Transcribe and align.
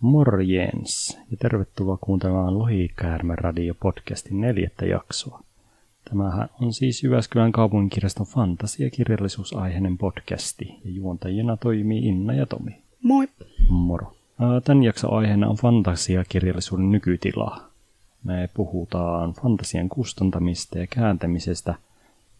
Morjens 0.00 1.18
ja 1.30 1.36
tervetuloa 1.36 1.98
kuuntelemaan 2.00 2.58
Lohikäärmä 2.58 3.36
Radio 3.36 3.74
podcastin 3.74 4.40
neljättä 4.40 4.86
jaksoa. 4.86 5.42
Tämähän 6.10 6.48
on 6.60 6.72
siis 6.72 7.04
Jyväskylän 7.04 7.52
kaupunkirjaston 7.52 8.26
fantasiakirjallisuusaiheinen 8.26 9.98
podcasti 9.98 10.64
ja 10.84 10.90
juontajina 10.90 11.56
toimii 11.56 12.06
Inna 12.06 12.32
ja 12.32 12.46
Tomi. 12.46 12.76
Moi! 13.02 13.28
Moro! 13.68 14.14
Tämän 14.64 14.82
jakson 14.82 15.12
aiheena 15.12 15.48
on 15.48 15.56
fantasiakirjallisuuden 15.56 16.90
nykytila. 16.90 17.62
Me 18.24 18.48
puhutaan 18.54 19.32
fantasian 19.32 19.88
kustantamista 19.88 20.78
ja 20.78 20.86
kääntämisestä 20.86 21.74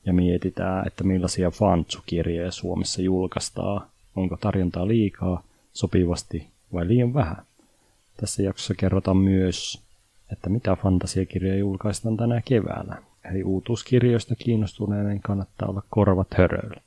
ja 0.07 0.13
mietitään, 0.13 0.87
että 0.87 1.05
millaisia 1.05 1.51
fantsukirjoja 1.51 2.53
Suomessa 2.53 3.03
julkaistaan. 3.03 3.87
Onko 4.17 4.37
tarjontaa 4.37 4.89
liikaa, 4.89 5.43
sopivasti 5.73 6.47
vai 6.73 6.89
liian 6.89 7.15
vähän? 7.15 7.37
Tässä 8.21 8.43
jaksossa 8.43 8.75
kerrotaan 8.75 9.17
myös, 9.17 9.83
että 10.33 10.51
mitä 10.51 10.77
fantasiakirjoja 10.77 11.59
julkaistaan 11.59 12.17
tänä 12.17 12.43
keväänä. 12.45 13.03
Eli 13.31 13.43
uutuuskirjoista 13.43 14.35
kiinnostuneiden 14.35 15.21
kannattaa 15.21 15.69
olla 15.69 15.83
korvat 15.91 16.35
höröillä. 16.35 16.81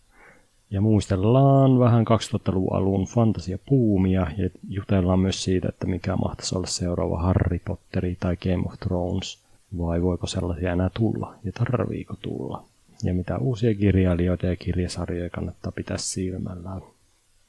Ja 0.69 0.81
muistellaan 0.81 1.79
vähän 1.79 2.05
2000-luvun 2.07 2.75
alun 2.75 3.05
fantasiapuumia 3.05 4.27
ja 4.37 4.49
jutellaan 4.69 5.19
myös 5.19 5.43
siitä, 5.43 5.69
että 5.69 5.87
mikä 5.87 6.15
mahtaisi 6.15 6.57
olla 6.57 6.67
seuraava 6.67 7.21
Harry 7.21 7.59
Potteri 7.59 8.17
tai 8.19 8.37
Game 8.37 8.63
of 8.65 8.79
Thrones, 8.79 9.43
vai 9.77 10.01
voiko 10.01 10.27
sellaisia 10.27 10.71
enää 10.71 10.89
tulla 10.93 11.35
ja 11.43 11.51
tarviiko 11.51 12.15
tulla. 12.21 12.63
Ja 13.03 13.13
mitä 13.13 13.37
uusia 13.37 13.75
kirjailijoita 13.75 14.45
ja 14.45 14.55
kirjasarjoja 14.55 15.29
kannattaa 15.29 15.71
pitää 15.71 15.97
silmällään. 15.97 16.81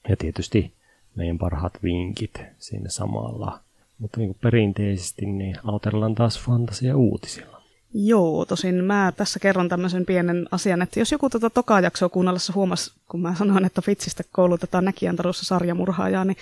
Ja 0.09 0.17
tietysti 0.17 0.73
meidän 1.15 1.39
parhaat 1.39 1.83
vinkit 1.83 2.43
siinä 2.59 2.89
samalla. 2.89 3.61
Mutta 3.99 4.21
niin 4.21 4.37
perinteisesti 4.43 5.27
niin 5.27 5.57
aloitellaan 5.65 6.15
taas 6.15 6.41
fantasia 6.41 6.97
uutisilla. 6.97 7.55
Joo, 7.97 8.45
tosin 8.45 8.85
mä 8.85 9.13
tässä 9.17 9.39
kerron 9.39 9.69
tämmöisen 9.69 10.07
pienen 10.07 10.49
asian, 10.51 10.83
että 10.83 11.01
jos 11.01 11.13
joku 11.13 11.31
tuota 11.31 11.51
tokaa 11.51 11.81
jaksoa 11.81 12.09
kuunnellessa 12.09 12.53
huomasi, 12.53 12.93
kun 13.09 13.21
mä 13.21 13.35
sanoin, 13.35 13.65
että 13.65 13.83
Fitsistä 13.83 14.23
koulutetaan 14.33 14.85
näkijäntarussa 14.85 15.45
sarjamurhaajaa, 15.45 16.25
niin 16.25 16.37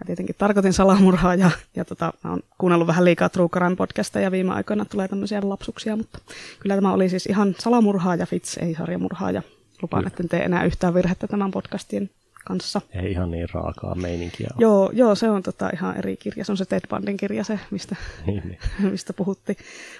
mä 0.00 0.06
tietenkin 0.06 0.34
tarkoitin 0.38 0.72
salamurhaajaa, 0.72 1.50
ja 1.76 1.84
tota, 1.84 2.12
mä 2.24 2.30
oon 2.30 2.40
kuunnellut 2.58 2.86
vähän 2.88 3.04
liikaa 3.04 3.28
True 3.28 3.48
Crime 3.48 3.76
podcasta, 3.76 4.20
ja 4.20 4.30
viime 4.30 4.52
aikoina 4.52 4.84
tulee 4.84 5.08
tämmöisiä 5.08 5.40
lapsuksia, 5.42 5.96
mutta 5.96 6.18
kyllä 6.60 6.74
tämä 6.74 6.92
oli 6.92 7.08
siis 7.08 7.26
ihan 7.26 7.54
salamurhaaja 7.58 8.26
Fits, 8.26 8.58
ei 8.58 8.74
sarjamurhaaja. 8.74 9.42
Lupaan, 9.82 10.06
että 10.06 10.22
en 10.22 10.28
tee 10.28 10.44
enää 10.44 10.64
yhtään 10.64 10.94
virhettä 10.94 11.26
tämän 11.26 11.50
podcastin 11.50 12.10
kanssa. 12.48 12.80
Ei 12.94 13.10
ihan 13.10 13.30
niin 13.30 13.48
raakaa 13.52 13.94
meininkiä 13.94 14.48
Joo, 14.58 14.90
joo, 14.92 15.14
se 15.14 15.30
on 15.30 15.42
tota 15.42 15.70
ihan 15.72 15.96
eri 15.98 16.16
kirja. 16.16 16.44
Se 16.44 16.52
on 16.52 16.56
se 16.56 16.64
Ted 16.64 16.80
Bundin 16.90 17.16
kirja 17.16 17.44
se, 17.44 17.60
mistä, 17.70 17.96
niin, 18.26 18.42
niin. 18.44 18.58
mistä 18.92 19.12
puhuttiin. 19.12 19.56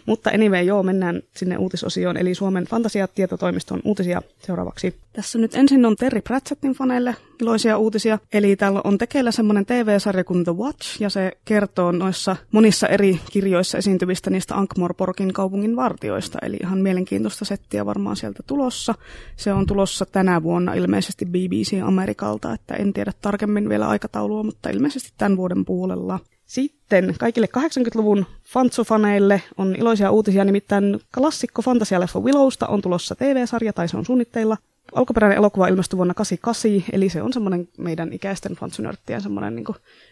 Mutta 0.06 0.30
anyway, 0.30 0.62
joo, 0.62 0.82
mennään 0.82 1.22
sinne 1.36 1.56
uutisosioon, 1.56 2.16
eli 2.16 2.34
Suomen 2.34 2.64
fantasiatietotoimiston 2.64 3.80
uutisia 3.84 4.22
seuraavaksi. 4.38 4.94
Tässä 5.18 5.38
nyt 5.38 5.54
ensin 5.54 5.86
on 5.86 5.96
Terry 5.96 6.20
Pratchettin 6.20 6.72
faneille 6.72 7.16
iloisia 7.40 7.78
uutisia. 7.78 8.18
Eli 8.32 8.56
täällä 8.56 8.80
on 8.84 8.98
tekeillä 8.98 9.30
semmoinen 9.30 9.66
TV-sarja 9.66 10.24
kuin 10.24 10.44
The 10.44 10.56
Watch, 10.56 11.00
ja 11.02 11.10
se 11.10 11.32
kertoo 11.44 11.92
noissa 11.92 12.36
monissa 12.52 12.86
eri 12.86 13.20
kirjoissa 13.32 13.78
esiintyvistä 13.78 14.30
niistä 14.30 14.54
Ankh-Morporkin 14.54 15.32
kaupungin 15.32 15.76
vartioista. 15.76 16.38
Eli 16.42 16.56
ihan 16.62 16.78
mielenkiintoista 16.78 17.44
settiä 17.44 17.86
varmaan 17.86 18.16
sieltä 18.16 18.42
tulossa. 18.46 18.94
Se 19.36 19.52
on 19.52 19.66
tulossa 19.66 20.06
tänä 20.06 20.42
vuonna 20.42 20.74
ilmeisesti 20.74 21.26
BBC 21.26 21.82
Amerikalta, 21.84 22.52
että 22.52 22.74
en 22.74 22.92
tiedä 22.92 23.12
tarkemmin 23.22 23.68
vielä 23.68 23.88
aikataulua, 23.88 24.42
mutta 24.42 24.70
ilmeisesti 24.70 25.12
tämän 25.18 25.36
vuoden 25.36 25.64
puolella. 25.64 26.18
Sitten 26.46 27.14
kaikille 27.18 27.48
80-luvun 27.58 28.26
fantsufaneille 28.44 29.42
on 29.56 29.76
iloisia 29.76 30.10
uutisia, 30.10 30.44
nimittäin 30.44 31.00
klassikko 31.14 31.62
fantasialeffa 31.62 32.20
Willowsta 32.20 32.66
on 32.66 32.82
tulossa 32.82 33.14
TV-sarja 33.14 33.72
tai 33.72 33.88
se 33.88 33.96
on 33.96 34.04
suunnitteilla. 34.04 34.56
Alkuperäinen 34.94 35.38
elokuva 35.38 35.68
ilmestyi 35.68 35.96
vuonna 35.96 36.14
88, 36.14 36.84
eli 36.92 37.08
se 37.08 37.22
on 37.22 37.32
semmoinen 37.32 37.68
meidän 37.78 38.12
ikäisten 38.12 38.52
fantsunörttien 38.52 39.20
semmoinen 39.20 39.56
niin 39.56 39.66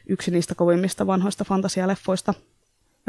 yksi 0.07 0.31
niistä 0.31 0.55
kovimmista 0.55 1.07
vanhoista 1.07 1.45
fantasialeffoista. 1.45 2.35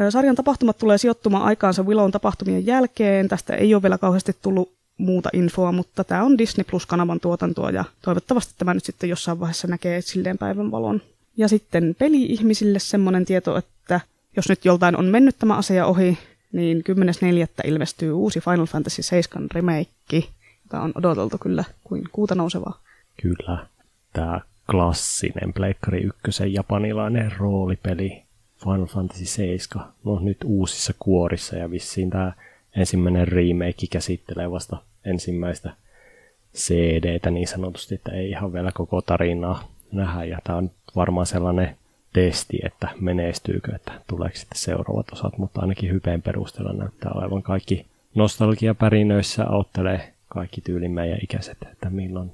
Sarjan 0.09 0.35
tapahtumat 0.35 0.77
tulee 0.77 0.97
sijoittumaan 0.97 1.43
aikaansa 1.43 1.83
Willown 1.83 2.11
tapahtumien 2.11 2.65
jälkeen. 2.65 3.27
Tästä 3.27 3.55
ei 3.55 3.73
ole 3.73 3.83
vielä 3.83 3.97
kauheasti 3.97 4.35
tullut 4.41 4.71
muuta 4.97 5.29
infoa, 5.33 5.71
mutta 5.71 6.03
tämä 6.03 6.23
on 6.23 6.37
Disney 6.37 6.63
Plus-kanavan 6.63 7.19
tuotantoa 7.19 7.71
ja 7.71 7.85
toivottavasti 8.01 8.53
tämä 8.57 8.73
nyt 8.73 8.85
sitten 8.85 9.09
jossain 9.09 9.39
vaiheessa 9.39 9.67
näkee 9.67 10.01
silleen 10.01 10.37
päivän 10.37 10.71
valon. 10.71 11.01
Ja 11.37 11.47
sitten 11.47 11.95
peli-ihmisille 11.99 12.79
semmoinen 12.79 13.25
tieto, 13.25 13.57
että 13.57 13.99
jos 14.35 14.49
nyt 14.49 14.65
joltain 14.65 14.97
on 14.97 15.05
mennyt 15.05 15.35
tämä 15.39 15.55
asia 15.55 15.85
ohi, 15.85 16.17
niin 16.51 16.83
10.4. 16.89 17.67
ilmestyy 17.67 18.11
uusi 18.11 18.39
Final 18.39 18.65
Fantasy 18.65 19.01
7 19.01 19.47
remake, 19.51 20.23
jota 20.67 20.83
on 20.83 20.91
odoteltu 20.95 21.37
kyllä 21.37 21.63
kuin 21.83 22.03
kuuta 22.11 22.35
nousevaa. 22.35 22.79
Kyllä. 23.21 23.65
Tämä 24.13 24.41
klassinen 24.71 25.53
Pleikkari 25.53 26.09
1 26.27 26.53
japanilainen 26.53 27.31
roolipeli 27.37 28.23
Final 28.63 28.85
Fantasy 28.85 29.25
7 29.25 29.85
on 30.05 30.25
nyt 30.25 30.37
uusissa 30.45 30.93
kuorissa 30.99 31.55
ja 31.55 31.71
vissiin 31.71 32.09
tämä 32.09 32.31
ensimmäinen 32.75 33.27
remake 33.27 33.87
käsittelee 33.91 34.51
vasta 34.51 34.77
ensimmäistä 35.05 35.73
CD-tä 36.55 37.31
niin 37.31 37.47
sanotusti, 37.47 37.95
että 37.95 38.11
ei 38.11 38.29
ihan 38.29 38.53
vielä 38.53 38.71
koko 38.71 39.01
tarinaa 39.01 39.67
nähdä. 39.91 40.23
Ja 40.23 40.39
tämä 40.43 40.57
on 40.57 40.71
varmaan 40.95 41.25
sellainen 41.25 41.77
testi, 42.13 42.59
että 42.63 42.87
menestyykö, 42.99 43.75
että 43.75 43.91
tuleeko 44.07 44.37
sitten 44.37 44.57
seuraavat 44.57 45.13
osat, 45.13 45.37
mutta 45.37 45.61
ainakin 45.61 45.91
hypeen 45.91 46.21
perusteella 46.21 46.73
näyttää 46.73 47.11
olevan 47.15 47.43
kaikki 47.43 47.85
nostalgiapärinöissä 48.15 49.45
auttelee 49.49 50.13
kaikki 50.27 50.61
tyyli 50.61 50.87
meidän 50.87 51.19
ikäiset, 51.23 51.57
että 51.71 51.89
milloin, 51.89 52.31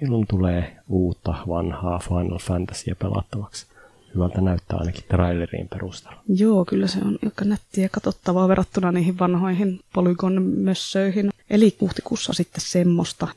milloin 0.00 0.26
tulee 0.26 0.76
uutta 0.88 1.34
vanhaa 1.48 1.98
Final 1.98 2.38
Fantasyä 2.38 2.94
pelattavaksi. 2.94 3.66
Hyvältä 4.14 4.40
näyttää 4.40 4.78
ainakin 4.78 5.04
trailerin 5.08 5.68
perusteella. 5.68 6.22
Joo, 6.28 6.64
kyllä 6.64 6.86
se 6.86 6.98
on 7.04 7.18
aika 7.24 7.44
nättiä 7.44 7.88
katsottavaa 7.88 8.48
verrattuna 8.48 8.92
niihin 8.92 9.18
vanhoihin 9.18 9.80
Polygon-mössöihin. 9.92 11.30
Eli 11.50 11.76
huhtikuussa 11.80 12.32
sitten 12.32 12.60
semmoista. 12.60 13.28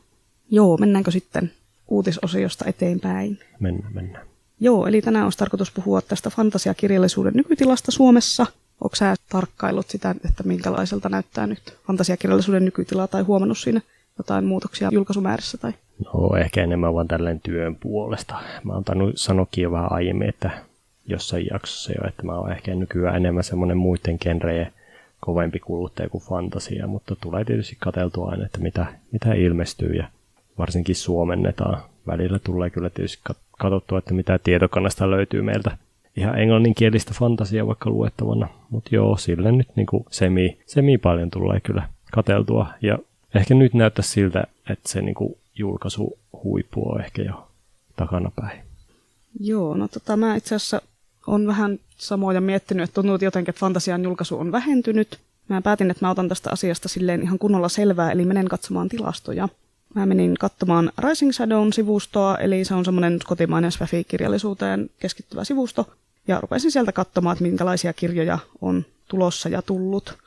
Joo, 0.52 0.78
mennäänkö 0.78 1.12
sitten 1.12 1.52
uutisosiosta 1.88 2.66
eteenpäin? 2.66 3.40
Mennään, 3.60 3.94
mennään. 3.94 4.26
Joo, 4.60 4.88
eli 4.88 5.02
tänään 5.02 5.24
olisi 5.24 5.38
tarkoitus 5.38 5.72
puhua 5.72 6.02
tästä 6.02 6.30
fantasiakirjallisuuden 6.30 7.34
nykytilasta 7.36 7.92
Suomessa. 7.92 8.46
Onko 8.84 8.96
sä 8.96 9.16
tarkkailut 9.30 9.90
sitä, 9.90 10.16
että 10.26 10.44
minkälaiselta 10.44 11.10
näyttää 11.10 11.48
nyt 11.48 11.78
fantasiakirjallisuuden 11.88 12.66
nykytila 12.66 13.08
tai 13.08 13.22
huomannut 13.22 13.58
siinä 13.58 13.82
jotain 14.18 14.46
muutoksia 14.46 14.90
julkaisumäärissä? 14.92 15.58
Tai? 15.58 15.74
No 16.06 16.36
ehkä 16.38 16.64
enemmän 16.64 16.94
vaan 16.94 17.08
tälleen 17.08 17.40
työn 17.42 17.76
puolesta. 17.76 18.36
Mä 18.64 18.74
oon 18.74 18.84
tainnut 18.84 19.14
sanoakin 19.16 19.62
jo 19.62 19.72
vähän 19.72 19.92
aiemmin, 19.92 20.30
että 20.30 20.52
jossain 21.06 21.48
jaksossa 21.52 21.92
jo, 21.92 22.08
että 22.08 22.24
mä 22.24 22.32
oon 22.32 22.52
ehkä 22.52 22.76
nykyään 22.76 23.16
enemmän 23.16 23.44
semmoinen 23.44 23.78
muiden 23.78 24.18
genrejen 24.22 24.74
kovempi 25.20 25.60
kuluttaja 25.60 26.10
kuin 26.10 26.24
fantasia, 26.24 26.88
mutta 26.88 27.16
tulee 27.16 27.46
tietysti 27.46 27.78
katseltua 27.80 28.30
aina, 28.32 28.46
että 28.46 28.60
mitä, 28.60 28.86
mitä 29.12 29.34
ilmestyy 29.34 29.94
ja 29.94 30.08
varsinkin 30.58 30.96
suomennetaan. 30.96 31.82
Välillä 32.08 32.40
tulee 32.40 32.70
kyllä 32.70 32.90
tietysti 32.90 33.22
katsottua, 33.60 34.00
että 34.00 34.14
mitä 34.14 34.40
tietokannasta 34.44 35.12
löytyy 35.12 35.42
meiltä 35.42 35.78
ihan 36.16 36.40
englanninkielistä 36.40 37.14
fantasiaa 37.20 37.68
vaikka 37.68 37.90
luettavana. 37.90 38.48
Mutta 38.70 38.90
joo, 38.96 39.18
sille 39.18 39.52
nyt 39.52 39.68
niinku 39.76 40.06
semi, 40.10 40.58
semi 40.66 40.98
paljon 40.98 41.32
tulee 41.32 41.60
kyllä 41.60 41.90
kateltua. 42.12 42.68
Ja 42.82 43.00
ehkä 43.36 43.54
nyt 43.54 43.74
näyttää 43.74 44.04
siltä, 44.04 44.44
että 44.70 44.90
se 44.90 45.02
niinku 45.02 45.38
julkaisu 45.56 46.18
huippu 46.44 46.92
on 46.92 47.02
ehkä 47.02 47.22
jo 47.22 47.48
takanapäin. 47.96 48.60
Joo, 49.40 49.78
no 49.78 49.88
tota, 49.88 50.18
mä 50.18 50.36
itse 50.36 50.56
asiassa 50.56 50.82
on 51.28 51.48
vähän 51.48 51.80
samoja 51.98 52.42
miettinyt, 52.42 52.84
että 52.84 52.94
tuntuu 52.94 53.18
jotenkin, 53.22 53.50
että 53.50 53.60
fantasian 53.60 54.04
julkaisu 54.04 54.40
on 54.40 54.52
vähentynyt. 54.52 55.20
Mä 55.48 55.62
päätin, 55.62 55.92
että 55.92 56.06
mä 56.06 56.12
otan 56.12 56.30
tästä 56.30 56.50
asiasta 56.52 56.90
silleen 56.90 57.22
ihan 57.22 57.40
kunnolla 57.40 57.70
selvää, 57.70 58.12
eli 58.12 58.26
menen 58.26 58.48
katsomaan 58.48 58.90
tilastoja. 58.90 59.50
Mä 59.96 60.06
menin 60.06 60.36
katsomaan 60.40 60.92
Rising 60.98 61.32
Shadown 61.32 61.74
sivustoa, 61.74 62.38
eli 62.38 62.66
se 62.66 62.74
on 62.74 62.86
semmoinen 62.86 63.20
kotimainen 63.26 63.72
Swafi-kirjallisuuteen 63.72 64.90
keskittyvä 65.00 65.44
sivusto, 65.44 65.88
ja 66.28 66.42
rupesin 66.42 66.72
sieltä 66.72 66.92
katsomaan, 66.92 67.34
että 67.34 67.44
minkälaisia 67.44 67.94
kirjoja 67.94 68.40
on 68.62 68.86
tulossa 69.08 69.50
ja 69.50 69.62
tullut. 69.62 70.18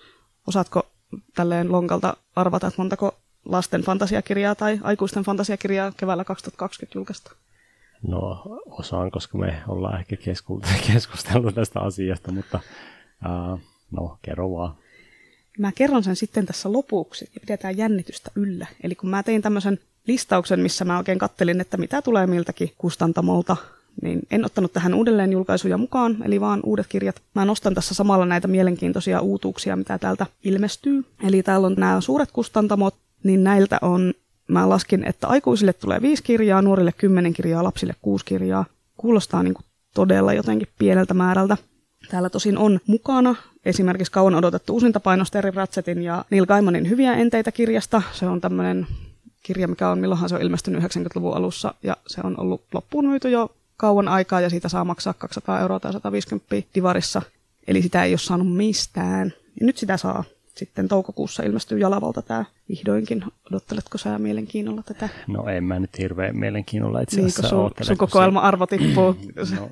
Osaatko 0.46 0.86
tälleen 1.34 1.72
lonkalta 1.72 2.16
arvata, 2.36 2.66
että 2.66 2.82
montako 2.82 3.18
lasten 3.44 3.82
fantasiakirjaa 3.82 4.54
tai 4.54 4.80
aikuisten 4.82 5.22
fantasiakirjaa 5.22 5.92
keväällä 5.96 6.24
2020 6.24 6.98
julkaista? 6.98 7.32
No 8.08 8.42
osaan, 8.66 9.10
koska 9.10 9.38
me 9.38 9.62
ollaan 9.68 10.00
ehkä 10.00 10.16
keskustellut 10.92 11.54
tästä 11.54 11.80
asiasta, 11.80 12.32
mutta 12.32 12.60
uh, 13.24 13.60
no 13.90 14.18
kerro 14.22 14.50
vaan. 14.50 14.74
Mä 15.58 15.72
kerron 15.72 16.04
sen 16.04 16.16
sitten 16.16 16.46
tässä 16.46 16.72
lopuksi 16.72 17.30
ja 17.34 17.40
pidetään 17.40 17.76
jännitystä 17.76 18.30
yllä. 18.34 18.66
Eli 18.82 18.94
kun 18.94 19.10
mä 19.10 19.22
tein 19.22 19.42
tämmöisen 19.42 19.78
listauksen, 20.06 20.60
missä 20.60 20.84
mä 20.84 20.98
oikein 20.98 21.18
kattelin, 21.18 21.60
että 21.60 21.76
mitä 21.76 22.02
tulee 22.02 22.26
miltäkin 22.26 22.72
kustantamolta, 22.78 23.56
niin 24.02 24.20
en 24.30 24.44
ottanut 24.44 24.72
tähän 24.72 24.94
uudelleen 24.94 25.32
julkaisuja 25.32 25.78
mukaan, 25.78 26.16
eli 26.24 26.40
vaan 26.40 26.60
uudet 26.62 26.86
kirjat. 26.88 27.22
Mä 27.34 27.44
nostan 27.44 27.74
tässä 27.74 27.94
samalla 27.94 28.26
näitä 28.26 28.48
mielenkiintoisia 28.48 29.20
uutuuksia, 29.20 29.76
mitä 29.76 29.98
täältä 29.98 30.26
ilmestyy. 30.44 31.04
Eli 31.22 31.42
täällä 31.42 31.66
on 31.66 31.74
nämä 31.78 32.00
suuret 32.00 32.32
kustantamot, 32.32 32.94
niin 33.22 33.44
näiltä 33.44 33.78
on, 33.82 34.14
mä 34.48 34.68
laskin, 34.68 35.04
että 35.04 35.26
aikuisille 35.26 35.72
tulee 35.72 36.02
viisi 36.02 36.22
kirjaa, 36.22 36.62
nuorille 36.62 36.92
kymmenen 36.92 37.32
kirjaa, 37.32 37.64
lapsille 37.64 37.94
kuusi 38.02 38.24
kirjaa. 38.24 38.64
Kuulostaa 38.96 39.42
niin 39.42 39.54
kuin 39.54 39.64
todella 39.94 40.32
jotenkin 40.32 40.68
pieneltä 40.78 41.14
määrältä. 41.14 41.56
Täällä 42.10 42.30
tosin 42.30 42.58
on 42.58 42.80
mukana 42.86 43.34
esimerkiksi 43.64 44.12
kauan 44.12 44.34
odotettu 44.34 44.72
uusinta 44.72 45.00
paino 45.00 45.24
Terry 45.32 45.50
Ratchettin 45.50 46.02
ja 46.02 46.24
Neil 46.30 46.46
Gaimanin 46.46 46.90
Hyviä 46.90 47.14
enteitä 47.14 47.52
kirjasta. 47.52 48.02
Se 48.12 48.26
on 48.26 48.40
tämmöinen 48.40 48.86
kirja, 49.42 49.68
mikä 49.68 49.88
on, 49.88 49.98
milloinhan 49.98 50.28
se 50.28 50.34
on 50.34 50.42
ilmestynyt 50.42 50.82
90-luvun 50.82 51.36
alussa, 51.36 51.74
ja 51.82 51.96
se 52.06 52.20
on 52.24 52.40
ollut 52.40 52.62
loppuun 52.74 53.08
myyty 53.08 53.30
jo 53.30 53.50
kauan 53.76 54.08
aikaa, 54.08 54.40
ja 54.40 54.50
siitä 54.50 54.68
saa 54.68 54.84
maksaa 54.84 55.14
200 55.14 55.60
euroa 55.60 55.80
tai 55.80 55.92
150 55.92 56.56
divarissa. 56.74 57.22
Eli 57.66 57.82
sitä 57.82 58.04
ei 58.04 58.12
ole 58.12 58.18
saanut 58.18 58.56
mistään. 58.56 59.32
Ja 59.60 59.66
nyt 59.66 59.76
sitä 59.76 59.96
saa. 59.96 60.24
Sitten 60.54 60.88
toukokuussa 60.88 61.42
ilmestyy 61.42 61.78
Jalavalta 61.78 62.22
tämä 62.22 62.44
vihdoinkin. 62.68 63.24
Odotteletko 63.50 63.98
sä 63.98 64.18
mielenkiinnolla 64.18 64.82
tätä? 64.82 65.08
No 65.26 65.48
en 65.48 65.64
mä 65.64 65.78
nyt 65.78 65.98
hirveän 65.98 66.36
mielenkiinnolla 66.36 67.00
itse 67.00 67.20
asiassa 67.20 67.42
niin, 67.42 67.50
sun, 67.50 67.70
sun 67.82 67.96
kokoelma 67.96 68.40
arvo 68.40 68.66
tippuu. 68.66 69.16
no, 69.56 69.70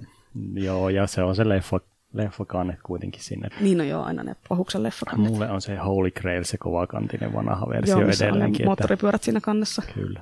joo, 0.55 0.89
ja 0.89 1.07
se 1.07 1.23
on 1.23 1.37
se 1.37 1.49
leffa 1.49 1.81
leffakannet 2.12 2.79
kuitenkin 2.83 3.23
sinne. 3.23 3.49
Niin 3.61 3.81
on 3.81 3.89
joo, 3.89 4.03
aina 4.03 4.23
ne 4.23 4.37
pahuksen 4.49 4.83
leffakannet. 4.83 5.33
Mulle 5.33 5.50
on 5.50 5.62
se 5.62 5.77
Holy 5.77 6.11
Grail, 6.11 6.45
se 6.45 6.59
kovakantinen 6.59 7.33
vanha 7.33 7.69
versio 7.69 8.00
joo, 8.00 8.11
edelleenkin. 8.11 8.65
Joo, 8.65 8.69
moottoripyörät 8.69 9.23
siinä 9.23 9.41
kannessa. 9.41 9.83
Kyllä. 9.95 10.21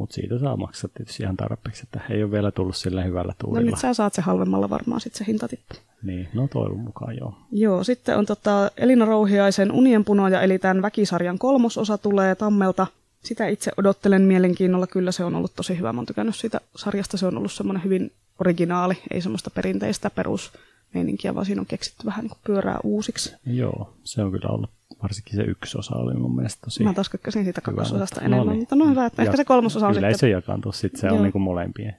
Mutta 0.00 0.14
siitä 0.14 0.38
saa 0.38 0.56
maksaa 0.56 0.90
tietysti 0.94 1.22
ihan 1.22 1.36
tarpeeksi, 1.36 1.82
että 1.82 2.00
ei 2.10 2.22
ole 2.22 2.30
vielä 2.30 2.50
tullut 2.50 2.76
sillä 2.76 3.02
hyvällä 3.02 3.34
tuurilla. 3.38 3.60
No 3.60 3.70
nyt 3.70 3.80
sä 3.80 3.94
saat 3.94 4.14
se 4.14 4.22
halvemmalla 4.22 4.70
varmaan 4.70 5.00
sitten 5.00 5.18
se 5.18 5.24
hinta 5.26 5.48
tippu. 5.48 5.74
Niin, 6.02 6.28
no 6.34 6.48
toivon 6.48 6.78
mukaan 6.78 7.16
joo. 7.16 7.34
Joo, 7.52 7.84
sitten 7.84 8.18
on 8.18 8.26
tota 8.26 8.70
Elina 8.76 9.04
Rouhiaisen 9.04 9.72
Unienpunoja, 9.72 10.42
eli 10.42 10.58
tämän 10.58 10.82
väkisarjan 10.82 11.38
kolmososa 11.38 11.98
tulee 11.98 12.34
Tammelta. 12.34 12.86
Sitä 13.24 13.46
itse 13.46 13.72
odottelen 13.76 14.22
mielenkiinnolla, 14.22 14.86
kyllä 14.86 15.12
se 15.12 15.24
on 15.24 15.34
ollut 15.34 15.54
tosi 15.56 15.78
hyvä. 15.78 15.92
Mä 15.92 15.98
oon 15.98 16.06
tykännyt 16.06 16.36
siitä 16.36 16.60
sarjasta, 16.76 17.16
se 17.16 17.26
on 17.26 17.38
ollut 17.38 17.52
semmoinen 17.52 17.84
hyvin 17.84 18.12
originaali, 18.38 18.98
ei 19.10 19.20
semmoista 19.20 19.50
perinteistä 19.50 20.10
perus 20.10 20.52
meininkiä, 20.94 21.34
vaan 21.34 21.46
siinä 21.46 21.60
on 21.60 21.66
keksitty 21.66 22.06
vähän 22.06 22.20
niin 22.20 22.30
kuin 22.30 22.40
pyörää 22.46 22.78
uusiksi. 22.84 23.34
Joo, 23.46 23.94
se 24.04 24.22
on 24.22 24.32
kyllä 24.32 24.48
ollut, 24.48 24.70
varsinkin 25.02 25.36
se 25.36 25.42
yksi 25.42 25.78
osa 25.78 25.96
oli 25.96 26.14
mun 26.14 26.36
mielestä 26.36 26.60
tosi 26.64 26.84
Mä 26.84 26.94
taas 26.94 27.08
kykkäsin 27.08 27.44
siitä 27.44 27.60
kakkososasta 27.60 28.20
enemmän, 28.20 28.46
no 28.46 28.52
niin. 28.52 28.60
mutta 28.60 28.76
no 28.76 28.88
hyvä, 28.88 29.06
että 29.06 29.22
ehkä 29.22 29.36
se 29.36 29.44
kolmososa 29.44 29.88
on 29.88 29.96
Yleisö 29.96 30.14
sitten... 30.14 30.30
jakaantuu, 30.30 30.72
sitten 30.72 31.00
se 31.00 31.06
Joo. 31.06 31.16
on 31.16 31.22
niin 31.22 31.32
kuin 31.32 31.42
molempien, 31.42 31.96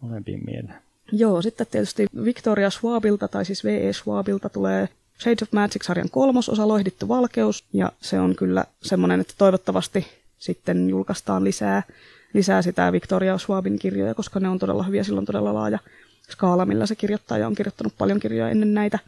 molempien 0.00 0.40
mieleen. 0.46 0.78
Joo, 1.12 1.42
sitten 1.42 1.66
tietysti 1.70 2.06
Victoria 2.24 2.70
Schwabilta, 2.70 3.28
tai 3.28 3.44
siis 3.44 3.64
V.E. 3.64 3.92
Schwabilta 3.92 4.48
tulee 4.48 4.88
Shades 5.20 5.42
of 5.42 5.52
Magic-sarjan 5.52 6.10
kolmososa, 6.10 6.68
Loihdittu 6.68 7.08
valkeus, 7.08 7.64
ja 7.72 7.92
se 8.00 8.20
on 8.20 8.36
kyllä 8.36 8.64
semmoinen, 8.82 9.20
että 9.20 9.34
toivottavasti 9.38 10.06
sitten 10.38 10.90
julkaistaan 10.90 11.44
lisää, 11.44 11.82
lisää 12.32 12.62
sitä 12.62 12.92
Victoria 12.92 13.38
Schwabin 13.38 13.78
kirjoja, 13.78 14.14
koska 14.14 14.40
ne 14.40 14.48
on 14.48 14.58
todella 14.58 14.82
hyviä, 14.82 15.04
silloin 15.04 15.26
todella 15.26 15.54
laaja 15.54 15.78
skaala, 16.30 16.66
millä 16.66 16.86
se 16.86 16.96
kirjoittaa 16.96 17.38
ja 17.38 17.46
on 17.46 17.54
kirjoittanut 17.54 17.92
paljon 17.98 18.20
kirjoja 18.20 18.50
ennen 18.50 18.74
näitä. 18.74 18.98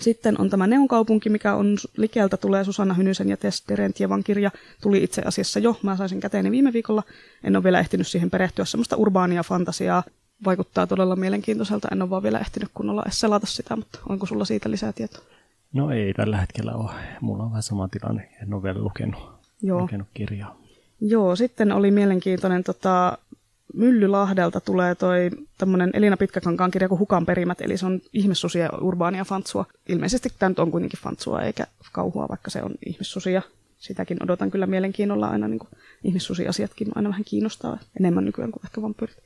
Sitten 0.00 0.40
on 0.40 0.50
tämä 0.50 0.66
Neonkaupunki, 0.66 1.28
mikä 1.28 1.54
on 1.54 1.76
likeltä 1.96 2.36
tulee 2.36 2.64
Susanna 2.64 2.94
Hynysen 2.94 3.28
ja 3.28 3.36
Tess 3.36 3.62
Terentievan 3.62 4.24
kirja. 4.24 4.50
Tuli 4.82 5.04
itse 5.04 5.22
asiassa 5.24 5.58
jo, 5.58 5.76
mä 5.82 5.96
sain 5.96 6.08
sen 6.08 6.20
käteeni 6.20 6.50
viime 6.50 6.72
viikolla. 6.72 7.02
En 7.44 7.56
ole 7.56 7.64
vielä 7.64 7.80
ehtinyt 7.80 8.06
siihen 8.06 8.30
perehtyä, 8.30 8.64
semmoista 8.64 8.96
urbaania 8.96 9.42
fantasiaa. 9.42 10.02
Vaikuttaa 10.44 10.86
todella 10.86 11.16
mielenkiintoiselta, 11.16 11.88
en 11.92 12.02
ole 12.02 12.10
vaan 12.10 12.22
vielä 12.22 12.38
ehtinyt 12.38 12.68
kunnolla 12.74 13.02
edes 13.02 13.20
selata 13.20 13.46
sitä, 13.46 13.76
mutta 13.76 13.98
onko 14.08 14.26
sulla 14.26 14.44
siitä 14.44 14.70
lisää 14.70 14.92
tietoa? 14.92 15.24
No 15.72 15.90
ei 15.90 16.14
tällä 16.14 16.36
hetkellä 16.36 16.74
ole. 16.74 16.90
Mulla 17.20 17.42
on 17.42 17.50
vähän 17.50 17.62
sama 17.62 17.88
tilanne, 17.88 18.28
en 18.42 18.54
ole 18.54 18.62
vielä 18.62 18.78
lukenut, 18.78 19.30
Joo. 19.62 19.80
lukenut 19.80 20.08
kirjaa. 20.14 20.58
Joo, 21.00 21.36
sitten 21.36 21.72
oli 21.72 21.90
mielenkiintoinen 21.90 22.64
tota, 22.64 23.18
Myllylahdelta 23.74 24.60
tulee 24.60 24.94
toi 24.94 25.30
tämmönen 25.58 25.90
Elina 25.92 26.16
Pitkäkankaan 26.16 26.70
kirja 26.70 26.88
kuin 26.88 26.98
Hukan 26.98 27.26
perimät, 27.26 27.60
eli 27.60 27.76
se 27.76 27.86
on 27.86 28.00
ihmissusia 28.12 28.68
urbaania 28.80 29.24
fantsua. 29.24 29.64
Ilmeisesti 29.88 30.28
tämä 30.38 30.48
nyt 30.48 30.58
on 30.58 30.70
kuitenkin 30.70 31.00
fantsua 31.00 31.42
eikä 31.42 31.66
kauhua, 31.92 32.28
vaikka 32.28 32.50
se 32.50 32.62
on 32.62 32.70
ihmissusia. 32.86 33.42
Sitäkin 33.78 34.22
odotan 34.22 34.50
kyllä 34.50 34.66
mielenkiinnolla 34.66 35.28
aina, 35.28 35.48
niin 35.48 35.60
ihmissusiasiatkin 36.04 36.88
aina 36.94 37.08
vähän 37.08 37.24
kiinnostaa 37.24 37.78
enemmän 38.00 38.24
nykyään 38.24 38.52
kuin 38.52 38.62
ehkä 38.66 38.82
vampyyrit. 38.82 39.16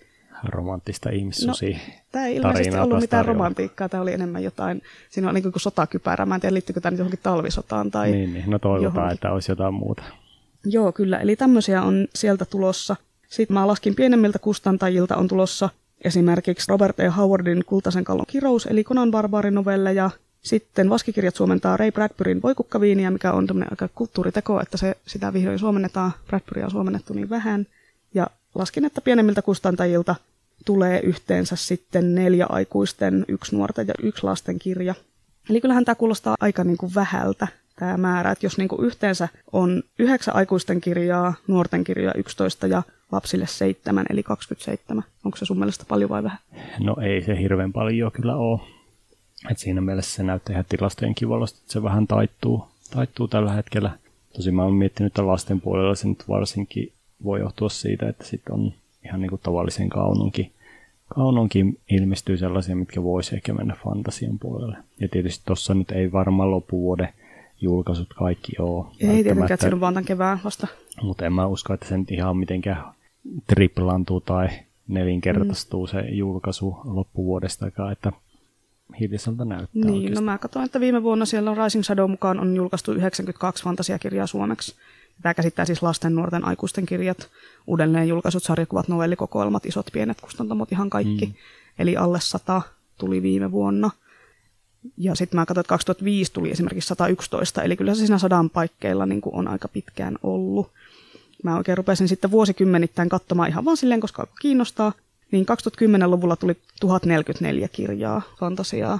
Romanttista 0.44 1.10
ihmissusi. 1.10 1.72
No, 1.72 1.78
tämä 2.12 2.26
ei 2.26 2.36
ilmeisesti 2.36 2.78
ollut 2.78 3.00
mitään 3.00 3.24
romantiikkaa, 3.24 3.88
tämä 3.88 4.02
oli 4.02 4.12
enemmän 4.12 4.42
jotain, 4.42 4.82
siinä 5.10 5.28
on 5.28 5.34
niin 5.34 5.42
kuin 5.42 5.60
sotakypärä, 5.60 6.26
mä 6.26 6.34
en 6.34 6.40
tiedä 6.40 6.54
liittyykö 6.54 6.80
tämä 6.80 6.90
nyt 6.90 6.98
johonkin 6.98 7.20
talvisotaan 7.22 7.90
tai 7.90 8.10
Niin, 8.10 8.34
niin. 8.34 8.50
no 8.50 8.58
toivotaan, 8.58 8.94
johonkin. 8.94 9.14
että 9.14 9.32
olisi 9.32 9.52
jotain 9.52 9.74
muuta. 9.74 10.02
Joo, 10.64 10.92
kyllä, 10.92 11.18
eli 11.18 11.36
tämmöisiä 11.36 11.82
on 11.82 12.08
sieltä 12.14 12.44
tulossa. 12.44 12.96
Sitten 13.32 13.54
mä 13.54 13.66
laskin 13.66 13.94
pienemmiltä 13.94 14.38
kustantajilta 14.38 15.16
on 15.16 15.28
tulossa 15.28 15.68
esimerkiksi 16.04 16.66
Robert 16.68 17.00
E. 17.00 17.08
Howardin 17.08 17.64
Kultaisen 17.66 18.04
kallon 18.04 18.26
kirous, 18.28 18.66
eli 18.66 18.84
Conan 18.84 19.10
Barbarin 19.10 19.54
ja 19.94 20.10
Sitten 20.42 20.90
vaskikirjat 20.90 21.36
suomentaa 21.36 21.76
Ray 21.76 21.90
Bradburyn 21.90 22.42
Voikukkaviiniä, 22.42 23.10
mikä 23.10 23.32
on 23.32 23.46
tämmöinen 23.46 23.72
aika 23.72 23.88
kulttuuriteko, 23.94 24.60
että 24.60 24.76
se, 24.76 24.96
sitä 25.06 25.32
vihdoin 25.32 25.58
suomennetaan. 25.58 26.12
Bradburya 26.26 26.64
on 26.64 26.70
suomennettu 26.70 27.14
niin 27.14 27.30
vähän. 27.30 27.66
Ja 28.14 28.26
laskin, 28.54 28.84
että 28.84 29.00
pienemmiltä 29.00 29.42
kustantajilta 29.42 30.14
tulee 30.64 31.00
yhteensä 31.00 31.56
sitten 31.56 32.14
neljä 32.14 32.46
aikuisten, 32.48 33.24
yksi 33.28 33.56
nuorten 33.56 33.86
ja 33.86 33.94
yksi 34.02 34.24
lasten 34.24 34.58
kirja. 34.58 34.94
Eli 35.50 35.60
kyllähän 35.60 35.84
tämä 35.84 35.94
kuulostaa 35.94 36.36
aika 36.40 36.64
niin 36.64 36.78
kuin 36.78 36.94
vähältä 36.94 37.48
tämä 37.78 37.96
määrä, 37.96 38.30
että 38.30 38.46
jos 38.46 38.58
niin 38.58 38.68
kuin 38.68 38.86
yhteensä 38.86 39.28
on 39.52 39.82
yhdeksän 39.98 40.36
aikuisten 40.36 40.80
kirjaa, 40.80 41.34
nuorten 41.46 41.84
kirjoja 41.84 42.14
11 42.14 42.66
ja 42.66 42.82
lapsille 43.12 43.46
seitsemän, 43.46 44.06
eli 44.10 44.22
27. 44.22 45.04
Onko 45.24 45.36
se 45.38 45.44
sun 45.44 45.58
mielestä 45.58 45.84
paljon 45.88 46.10
vai 46.10 46.22
vähän? 46.22 46.38
No 46.80 46.96
ei 47.02 47.22
se 47.22 47.38
hirveän 47.38 47.72
paljon 47.72 48.12
kyllä 48.12 48.36
ole. 48.36 48.60
Et 49.50 49.58
siinä 49.58 49.80
mielessä 49.80 50.16
se 50.16 50.22
näyttää 50.22 50.52
ihan 50.52 50.64
tilastojen 50.68 51.14
kivalosta, 51.14 51.58
että 51.62 51.72
se 51.72 51.82
vähän 51.82 52.06
taittuu, 52.06 52.68
taittuu 52.90 53.28
tällä 53.28 53.52
hetkellä. 53.52 53.90
Tosin 54.36 54.54
mä 54.54 54.62
oon 54.62 54.74
miettinyt, 54.74 55.10
että 55.12 55.26
lasten 55.26 55.60
puolella 55.60 55.94
se 55.94 56.08
nyt 56.08 56.28
varsinkin 56.28 56.92
voi 57.24 57.40
johtua 57.40 57.68
siitä, 57.68 58.08
että 58.08 58.24
sitten 58.24 58.54
on 58.54 58.72
ihan 59.04 59.20
niin 59.20 59.28
kuin 59.28 59.40
tavallisen 59.42 59.88
kaunonkin, 59.88 60.52
kaunonkin 61.14 61.78
ilmestyy 61.90 62.36
sellaisia, 62.36 62.76
mitkä 62.76 63.02
voisi 63.02 63.34
ehkä 63.34 63.54
mennä 63.54 63.76
fantasian 63.84 64.38
puolelle. 64.38 64.76
Ja 65.00 65.08
tietysti 65.08 65.42
tuossa 65.46 65.74
nyt 65.74 65.90
ei 65.90 66.12
varmaan 66.12 66.50
loppuvuode 66.50 67.08
julkaisut 67.60 68.14
kaikki 68.14 68.52
ole. 68.58 68.86
Ei 69.00 69.22
tietenkään, 69.22 69.52
että 69.52 69.56
siinä 69.56 69.74
on 69.74 69.80
vaan 69.80 69.94
tämän 69.94 70.04
kevään 70.04 70.40
vasta. 70.44 70.66
Mutta 71.02 71.26
en 71.26 71.32
mä 71.32 71.46
usko, 71.46 71.74
että 71.74 71.88
se 71.88 71.98
nyt 71.98 72.10
ihan 72.10 72.36
mitenkään 72.36 72.84
triplantuu 73.46 74.20
tai 74.20 74.48
nelinkertaistuu 74.88 75.86
mm. 75.86 75.90
se 75.90 76.00
julkaisu 76.00 76.76
loppuvuodestakaan, 76.84 77.92
että 77.92 78.12
hiljalliselta 79.00 79.44
näyttää 79.44 79.82
Niin, 79.84 79.94
oikeasti. 79.94 80.14
no 80.14 80.20
mä 80.20 80.38
katsoin, 80.38 80.64
että 80.64 80.80
viime 80.80 81.02
vuonna 81.02 81.24
siellä 81.24 81.50
on 81.50 81.56
Rising 81.56 81.84
Shadow 81.84 82.10
mukaan 82.10 82.40
on 82.40 82.56
julkaistu 82.56 82.92
92 82.92 83.64
fantasiakirjaa 83.64 84.26
suomeksi. 84.26 84.74
Tämä 85.22 85.34
käsittää 85.34 85.64
siis 85.64 85.82
lasten, 85.82 86.14
nuorten, 86.14 86.44
aikuisten 86.44 86.86
kirjat, 86.86 87.28
uudelleen 87.66 88.08
julkaisut, 88.08 88.42
sarjakuvat, 88.42 88.88
novellikokoelmat, 88.88 89.66
isot, 89.66 89.86
pienet 89.92 90.20
kustantamot, 90.20 90.72
ihan 90.72 90.90
kaikki. 90.90 91.26
Mm. 91.26 91.32
Eli 91.78 91.96
alle 91.96 92.20
100 92.20 92.62
tuli 92.98 93.22
viime 93.22 93.52
vuonna. 93.52 93.90
Ja 94.96 95.14
sitten 95.14 95.40
mä 95.40 95.46
katsoin, 95.46 95.62
että 95.62 95.68
2005 95.68 96.32
tuli 96.32 96.50
esimerkiksi 96.50 96.88
111, 96.88 97.62
eli 97.62 97.76
kyllä 97.76 97.94
se 97.94 97.98
siinä 97.98 98.18
sadan 98.18 98.50
paikkeilla 98.50 99.06
niin 99.06 99.20
on 99.24 99.48
aika 99.48 99.68
pitkään 99.68 100.18
ollut 100.22 100.70
mä 101.42 101.56
oikein 101.56 101.78
rupesin 101.78 102.08
sitten 102.08 102.30
vuosikymmenittäin 102.30 103.08
katsomaan 103.08 103.48
ihan 103.48 103.64
vaan 103.64 103.76
silleen, 103.76 104.00
koska 104.00 104.26
kiinnostaa. 104.40 104.92
Niin 105.30 105.46
2010-luvulla 105.46 106.36
tuli 106.36 106.56
1044 106.80 107.68
kirjaa 107.68 108.22
fantasiaa. 108.38 108.98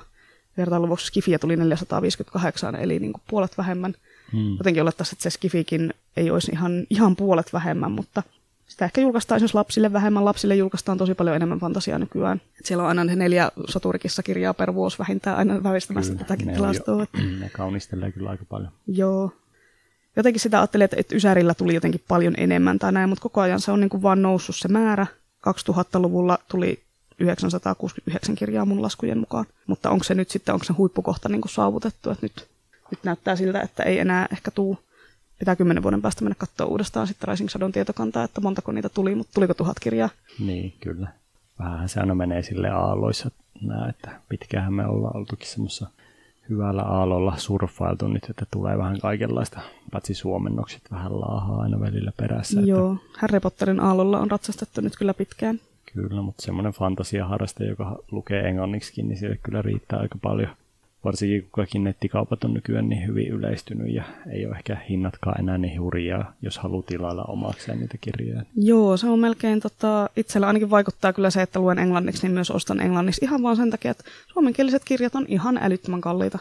Vertailuvuoksi 0.56 1.06
Skifiä 1.06 1.38
tuli 1.38 1.56
458, 1.56 2.74
eli 2.74 2.98
niin 2.98 3.12
kuin 3.12 3.22
puolet 3.30 3.58
vähemmän. 3.58 3.94
Hmm. 4.32 4.56
Jotenkin 4.58 4.82
olettaisiin, 4.82 5.14
että 5.14 5.22
se 5.22 5.30
Skifikin 5.30 5.94
ei 6.16 6.30
olisi 6.30 6.52
ihan, 6.52 6.86
ihan 6.90 7.16
puolet 7.16 7.52
vähemmän, 7.52 7.92
mutta 7.92 8.22
sitä 8.66 8.84
ehkä 8.84 9.00
julkaistaan 9.00 9.36
esimerkiksi 9.36 9.54
lapsille 9.54 9.92
vähemmän. 9.92 10.24
Lapsille 10.24 10.56
julkaistaan 10.56 10.98
tosi 10.98 11.14
paljon 11.14 11.36
enemmän 11.36 11.58
fantasiaa 11.58 11.98
nykyään. 11.98 12.40
Et 12.60 12.66
siellä 12.66 12.82
on 12.82 12.88
aina 12.88 13.04
ne 13.04 13.16
neljä 13.16 13.50
soturikissa 13.68 14.22
kirjaa 14.22 14.54
per 14.54 14.74
vuosi 14.74 14.98
vähintään 14.98 15.36
aina 15.36 15.62
väristämässä 15.62 16.14
tätäkin 16.14 16.52
tilastoa. 16.52 17.06
Ne 17.40 17.50
kaunistelee 17.50 18.12
kyllä 18.12 18.30
aika 18.30 18.44
paljon. 18.44 18.72
Joo, 18.86 19.32
jotenkin 20.16 20.40
sitä 20.40 20.58
ajattelin, 20.60 20.84
että, 20.84 20.96
että 21.00 21.16
Ysärillä 21.16 21.54
tuli 21.54 21.74
jotenkin 21.74 22.04
paljon 22.08 22.34
enemmän 22.36 22.78
tai 22.78 22.92
näin, 22.92 23.08
mutta 23.08 23.22
koko 23.22 23.40
ajan 23.40 23.60
se 23.60 23.72
on 23.72 23.80
niin 23.80 23.90
kuin 23.90 24.02
vaan 24.02 24.22
noussut 24.22 24.56
se 24.56 24.68
määrä. 24.68 25.06
2000-luvulla 25.48 26.38
tuli 26.48 26.82
969 27.18 28.34
kirjaa 28.34 28.64
mun 28.64 28.82
laskujen 28.82 29.18
mukaan, 29.18 29.46
mutta 29.66 29.90
onko 29.90 30.04
se 30.04 30.14
nyt 30.14 30.30
sitten, 30.30 30.54
onko 30.54 30.64
se 30.64 30.72
huippukohta 30.72 31.28
niin 31.28 31.40
kuin 31.40 31.52
saavutettu, 31.52 32.10
että 32.10 32.26
nyt, 32.26 32.48
nyt 32.90 33.04
näyttää 33.04 33.36
siltä, 33.36 33.60
että 33.60 33.82
ei 33.82 33.98
enää 33.98 34.28
ehkä 34.32 34.50
tuu, 34.50 34.78
pitää 35.38 35.56
kymmenen 35.56 35.82
vuoden 35.82 36.02
päästä 36.02 36.24
mennä 36.24 36.34
katsoa 36.38 36.66
uudestaan 36.66 37.06
sitten 37.06 37.28
Rising 37.28 37.48
Shadon 37.48 37.72
tietokantaa, 37.72 38.24
että 38.24 38.40
montako 38.40 38.72
niitä 38.72 38.88
tuli, 38.88 39.14
mutta 39.14 39.34
tuliko 39.34 39.54
tuhat 39.54 39.80
kirjaa? 39.80 40.08
Niin, 40.38 40.74
kyllä. 40.80 41.08
vähän 41.58 41.88
se 41.88 42.00
aina 42.00 42.14
menee 42.14 42.42
sille 42.42 42.68
aalloissa 42.70 43.30
että 43.88 44.10
pitkään 44.28 44.72
me 44.72 44.86
ollaan 44.86 45.16
oltukin 45.16 45.48
semmoisessa 45.48 45.88
hyvällä 46.48 46.82
aallolla 46.82 47.34
surffailtu 47.36 48.08
nyt, 48.08 48.30
että 48.30 48.46
tulee 48.50 48.78
vähän 48.78 49.00
kaikenlaista, 49.00 49.60
paitsi 49.92 50.14
suomennokset 50.14 50.82
vähän 50.90 51.20
laahaa 51.20 51.60
aina 51.60 51.80
välillä 51.80 52.12
perässä. 52.16 52.60
Joo, 52.60 52.92
että... 52.92 53.18
Harry 53.18 53.40
Potterin 53.40 53.80
aallolla 53.80 54.18
on 54.20 54.30
ratsastettu 54.30 54.80
nyt 54.80 54.96
kyllä 54.96 55.14
pitkään. 55.14 55.60
Kyllä, 55.92 56.22
mutta 56.22 56.42
semmoinen 56.42 56.72
fantasiaharraste, 56.72 57.64
joka 57.64 57.98
lukee 58.10 58.48
englanniksi, 58.48 59.02
niin 59.02 59.18
sille 59.18 59.38
kyllä 59.42 59.62
riittää 59.62 59.98
aika 59.98 60.18
paljon 60.22 60.50
varsinkin 61.04 61.42
kun 61.42 61.50
kaikki 61.50 61.78
nettikaupat 61.78 62.44
on 62.44 62.54
nykyään 62.54 62.88
niin 62.88 63.06
hyvin 63.06 63.28
yleistynyt 63.28 63.94
ja 63.94 64.04
ei 64.32 64.46
ole 64.46 64.56
ehkä 64.56 64.76
hinnatkaan 64.88 65.40
enää 65.40 65.58
niin 65.58 65.80
hurjaa, 65.80 66.32
jos 66.42 66.58
haluaa 66.58 66.82
tilailla 66.82 67.24
omakseen 67.24 67.80
niitä 67.80 67.98
kirjoja. 68.00 68.42
Joo, 68.56 68.96
se 68.96 69.06
on 69.06 69.18
melkein, 69.18 69.60
tota, 69.60 70.10
itsellä 70.16 70.46
ainakin 70.46 70.70
vaikuttaa 70.70 71.12
kyllä 71.12 71.30
se, 71.30 71.42
että 71.42 71.60
luen 71.60 71.78
englanniksi, 71.78 72.22
niin 72.22 72.34
myös 72.34 72.50
ostan 72.50 72.80
englanniksi 72.80 73.24
ihan 73.24 73.42
vaan 73.42 73.56
sen 73.56 73.70
takia, 73.70 73.90
että 73.90 74.04
suomenkieliset 74.32 74.82
kirjat 74.84 75.14
on 75.14 75.26
ihan 75.28 75.58
älyttömän 75.62 76.00
kalliita. 76.00 76.38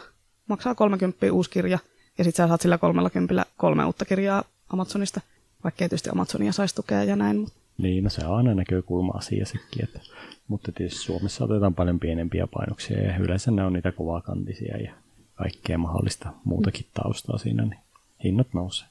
Maksaa 0.48 0.74
30 0.74 1.32
uusi 1.32 1.50
kirja 1.50 1.78
ja 2.18 2.24
sitten 2.24 2.44
sä 2.44 2.48
saat 2.48 2.60
sillä 2.60 2.78
30 2.78 3.46
kolme 3.56 3.84
uutta 3.84 4.04
kirjaa 4.04 4.44
Amazonista, 4.72 5.20
vaikka 5.64 5.78
tietysti 5.78 6.10
Amazonia 6.10 6.52
saisi 6.52 6.74
tukea 6.74 7.04
ja 7.04 7.16
näin. 7.16 7.36
Mutta... 7.36 7.58
Niin, 7.78 8.04
no 8.04 8.10
se 8.10 8.26
on 8.26 8.36
aina 8.36 8.54
näkökulma 8.54 9.12
asia 9.12 9.46
sekin, 9.46 9.84
että 9.84 10.00
mutta 10.48 10.72
tietysti 10.72 11.00
Suomessa 11.00 11.44
otetaan 11.44 11.74
paljon 11.74 12.00
pienempiä 12.00 12.46
painoksia 12.46 13.02
ja 13.02 13.16
yleensä 13.16 13.50
ne 13.50 13.64
on 13.64 13.72
niitä 13.72 13.92
kovakantisia 13.92 14.76
ja 14.76 14.92
kaikkea 15.34 15.78
mahdollista 15.78 16.32
muutakin 16.44 16.86
taustaa 16.94 17.38
siinä, 17.38 17.62
niin 17.62 17.80
hinnat 18.24 18.54
nousee. 18.54 18.88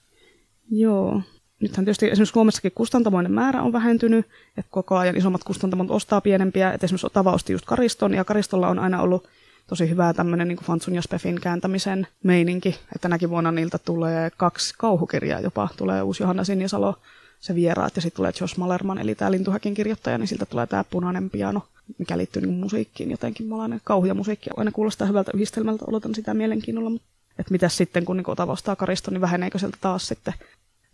Joo. 0.72 1.22
Nythän 1.60 1.86
tietysti 1.86 2.06
esimerkiksi 2.06 2.34
Suomessakin 2.34 2.72
kustantamoinen 2.76 3.32
määrä 3.32 3.62
on 3.62 3.74
vähentynyt, 3.74 4.26
että 4.58 4.72
koko 4.72 4.98
ajan 4.98 5.18
isommat 5.18 5.44
kustantamot 5.44 5.92
ostaa 5.92 6.22
pienempiä, 6.22 6.74
että 6.74 6.86
esimerkiksi 6.86 7.08
Otava 7.08 7.32
osti 7.32 7.54
just 7.54 7.66
Kariston, 7.66 8.14
ja 8.14 8.24
Karistolla 8.24 8.68
on 8.68 8.80
aina 8.80 9.02
ollut 9.02 9.28
tosi 9.68 9.90
hyvää 9.90 10.14
tämmöinen 10.14 10.48
niin 10.48 10.58
Fantsun 10.58 10.96
ja 10.96 11.02
Spefin 11.02 11.42
kääntämisen 11.42 12.08
meininki, 12.24 12.70
että 12.70 13.00
tänäkin 13.02 13.30
vuonna 13.30 13.52
niiltä 13.52 13.78
tulee 13.78 14.30
kaksi 14.38 14.74
kauhukirjaa 14.78 15.40
jopa, 15.40 15.70
tulee 15.78 16.02
uusi 16.02 16.24
Johanna 16.24 16.44
Sinisalo 16.44 16.96
se 17.42 17.56
vieraat 17.56 17.96
ja 17.96 18.02
sitten 18.02 18.16
tulee 18.16 18.32
Josh 18.42 18.58
Malerman, 18.58 18.98
eli 18.98 19.16
tämä 19.16 19.32
Lintuhäkin 19.32 19.74
kirjoittaja, 19.74 20.18
niin 20.18 20.28
siltä 20.28 20.46
tulee 20.46 20.68
tämä 20.68 20.84
punainen 20.84 21.30
piano, 21.30 21.64
mikä 21.98 22.18
liittyy 22.18 22.42
niin 22.42 22.54
musiikkiin 22.54 23.12
jotenkin. 23.12 23.48
Malainen 23.48 23.82
kauhu 23.84 24.06
ja 24.06 24.14
musiikki 24.14 24.50
aina 24.58 24.72
kuulostaa 24.72 25.08
hyvältä 25.08 25.32
yhdistelmältä, 25.34 25.86
odotan 25.88 26.16
sitä 26.16 26.34
mielenkiinnolla. 26.34 26.90
Mutta 26.90 27.08
että 27.40 27.52
mitä 27.52 27.70
sitten, 27.70 28.06
kun 28.06 28.18
niin 28.18 28.36
tavastaa 28.38 28.76
Kariston, 28.76 29.14
niin 29.14 29.22
väheneekö 29.22 29.60
sieltä 29.60 29.78
taas 29.82 30.08
sitten 30.08 30.34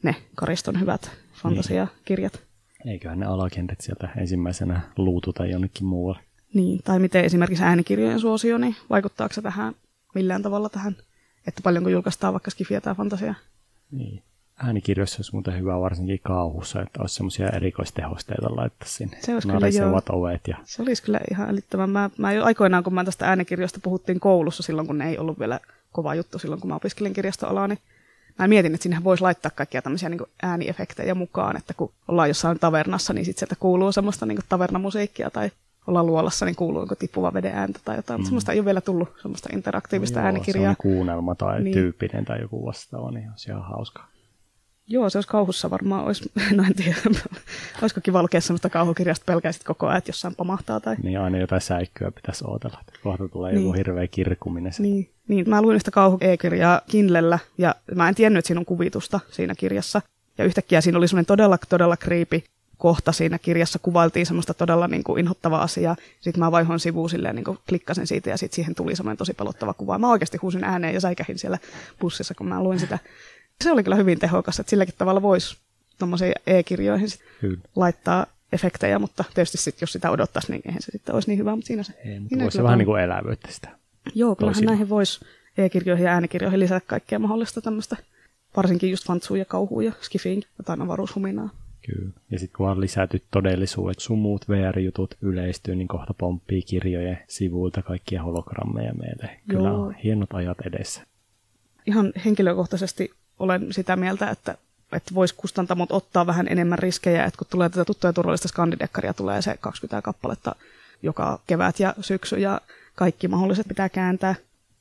ne 0.03 0.15
Kariston 0.35 0.79
hyvät 0.79 1.11
fantasiakirjat? 1.33 2.33
Niin. 2.33 2.91
Eiköhän 2.91 3.19
ne 3.19 3.25
alakentät 3.25 3.81
sieltä 3.81 4.09
ensimmäisenä 4.17 4.81
luututa 4.97 5.45
jonnekin 5.45 5.85
muualle. 5.85 6.21
Niin, 6.53 6.79
tai 6.83 6.99
miten 6.99 7.25
esimerkiksi 7.25 7.63
äänikirjojen 7.63 8.19
suosio, 8.19 8.57
niin 8.57 8.75
vaikuttaako 8.89 9.33
se 9.33 9.41
tähän 9.41 9.73
millään 10.15 10.41
tavalla 10.41 10.69
tähän, 10.69 10.95
että 11.47 11.61
paljonko 11.63 11.89
julkaistaan 11.89 12.33
vaikka 12.33 12.51
skifiä 12.51 12.81
tai 12.81 12.95
fantasiaa? 12.95 13.35
Niin 13.91 14.23
äänikirjoissa 14.57 15.17
olisi 15.17 15.33
muuten 15.33 15.59
hyvä 15.59 15.79
varsinkin 15.79 16.19
kauhussa, 16.23 16.81
että 16.81 17.01
olisi 17.01 17.15
semmoisia 17.15 17.49
erikoistehosteita 17.49 18.55
laittaa 18.55 18.87
sinne. 18.87 19.17
Se 19.21 19.33
olisi 19.33 19.47
kyllä 19.47 19.67
joo. 19.67 20.01
ovet. 20.09 20.47
Ja... 20.47 20.57
Se 20.63 20.81
olisi 20.81 21.03
kyllä 21.03 21.19
ihan 21.31 21.49
älyttömän. 21.49 21.89
Mä, 21.89 22.09
mä 22.17 22.33
jo 22.33 22.43
aikoinaan, 22.43 22.83
kun 22.83 22.93
mä 22.93 23.03
tästä 23.03 23.27
äänikirjoista 23.27 23.79
puhuttiin 23.83 24.19
koulussa 24.19 24.63
silloin, 24.63 24.87
kun 24.87 24.97
ne 24.97 25.09
ei 25.09 25.17
ollut 25.17 25.39
vielä 25.39 25.59
kova 25.91 26.15
juttu 26.15 26.39
silloin, 26.39 26.61
kun 26.61 26.69
mä 26.69 26.75
opiskelin 26.75 27.13
kirjastoalaa, 27.13 27.67
niin 27.67 27.79
mä 28.39 28.47
mietin, 28.47 28.73
että 28.73 28.83
sinne 28.83 29.03
voisi 29.03 29.23
laittaa 29.23 29.51
kaikkia 29.55 29.81
tämmöisiä 29.81 30.09
niin 30.09 30.21
ääniefektejä 30.43 31.15
mukaan, 31.15 31.57
että 31.57 31.73
kun 31.73 31.91
ollaan 32.07 32.29
jossain 32.29 32.59
tavernassa, 32.59 33.13
niin 33.13 33.25
sitten 33.25 33.39
sieltä 33.39 33.55
kuuluu 33.59 33.91
semmoista 33.91 34.25
niin 34.25 34.39
tavernamusiikkia 34.49 35.29
tai 35.29 35.51
ollaan 35.87 36.05
luolassa, 36.07 36.45
niin 36.45 36.55
kuuluu 36.55 36.81
joku 36.81 36.95
tippuva 36.95 37.33
veden 37.33 37.55
ääntä 37.55 37.79
tai 37.85 37.95
jotain, 37.95 38.21
mm. 38.21 38.25
semmoista 38.25 38.51
ei 38.51 38.59
ole 38.59 38.65
vielä 38.65 38.81
tullut 38.81 39.09
semmoista 39.21 39.49
interaktiivista 39.53 40.19
no, 40.19 40.21
joo, 40.21 40.25
äänikirjaa. 40.25 40.73
Se 40.73 40.87
on 40.87 40.91
kuunnelma 40.93 41.35
tai 41.35 41.61
niin. 41.61 41.73
tyyppinen 41.73 42.25
tai 42.25 42.41
joku 42.41 42.65
vastaava, 42.65 43.11
niin 43.11 43.29
on 43.29 43.35
ihan 43.47 43.63
hauska. 43.63 44.05
Joo, 44.89 45.09
se 45.09 45.17
olisi 45.17 45.29
kauhussa 45.29 45.69
varmaan, 45.69 46.05
olisi, 46.05 46.31
no 46.55 46.63
en 46.63 46.75
tiedä, 46.75 46.97
olisiko 47.81 48.01
kiva 48.03 48.21
lukea 48.21 48.41
sellaista 48.41 48.69
kauhukirjasta 48.69 49.23
pelkäisit 49.25 49.63
koko 49.63 49.87
ajan, 49.87 49.97
että 49.97 50.09
jossain 50.09 50.35
pamahtaa. 50.35 50.79
Tai... 50.79 50.95
Niin 51.03 51.19
aina 51.19 51.37
jotain 51.37 51.61
säikkyä 51.61 52.11
pitäisi 52.11 52.45
odotella, 52.47 52.79
että 52.87 52.99
kohta 53.03 53.27
tulee 53.27 53.51
niin. 53.51 53.61
joku 53.61 53.73
hirveä 53.77 54.07
kirkkuminen. 54.07 54.73
Niin. 54.79 55.09
niin, 55.27 55.49
mä 55.49 55.61
luin 55.61 55.75
yhtä 55.75 55.91
kauhu 55.91 56.17
e-kirjaa 56.21 56.81
Kindlellä, 56.89 57.39
ja 57.57 57.75
mä 57.95 58.09
en 58.09 58.15
tiennyt, 58.15 58.39
että 58.39 58.47
siinä 58.47 58.59
on 58.59 58.65
kuvitusta 58.65 59.19
siinä 59.31 59.55
kirjassa. 59.55 60.01
Ja 60.37 60.45
yhtäkkiä 60.45 60.81
siinä 60.81 60.97
oli 60.97 61.07
semmoinen 61.07 61.25
todella, 61.25 61.57
todella 61.69 61.97
kriipi 61.97 62.43
kohta 62.77 63.11
siinä 63.11 63.39
kirjassa 63.39 63.79
kuvailtiin 63.79 64.25
semmoista 64.25 64.53
todella 64.53 64.87
niin 64.87 65.03
kuin 65.03 65.19
inhottavaa 65.19 65.61
asiaa. 65.61 65.95
Sitten 66.21 66.39
mä 66.39 66.51
vaihoin 66.51 66.79
sivuun 66.79 67.09
silleen, 67.09 67.35
niin 67.35 67.43
kuin 67.43 67.57
klikkasin 67.69 68.07
siitä 68.07 68.29
ja 68.29 68.37
sitten 68.37 68.55
siihen 68.55 68.75
tuli 68.75 68.95
semmoinen 68.95 69.17
tosi 69.17 69.33
pelottava 69.33 69.73
kuva. 69.73 69.97
Mä 69.97 70.11
oikeasti 70.11 70.37
huusin 70.37 70.63
ääneen 70.63 70.93
ja 70.93 71.01
säikähin 71.01 71.39
siellä 71.39 71.57
bussissa, 71.99 72.33
kun 72.33 72.47
mä 72.47 72.63
luin 72.63 72.79
sitä. 72.79 72.99
Se 73.63 73.71
oli 73.71 73.83
kyllä 73.83 73.95
hyvin 73.95 74.19
tehokas, 74.19 74.59
että 74.59 74.69
silläkin 74.69 74.95
tavalla 74.97 75.21
voisi 75.21 75.57
tuommoisiin 75.99 76.33
e-kirjoihin 76.47 77.09
sit 77.09 77.21
laittaa 77.75 78.25
efektejä, 78.53 78.99
mutta 78.99 79.23
tietysti 79.33 79.57
sit, 79.57 79.81
jos 79.81 79.93
sitä 79.93 80.11
odottaisi, 80.11 80.51
niin 80.51 80.61
eihän 80.65 80.81
se 80.81 80.91
sitten 80.91 81.15
olisi 81.15 81.29
niin 81.29 81.39
hyvä, 81.39 81.55
mutta 81.55 81.67
siinä 81.67 81.83
se... 81.83 81.93
Ei, 82.05 82.19
mutta 82.19 82.39
voisi 82.39 82.57
se 82.57 82.63
vähän 82.63 82.77
niin 82.77 82.85
kuin 82.85 83.01
elävyyttä 83.01 83.51
sitä. 83.51 83.69
Joo, 84.15 84.35
kyllähän 84.35 84.53
toisilla. 84.53 84.71
näihin 84.71 84.89
voisi 84.89 85.25
e-kirjoihin 85.57 86.05
ja 86.05 86.11
äänikirjoihin 86.11 86.59
lisätä 86.59 86.85
kaikkea 86.87 87.19
mahdollista 87.19 87.61
tämmöistä, 87.61 87.97
varsinkin 88.57 88.91
just 88.91 89.07
fantsuja, 89.07 89.45
kauhuja, 89.45 89.87
ja 89.89 89.93
skifiin, 90.01 90.43
jotain 90.57 90.81
avaruushuminaa. 90.81 91.49
Kyllä. 91.85 92.11
Ja 92.31 92.39
sitten 92.39 92.57
kun 92.57 92.69
on 92.69 92.81
lisätty 92.81 93.21
todellisuudet, 93.31 93.99
sumut, 93.99 94.49
VR-jutut 94.49 95.15
yleistyy, 95.21 95.75
niin 95.75 95.87
kohta 95.87 96.13
pomppii 96.13 96.61
kirjojen 96.61 97.19
sivuilta 97.27 97.81
kaikkia 97.81 98.23
hologrammeja 98.23 98.93
meille. 98.93 99.39
Kyllä 99.49 99.69
Joo. 99.69 99.81
on 99.81 99.95
hienot 99.95 100.33
ajat 100.33 100.57
edessä. 100.65 101.01
Ihan 101.85 102.13
henkilökohtaisesti 102.25 103.11
olen 103.39 103.73
sitä 103.73 103.95
mieltä, 103.95 104.29
että, 104.29 104.57
että 104.91 105.15
voisi 105.15 105.35
kustantamot 105.37 105.91
ottaa 105.91 106.27
vähän 106.27 106.47
enemmän 106.49 106.79
riskejä, 106.79 107.25
että 107.25 107.37
kun 107.37 107.47
tulee 107.49 107.69
tätä 107.69 107.85
tuttua 107.85 108.07
ja 108.07 108.13
turvallista 108.13 108.47
skandidekkaria, 108.47 109.13
tulee 109.13 109.41
se 109.41 109.57
20 109.59 110.01
kappaletta 110.01 110.55
joka 111.03 111.39
kevät 111.47 111.79
ja 111.79 111.93
syksy 112.01 112.35
ja 112.35 112.61
kaikki 112.95 113.27
mahdolliset 113.27 113.67
pitää 113.67 113.89
kääntää. 113.89 114.35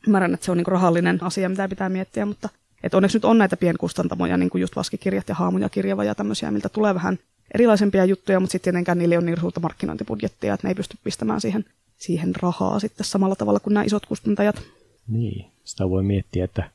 Ymmärrän, 0.07 0.35
että 0.35 0.47
se 0.47 0.51
on 0.51 0.57
niin 0.57 0.67
rahallinen 0.67 1.23
asia, 1.23 1.49
mitä 1.49 1.69
pitää 1.69 1.89
miettiä, 1.89 2.27
mutta 2.27 2.49
et 2.83 2.95
onneksi 2.95 3.17
nyt 3.17 3.25
on 3.25 3.39
näitä 3.39 3.57
pienkustantamoja, 3.57 4.37
niin 4.37 4.51
kuin 4.51 4.61
just 4.61 4.77
vaskikirjat 4.77 5.29
ja 5.29 5.35
haamuja 5.35 5.69
kirjava 5.69 6.05
ja 6.05 6.15
tämmöisiä, 6.15 6.51
miltä 6.51 6.69
tulee 6.69 6.95
vähän 6.95 7.19
erilaisempia 7.55 8.05
juttuja, 8.05 8.41
mutta 8.41 8.53
sitten 8.53 8.73
tietenkään 8.73 8.99
niille 8.99 9.19
on 9.19 9.27
niin 9.27 9.41
suurta 9.41 9.61
markkinointibudjettia, 9.61 10.55
että 10.55 10.67
ne 10.67 10.71
ei 10.71 10.75
pysty 10.75 10.99
pistämään 11.05 11.41
siihen, 11.41 11.65
siihen 11.97 12.35
rahaa 12.37 12.81
sitten 12.81 13.07
samalla 13.07 13.37
tavalla 13.37 13.61
kuin 13.61 13.75
nämä 13.75 13.85
isot 13.85 14.07
kustantajat. 14.07 14.63
Niin, 15.09 15.47
sitä 15.65 15.91
voi 15.91 16.03
miettiä, 16.03 16.45
että 16.45 16.71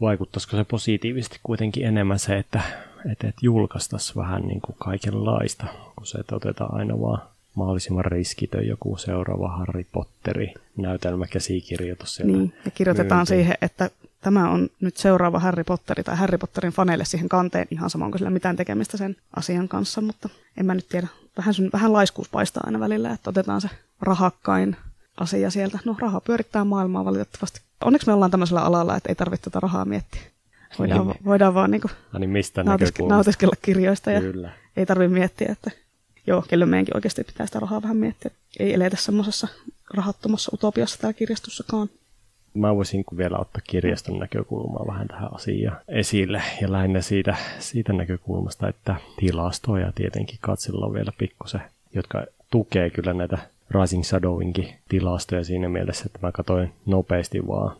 vaikuttaisiko 0.00 0.56
se 0.56 0.64
positiivisesti 0.64 1.40
kuitenkin 1.42 1.86
enemmän 1.86 2.18
se, 2.18 2.38
että, 2.38 2.60
että, 3.12 3.28
että 3.28 3.40
julkaistaisiin 3.42 4.16
vähän 4.16 4.42
niin 4.42 4.60
kuin 4.60 4.76
kaikenlaista, 4.78 5.66
kun 5.96 6.06
se, 6.06 6.18
että 6.18 6.36
otetaan 6.36 6.74
aina 6.74 7.00
vaan 7.00 7.22
mahdollisimman 7.54 8.04
riskitön 8.04 8.66
joku 8.66 8.96
seuraava 8.96 9.48
Harry 9.48 9.84
Potteri 9.92 10.54
näytelmäkäsikirjoitus 10.76 12.14
siellä. 12.14 12.36
Niin, 12.36 12.54
ja 12.64 12.70
kirjoitetaan 12.70 13.18
myyntiin. 13.18 13.38
siihen, 13.38 13.56
että 13.62 13.90
tämä 14.20 14.50
on 14.50 14.68
nyt 14.80 14.96
seuraava 14.96 15.38
Harry 15.38 15.64
Potteri 15.64 16.04
tai 16.04 16.16
Harry 16.16 16.38
Potterin 16.38 16.72
faneille 16.72 17.04
siihen 17.04 17.28
kanteen 17.28 17.66
ihan 17.70 17.90
sama, 17.90 18.04
onko 18.04 18.18
sillä 18.18 18.30
mitään 18.30 18.56
tekemistä 18.56 18.96
sen 18.96 19.16
asian 19.36 19.68
kanssa, 19.68 20.00
mutta 20.00 20.28
en 20.56 20.66
mä 20.66 20.74
nyt 20.74 20.88
tiedä. 20.88 21.06
Vähän, 21.36 21.54
vähän 21.72 21.92
laiskuus 21.92 22.28
paistaa 22.28 22.62
aina 22.66 22.80
välillä, 22.80 23.10
että 23.10 23.30
otetaan 23.30 23.60
se 23.60 23.70
rahakkain 24.00 24.76
asia 25.20 25.50
sieltä. 25.50 25.78
No 25.84 25.96
raha 25.98 26.20
pyörittää 26.20 26.64
maailmaa 26.64 27.04
valitettavasti 27.04 27.60
onneksi 27.84 28.06
me 28.06 28.12
ollaan 28.12 28.30
tämmöisellä 28.30 28.60
alalla, 28.60 28.96
että 28.96 29.08
ei 29.08 29.14
tarvitse 29.14 29.44
tätä 29.44 29.60
rahaa 29.60 29.84
miettiä. 29.84 30.20
Voidaan, 30.78 31.06
niin. 31.06 31.24
voidaan 31.24 31.54
vaan 31.54 31.70
niin 31.70 31.80
kuin 31.80 31.90
no 32.12 32.18
niin 32.18 32.30
mistä 32.30 32.62
nautiske- 32.62 33.08
nautiskella 33.08 33.56
kirjoista 33.62 34.10
ja 34.10 34.20
Kyllä. 34.20 34.50
ei 34.76 34.86
tarvitse 34.86 35.14
miettiä, 35.14 35.48
että 35.52 35.70
joo, 36.26 36.44
kyllä 36.48 36.66
meidänkin 36.66 36.96
oikeasti 36.96 37.24
pitää 37.24 37.46
sitä 37.46 37.60
rahaa 37.60 37.82
vähän 37.82 37.96
miettiä. 37.96 38.30
Ei 38.58 38.74
eletä 38.74 38.96
semmoisessa 38.96 39.48
rahattomassa 39.94 40.50
utopiassa 40.54 40.98
täällä 40.98 41.18
kirjastossakaan. 41.18 41.88
Mä 42.54 42.76
voisin 42.76 43.04
vielä 43.16 43.38
ottaa 43.38 43.62
kirjaston 43.66 44.18
näkökulmaa 44.18 44.86
vähän 44.86 45.08
tähän 45.08 45.34
asiaan 45.34 45.76
esille 45.88 46.42
ja 46.60 46.72
lähinnä 46.72 47.00
siitä, 47.00 47.36
siitä 47.58 47.92
näkökulmasta, 47.92 48.68
että 48.68 48.96
tilastoja 49.16 49.92
tietenkin 49.94 50.38
katsella 50.40 50.92
vielä 50.92 51.12
pikkusen, 51.18 51.60
jotka 51.94 52.24
tukee 52.50 52.90
kyllä 52.90 53.12
näitä 53.12 53.38
Rising 53.70 54.04
Shadowinkin 54.04 54.74
tilastoja 54.88 55.44
siinä 55.44 55.68
mielessä, 55.68 56.04
että 56.06 56.18
mä 56.22 56.32
katsoin 56.32 56.72
nopeasti 56.86 57.46
vaan 57.46 57.76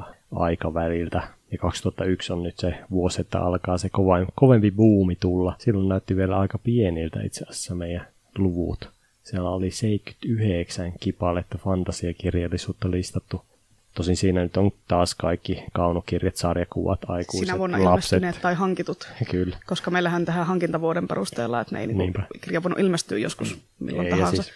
2001-2019 0.00 0.02
aikaväliltä. 0.32 1.22
Ja 1.52 1.58
2001 1.58 2.32
on 2.32 2.42
nyt 2.42 2.58
se 2.58 2.74
vuosi, 2.90 3.20
että 3.20 3.40
alkaa 3.40 3.78
se 3.78 3.90
kovempi 4.34 4.70
buumi 4.70 5.16
tulla. 5.16 5.54
Silloin 5.58 5.88
näytti 5.88 6.16
vielä 6.16 6.38
aika 6.38 6.58
pieniltä 6.58 7.22
itse 7.22 7.44
asiassa 7.48 7.74
meidän 7.74 8.06
luvut. 8.38 8.88
Siellä 9.22 9.50
oli 9.50 9.70
79 9.70 10.92
kipaletta 11.00 11.58
fantasiakirjallisuutta 11.58 12.90
listattu 12.90 13.42
Tosin 13.96 14.16
siinä 14.16 14.42
nyt 14.42 14.56
on 14.56 14.72
taas 14.88 15.14
kaikki 15.14 15.64
kaunokirjat, 15.72 16.36
sarjakuvat, 16.36 17.00
aikuiset, 17.08 17.46
Sinä 17.46 17.58
vuonna 17.58 17.76
lapset. 17.84 18.12
ilmestyneet 18.12 18.38
tai 18.42 18.54
hankitut. 18.54 19.08
Kyllä. 19.30 19.56
Koska 19.66 19.90
meillähän 19.90 20.24
tähän 20.24 20.46
hankintavuoden 20.46 21.08
perusteella, 21.08 21.60
että 21.60 21.74
ne 21.74 21.80
ei 21.80 21.86
niinku 21.86 22.18
kirja 22.40 22.62
voinut 22.62 22.78
ilmestyä 22.78 23.18
joskus 23.18 23.58
milloin 23.78 24.06
ei, 24.06 24.12
tahansa. 24.12 24.42
Siis, 24.42 24.54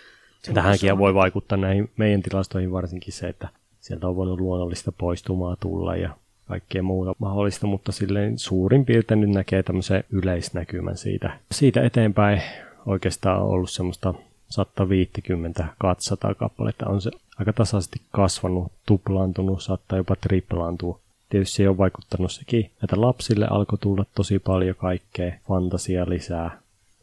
tähänkin 0.54 0.98
voi 0.98 1.14
vaikuttaa 1.14 1.58
näihin 1.58 1.90
meidän 1.96 2.22
tilastoihin 2.22 2.72
varsinkin 2.72 3.12
se, 3.12 3.28
että 3.28 3.48
sieltä 3.80 4.08
on 4.08 4.16
voinut 4.16 4.40
luonnollista 4.40 4.92
poistumaa 4.92 5.56
tulla 5.60 5.96
ja 5.96 6.16
kaikkea 6.48 6.82
muuta 6.82 7.14
mahdollista, 7.18 7.66
mutta 7.66 7.92
silleen 7.92 8.38
suurin 8.38 8.84
piirtein 8.84 9.20
nyt 9.20 9.30
näkee 9.30 9.62
tämmöisen 9.62 10.04
yleisnäkymän 10.10 10.96
siitä. 10.96 11.38
Siitä 11.52 11.82
eteenpäin 11.82 12.42
oikeastaan 12.86 13.42
on 13.42 13.48
ollut 13.48 13.70
semmoista 13.70 14.14
150 14.48 15.64
200 15.78 16.34
kappaletta 16.34 16.86
on 16.86 17.00
se 17.00 17.10
aika 17.40 17.52
tasaisesti 17.52 18.00
kasvanut, 18.10 18.72
tuplaantunut, 18.86 19.62
saattaa 19.62 19.98
jopa 19.98 20.16
triplaantua. 20.16 21.00
Tietysti 21.28 21.56
se 21.56 21.68
on 21.68 21.78
vaikuttanut 21.78 22.32
sekin, 22.32 22.70
että 22.84 23.00
lapsille 23.00 23.46
alkoi 23.50 23.78
tulla 23.78 24.04
tosi 24.14 24.38
paljon 24.38 24.76
kaikkea, 24.76 25.32
fantasia 25.48 26.08
lisää, 26.08 26.58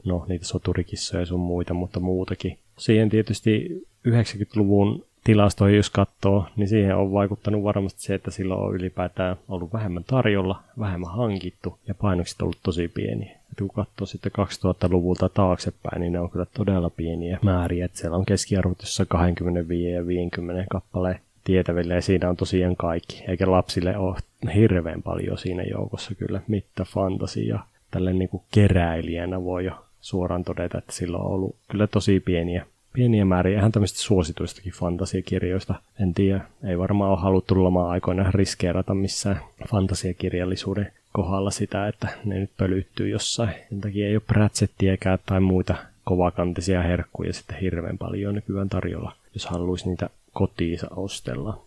no 0.06 0.26
niitä 0.28 0.46
soturikissoja 0.46 1.22
ja 1.22 1.26
sun 1.26 1.40
muita, 1.40 1.74
mutta 1.74 2.00
muutakin. 2.00 2.58
Siihen 2.78 3.10
tietysti 3.10 3.86
90-luvun 4.08 5.06
tilastoihin, 5.28 5.78
jos 5.78 5.90
katsoo, 5.90 6.46
niin 6.56 6.68
siihen 6.68 6.96
on 6.96 7.12
vaikuttanut 7.12 7.64
varmasti 7.64 8.02
se, 8.02 8.14
että 8.14 8.32
silloin 8.32 8.62
on 8.62 8.76
ylipäätään 8.76 9.36
ollut 9.48 9.74
vähemmän 9.74 10.04
tarjolla, 10.04 10.64
vähemmän 10.80 11.12
hankittu 11.12 11.80
ja 11.88 11.96
painokset 11.96 12.42
ollut 12.42 12.58
tosi 12.64 12.88
pieniä. 12.88 13.32
Et 13.32 13.58
kun 13.58 13.70
katsoo 13.70 14.06
sitten 14.06 14.32
2000-luvulta 14.32 15.30
taaksepäin, 15.30 16.02
niin 16.02 16.14
ne 16.14 16.20
on 16.20 16.30
kyllä 16.30 16.46
todella 16.54 16.90
pieniä 16.90 17.40
määriä. 17.42 17.86
Et 17.86 17.96
siellä 17.96 18.18
on 18.18 18.26
keskiarvot 18.26 18.82
jossa 18.82 19.06
25 19.06 19.92
ja 19.92 20.08
50 20.08 20.66
kappaleen 20.70 21.20
tietäville 21.44 21.94
ja 21.94 22.02
siinä 22.02 22.30
on 22.30 22.38
tosiaan 22.38 22.76
kaikki. 22.76 23.24
Eikä 23.28 23.52
lapsille 23.52 23.98
ole 23.98 24.16
hirveän 24.56 25.04
paljon 25.04 25.38
siinä 25.38 25.64
joukossa 25.64 26.16
kyllä 26.16 26.42
mitta 26.48 26.86
fantasia. 26.86 27.60
Tälle 27.92 28.14
niin 28.14 28.30
kuin 28.30 28.44
keräilijänä 28.52 29.44
voi 29.44 29.66
jo 29.66 29.72
suoraan 30.02 30.44
todeta, 30.44 30.78
että 30.78 30.92
sillä 30.92 31.18
on 31.18 31.32
ollut 31.32 31.56
kyllä 31.72 31.88
tosi 31.88 32.20
pieniä 32.20 32.66
pieniä 32.98 33.26
määriä 33.26 33.60
ihan 33.60 33.72
tämmöistä 33.72 34.00
suosituistakin 34.00 34.74
fantasiakirjoista. 34.74 35.76
En 36.00 36.14
tiedä, 36.14 36.42
ei 36.64 36.78
varmaan 36.78 37.12
ole 37.12 37.20
haluttu 37.20 37.64
loma 37.64 37.90
aikoina 37.90 38.32
riskeerata 38.32 38.94
missään 38.94 39.40
fantasiakirjallisuuden 39.70 40.92
kohdalla 41.14 41.52
sitä, 41.52 41.88
että 41.88 42.08
ne 42.26 42.40
nyt 42.40 42.50
pölyttyy 42.58 43.10
jossain. 43.10 43.50
Sen 43.70 43.82
takia 43.82 44.08
ei 44.08 44.16
ole 44.16 44.24
prätsettiäkään 44.28 45.20
tai 45.26 45.40
muita 45.40 45.76
kovakantisia 46.04 46.82
herkkuja 46.82 47.34
sitten 47.34 47.60
hirveän 47.60 47.98
paljon 47.98 48.36
nykyään 48.36 48.70
tarjolla, 48.70 49.16
jos 49.34 49.46
haluaisi 49.46 49.90
niitä 49.90 50.10
kotiinsa 50.34 50.88
ostella. 50.96 51.62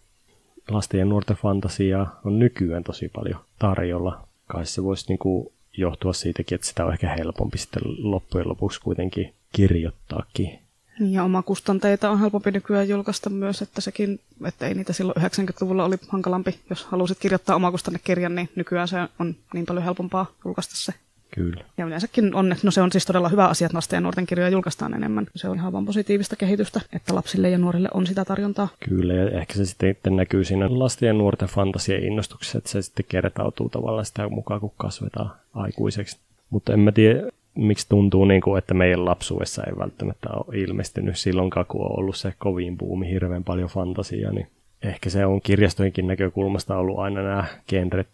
Lasten 0.69 0.99
ja 1.01 1.05
nuorten 1.05 1.37
fantasiaa 1.37 2.21
on 2.25 2.39
nykyään 2.39 2.85
tosi 2.85 3.09
paljon 3.09 3.41
tarjolla. 3.59 4.21
Kai 4.47 4.67
se 4.67 4.83
voisi 4.83 5.05
niinku 5.09 5.53
johtua 5.77 6.13
siitäkin, 6.13 6.55
että 6.55 6.67
sitä 6.67 6.85
on 6.87 6.93
ehkä 6.93 7.15
helpompi 7.19 7.59
sitten 7.59 7.83
loppujen 7.99 8.49
lopuksi 8.49 8.81
kuitenkin 8.81 9.35
kirjoittaakin 9.53 10.59
ja 11.00 11.25
omakustanteita 11.25 12.11
on 12.11 12.21
helpompi 12.21 12.50
nykyään 12.50 12.88
julkaista 12.88 13.30
myös, 13.30 13.62
että 13.62 13.80
sekin, 13.80 14.21
että 14.45 14.66
ei 14.66 14.75
niitä 14.75 14.92
silloin 14.92 15.16
90-luvulla 15.19 15.85
oli 15.85 15.97
hankalampi. 16.09 16.59
Jos 16.71 16.85
halusit 16.85 17.19
kirjoittaa 17.19 17.57
omakustannekirjan, 17.57 18.35
niin 18.35 18.49
nykyään 18.54 18.88
se 18.88 18.97
on 19.19 19.35
niin 19.54 19.66
paljon 19.66 19.85
helpompaa 19.85 20.26
julkaista 20.45 20.75
se. 20.76 20.95
Kyllä. 21.35 21.64
Ja 21.78 21.87
yleensäkin 21.87 22.35
on, 22.35 22.57
no 22.62 22.71
se 22.71 22.83
on 22.83 22.92
siis 22.92 23.07
todella 23.07 23.28
hyvä 23.28 23.49
asia, 23.49 23.66
että 23.66 23.76
lasten 23.76 23.97
ja 23.97 24.00
nuorten 24.00 24.26
kirjoja 24.26 24.50
julkaistaan 24.50 24.95
enemmän. 24.95 25.26
Se 25.37 25.49
on 25.49 25.57
ihan 25.57 25.73
vaan 25.73 25.87
positiivista 25.87 26.37
kehitystä, 26.37 26.80
että 26.92 27.14
lapsille 27.14 27.50
ja 27.50 27.59
nuorille 27.59 27.88
on 27.95 28.07
sitä 28.07 28.25
tarjontaa. 28.25 28.69
Kyllä, 28.88 29.14
ja 29.14 29.30
ehkä 29.30 29.54
se 29.54 29.64
sitten 29.66 30.16
näkyy 30.16 30.45
siinä 30.45 30.66
lasten 30.78 31.07
ja 31.07 31.12
nuorten 31.12 31.49
fantasia 31.49 31.99
innostuksessa, 31.99 32.59
että 32.59 32.71
se 32.71 32.83
sitten 32.83 33.04
kertautuu 33.09 33.69
tavallaan 33.69 34.04
sitä 34.04 34.28
mukaan, 34.28 34.61
kun 34.61 34.73
kasvetaan 34.76 35.30
aikuiseksi. 35.54 36.19
Mutta 36.50 36.73
en 36.73 36.80
mä 36.80 36.92
tiedä, 36.92 37.30
miksi 37.61 37.87
tuntuu, 37.88 38.25
niin 38.25 38.40
kuin, 38.40 38.59
että 38.59 38.75
meidän 38.75 39.05
lapsuudessa 39.05 39.64
ei 39.64 39.73
välttämättä 39.79 40.29
ole 40.31 40.59
ilmestynyt 40.59 41.19
silloin, 41.19 41.50
kun 41.69 41.80
on 41.80 41.99
ollut 41.99 42.17
se 42.17 42.32
kovin 42.39 42.78
puumi, 42.78 43.11
hirveän 43.11 43.45
paljon 43.45 43.69
fantasiaa, 43.69 44.32
niin 44.32 44.47
ehkä 44.82 45.11
se 45.11 45.26
on 45.26 45.41
kirjastojenkin 45.41 46.06
näkökulmasta 46.06 46.76
ollut 46.76 46.99
aina 46.99 47.23
nämä 47.23 47.45
genret 47.69 48.08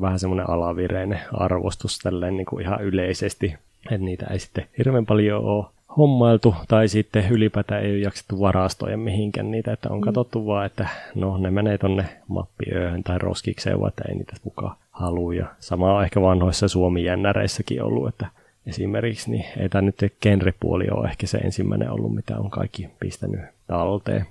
vähän 0.00 0.18
semmoinen 0.18 0.50
alavireinen 0.50 1.20
arvostus 1.32 1.98
tälleen 1.98 2.36
niin 2.36 2.46
kuin 2.46 2.62
ihan 2.62 2.84
yleisesti, 2.84 3.54
että 3.84 4.04
niitä 4.04 4.26
ei 4.26 4.38
sitten 4.38 4.66
hirveän 4.78 5.06
paljon 5.06 5.44
ole 5.44 5.66
hommailtu 5.96 6.54
tai 6.68 6.88
sitten 6.88 7.30
ylipäätään 7.30 7.82
ei 7.82 7.90
ole 7.90 7.98
jaksettu 7.98 8.40
varastoja 8.40 8.96
mihinkään 8.96 9.50
niitä, 9.50 9.72
että 9.72 9.88
on 9.90 9.98
mm. 9.98 10.04
katsottu 10.04 10.46
vaan, 10.46 10.66
että 10.66 10.88
no 11.14 11.38
ne 11.38 11.50
menee 11.50 11.78
tonne 11.78 12.04
mappiöön 12.28 13.02
tai 13.02 13.18
roskikseen, 13.18 13.80
vaan 13.80 13.88
että 13.88 14.04
ei 14.08 14.14
niitä 14.14 14.36
kukaan 14.42 14.76
halua. 14.90 15.34
Ja 15.34 15.46
sama 15.60 15.96
on 15.96 16.04
ehkä 16.04 16.20
vanhoissa 16.20 16.68
Suomi-jännäreissäkin 16.68 17.82
ollut, 17.82 18.08
että 18.08 18.26
esimerkiksi, 18.66 19.30
niin 19.30 19.44
ei 19.56 19.68
tämä 19.68 19.82
nyt 19.82 20.14
genrepuoli 20.22 20.88
ole 20.90 21.08
ehkä 21.08 21.26
se 21.26 21.38
ensimmäinen 21.38 21.90
ollut, 21.90 22.14
mitä 22.14 22.38
on 22.38 22.50
kaikki 22.50 22.88
pistänyt 23.00 23.40
talteen. 23.66 24.26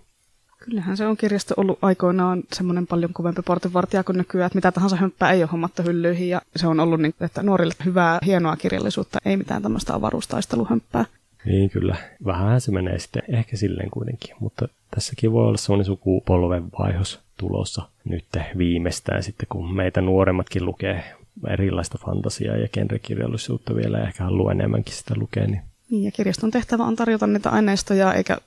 Kyllähän 0.60 0.98
se 0.98 1.08
on 1.08 1.18
kirjasto 1.18 1.54
ollut 1.58 1.80
aikoinaan 1.82 2.44
semmoinen 2.54 2.88
paljon 2.88 3.14
kovempi 3.14 3.42
portinvartija 3.42 4.04
kuin 4.04 4.18
nykyään, 4.18 4.46
että 4.46 4.58
mitä 4.58 4.72
tahansa 4.72 4.96
hömppää 4.96 5.32
ei 5.32 5.44
ole 5.44 5.50
hommattu 5.52 5.84
hyllyihin 5.84 6.30
ja 6.30 6.42
se 6.56 6.68
on 6.68 6.80
ollut 6.80 7.02
niin, 7.02 7.14
että 7.22 7.44
nuorille 7.44 7.74
hyvää, 7.86 8.20
hienoa 8.26 8.56
kirjallisuutta, 8.56 9.20
ei 9.26 9.38
mitään 9.38 9.62
tämmöistä 9.62 9.94
avaruustaisteluhömppää. 9.94 11.06
Niin 11.46 11.70
kyllä, 11.70 11.96
vähän 12.26 12.62
se 12.62 12.72
menee 12.72 13.00
sitten 13.00 13.24
ehkä 13.28 13.58
silleen 13.58 13.92
kuitenkin, 13.92 14.36
mutta 14.40 14.68
tässäkin 14.96 15.32
voi 15.32 15.48
olla 15.48 15.58
semmoinen 15.58 15.86
sukupolven 15.86 16.64
vaihos 16.80 17.20
tulossa 17.38 17.82
nyt 18.06 18.26
viimeistään 18.58 19.24
sitten, 19.24 19.48
kun 19.50 19.76
meitä 19.76 20.02
nuoremmatkin 20.02 20.66
lukee 20.66 21.04
erilaista 21.48 21.98
fantasiaa 22.06 22.58
ja 22.58 22.68
genrekirjallisuutta 22.68 23.76
vielä 23.76 23.98
ja 23.98 24.08
ehkä 24.08 24.24
haluaa 24.24 24.52
enemmänkin 24.52 24.96
sitä 24.96 25.14
lukea. 25.18 25.48
Niin. 25.48 25.62
niin 25.90 26.04
ja 26.04 26.12
kirjaston 26.12 26.52
tehtävä 26.52 26.84
on 26.84 26.96
tarjota 26.96 27.28
niitä 27.28 27.50
aineistoja 27.50 28.14
eikä 28.14 28.38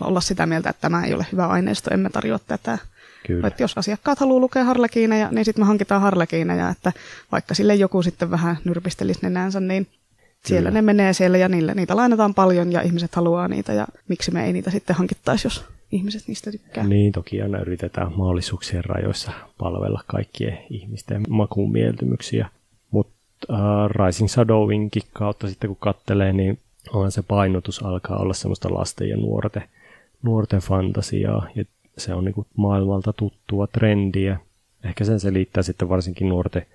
olla 0.00 0.20
sitä 0.20 0.46
mieltä, 0.46 0.70
että 0.70 0.80
tämä 0.80 1.04
ei 1.04 1.14
ole 1.14 1.26
hyvä 1.32 1.46
aineisto, 1.46 1.94
emme 1.94 2.10
tarjoa 2.10 2.38
tätä. 2.38 2.78
Kyllä. 3.26 3.48
Että 3.48 3.62
jos 3.62 3.78
asiakkaat 3.78 4.18
haluaa 4.18 4.40
lukea 4.40 4.64
harlekiineja, 4.64 5.28
niin 5.30 5.44
sitten 5.44 5.62
me 5.62 5.66
hankitaan 5.66 6.02
harlekiineja, 6.02 6.68
että 6.68 6.92
vaikka 7.32 7.54
sille 7.54 7.74
joku 7.74 8.02
sitten 8.02 8.30
vähän 8.30 8.56
nyrpistelisi 8.64 9.20
nenänsä, 9.22 9.60
niin 9.60 9.86
siellä 10.46 10.68
Kyllä. 10.68 10.78
ne 10.78 10.82
menee 10.82 11.12
siellä 11.12 11.38
ja 11.38 11.48
niille, 11.48 11.74
niitä 11.74 11.96
lainataan 11.96 12.34
paljon 12.34 12.72
ja 12.72 12.80
ihmiset 12.82 13.14
haluaa 13.14 13.48
niitä 13.48 13.72
ja 13.72 13.86
miksi 14.08 14.30
me 14.30 14.46
ei 14.46 14.52
niitä 14.52 14.70
sitten 14.70 14.96
hankittaisi, 14.96 15.46
jos 15.46 15.64
ihmiset 15.92 16.28
niistä 16.28 16.50
tykkää. 16.50 16.86
Niin, 16.86 17.12
toki 17.12 17.42
aina 17.42 17.58
yritetään 17.58 18.12
mahdollisuuksien 18.16 18.84
rajoissa 18.84 19.32
palvella 19.58 20.04
kaikkien 20.06 20.58
ihmisten 20.70 21.22
makuun 21.28 21.72
mieltymyksiä. 21.72 22.48
Mutta 22.90 23.12
uh, 23.48 23.56
Rising 24.06 24.28
Shadowinkin 24.28 25.02
kautta 25.12 25.48
sitten 25.48 25.68
kun 25.68 25.76
kattelee, 25.80 26.32
niin 26.32 26.58
on 26.92 27.12
se 27.12 27.22
painotus 27.22 27.82
alkaa 27.82 28.18
olla 28.18 28.34
semmoista 28.34 28.74
lasten 28.74 29.08
ja 29.08 29.16
nuorten, 29.16 29.62
nuorten 30.22 30.60
fantasiaa. 30.60 31.46
Ja 31.54 31.64
se 31.98 32.14
on 32.14 32.24
niinku 32.24 32.46
maailmalta 32.56 33.12
tuttua 33.12 33.66
trendiä. 33.66 34.38
Ehkä 34.84 35.04
sen 35.04 35.20
selittää 35.20 35.62
sitten 35.62 35.88
varsinkin 35.88 36.28
nuorten, 36.28 36.66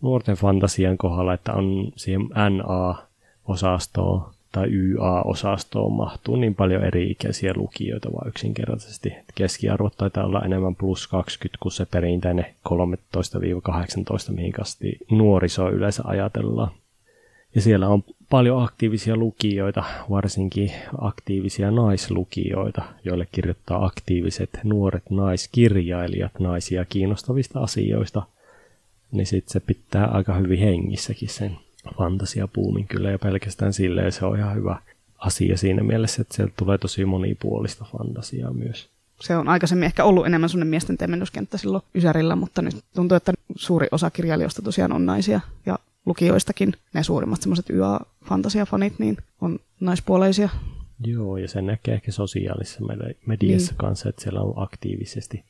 nuorten 0.00 0.36
fantasian 0.36 0.98
kohdalla, 0.98 1.34
että 1.34 1.52
on 1.52 1.92
siihen 1.96 2.20
NA-osastoon 2.50 4.35
tai 4.56 4.68
YA-osastoon 4.72 5.92
mahtuu 5.92 6.36
niin 6.36 6.54
paljon 6.54 6.84
eri-ikäisiä 6.84 7.52
lukijoita 7.56 8.12
vaan 8.12 8.28
yksinkertaisesti. 8.28 9.12
Keskiarvot 9.34 9.96
taitaa 9.96 10.24
olla 10.24 10.42
enemmän 10.44 10.76
plus 10.76 11.06
20 11.06 11.58
kuin 11.62 11.72
se 11.72 11.86
perinteinen 11.86 12.46
13-18, 12.68 12.72
mihin 14.32 14.52
kasti 14.52 14.98
nuoriso 15.10 15.70
yleensä 15.70 16.02
ajatellaan. 16.06 16.70
Ja 17.54 17.60
siellä 17.60 17.88
on 17.88 18.04
paljon 18.30 18.62
aktiivisia 18.62 19.16
lukijoita, 19.16 19.84
varsinkin 20.10 20.72
aktiivisia 21.00 21.70
naislukijoita, 21.70 22.82
joille 23.04 23.26
kirjoittaa 23.32 23.84
aktiiviset 23.84 24.60
nuoret 24.64 25.10
naiskirjailijat 25.10 26.32
naisia 26.38 26.84
kiinnostavista 26.84 27.60
asioista. 27.60 28.22
Niin 29.12 29.26
sitten 29.26 29.52
se 29.52 29.60
pitää 29.60 30.06
aika 30.06 30.34
hyvin 30.34 30.58
hengissäkin 30.58 31.28
sen 31.28 31.58
fantasiapuumin 31.98 32.86
kyllä 32.86 33.10
ja 33.10 33.18
pelkästään 33.18 33.72
silleen 33.72 34.12
se 34.12 34.24
on 34.24 34.38
ihan 34.38 34.54
hyvä 34.54 34.76
asia 35.18 35.56
siinä 35.56 35.82
mielessä, 35.82 36.22
että 36.22 36.34
sieltä 36.34 36.52
tulee 36.56 36.78
tosi 36.78 37.04
monipuolista 37.04 37.84
fantasiaa 37.92 38.52
myös. 38.52 38.88
Se 39.20 39.36
on 39.36 39.48
aikaisemmin 39.48 39.86
ehkä 39.86 40.04
ollut 40.04 40.26
enemmän 40.26 40.50
sellainen 40.50 40.68
miesten 40.68 40.98
temennyskenttä 40.98 41.58
silloin 41.58 41.82
Ysärillä, 41.94 42.36
mutta 42.36 42.62
nyt 42.62 42.84
tuntuu, 42.94 43.16
että 43.16 43.32
suuri 43.56 43.86
osa 43.92 44.10
kirjailijoista 44.10 44.62
tosiaan 44.62 44.92
on 44.92 45.06
naisia 45.06 45.40
ja 45.66 45.78
lukijoistakin 46.06 46.72
ne 46.94 47.02
suurimmat 47.02 47.42
semmoiset 47.42 47.70
YA-fantasiafanit 47.70 48.94
niin 48.98 49.16
on 49.40 49.58
naispuoleisia. 49.80 50.48
Joo, 51.06 51.36
ja 51.36 51.48
sen 51.48 51.66
näkee 51.66 51.94
ehkä 51.94 52.12
sosiaalisessa 52.12 52.80
mediassa 53.26 53.72
niin. 53.72 53.78
kanssa, 53.78 54.08
että 54.08 54.22
siellä 54.22 54.40
on 54.40 54.52
aktiivisesti 54.56 55.44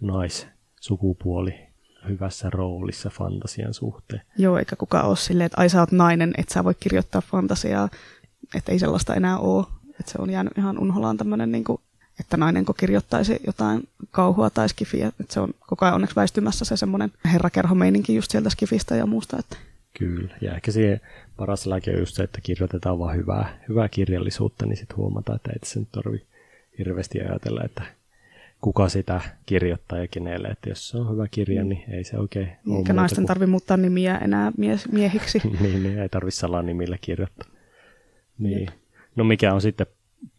naissukupuoli 0.00 1.54
hyvässä 2.08 2.50
roolissa 2.50 3.10
fantasian 3.10 3.74
suhteen. 3.74 4.22
Joo, 4.38 4.58
eikä 4.58 4.76
kukaan 4.76 5.06
ole 5.06 5.16
silleen, 5.16 5.46
että 5.46 5.60
ai 5.60 5.68
sä 5.68 5.80
oot 5.80 5.92
nainen, 5.92 6.34
että 6.38 6.54
sä 6.54 6.64
voi 6.64 6.74
kirjoittaa 6.80 7.20
fantasiaa, 7.20 7.88
että 8.54 8.72
ei 8.72 8.78
sellaista 8.78 9.14
enää 9.14 9.38
ole. 9.38 9.66
Että 10.00 10.12
se 10.12 10.18
on 10.18 10.30
jäänyt 10.30 10.58
ihan 10.58 10.78
unholaan 10.78 11.16
tämmöinen, 11.16 11.52
niin 11.52 11.64
kuin, 11.64 11.80
että 12.20 12.36
nainen 12.36 12.64
kun 12.64 12.74
kirjoittaisi 12.78 13.40
jotain 13.46 13.88
kauhua 14.10 14.50
tai 14.50 14.68
skifiä. 14.68 15.06
Että 15.06 15.34
se 15.34 15.40
on 15.40 15.54
koko 15.66 15.84
ajan 15.84 15.94
onneksi 15.94 16.16
väistymässä 16.16 16.64
se 16.64 16.76
semmoinen 16.76 17.12
herrakerhomeininki 17.32 18.14
just 18.14 18.30
sieltä 18.30 18.50
skifistä 18.50 18.96
ja 18.96 19.06
muusta. 19.06 19.36
Että. 19.38 19.56
Kyllä, 19.98 20.36
ja 20.40 20.54
ehkä 20.54 20.72
siihen 20.72 21.00
paras 21.36 21.66
lääke 21.66 21.90
on 21.90 21.98
just 21.98 22.14
se, 22.14 22.22
että 22.22 22.40
kirjoitetaan 22.42 22.98
vaan 22.98 23.16
hyvää, 23.16 23.58
hyvää 23.68 23.88
kirjallisuutta, 23.88 24.66
niin 24.66 24.76
sitten 24.76 24.96
huomataan, 24.96 25.36
että 25.36 25.50
ei 25.52 25.58
se 25.62 25.78
nyt 25.80 25.92
tarvitse 25.92 26.26
hirveästi 26.78 27.20
ajatella, 27.20 27.62
että 27.64 27.82
kuka 28.60 28.88
sitä 28.88 29.20
kirjoittaa 29.46 29.98
ja 29.98 30.06
kenelle. 30.08 30.48
Että 30.48 30.68
jos 30.68 30.88
se 30.88 30.98
on 30.98 31.12
hyvä 31.12 31.26
kirja, 31.30 31.64
niin 31.64 31.84
ei 31.90 32.04
se 32.04 32.18
oikein 32.18 32.48
ole 32.68 32.78
Eikä 32.78 32.92
naisten 32.92 33.16
kuin... 33.16 33.26
tarvitse 33.26 33.50
muuttaa 33.50 33.76
nimiä 33.76 34.18
enää 34.18 34.52
mies, 34.56 34.92
miehiksi. 34.92 35.40
niin, 35.60 35.82
niin, 35.82 35.98
ei 35.98 36.08
tarvitse 36.08 36.40
salanimillä 36.40 36.98
kirjoittaa. 37.00 37.48
Niin. 38.38 38.68
No 39.16 39.24
mikä 39.24 39.54
on 39.54 39.60
sitten 39.60 39.86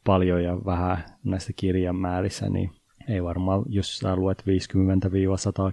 paljon 0.04 0.44
ja 0.44 0.66
vähän 0.66 1.04
näistä 1.24 1.54
kirjamäärissä, 1.56 2.50
niin 2.50 2.72
ei 3.08 3.24
varmaan, 3.24 3.64
jos 3.70 3.98
sä 3.98 4.16
luet 4.16 4.42
50-100 4.42 4.44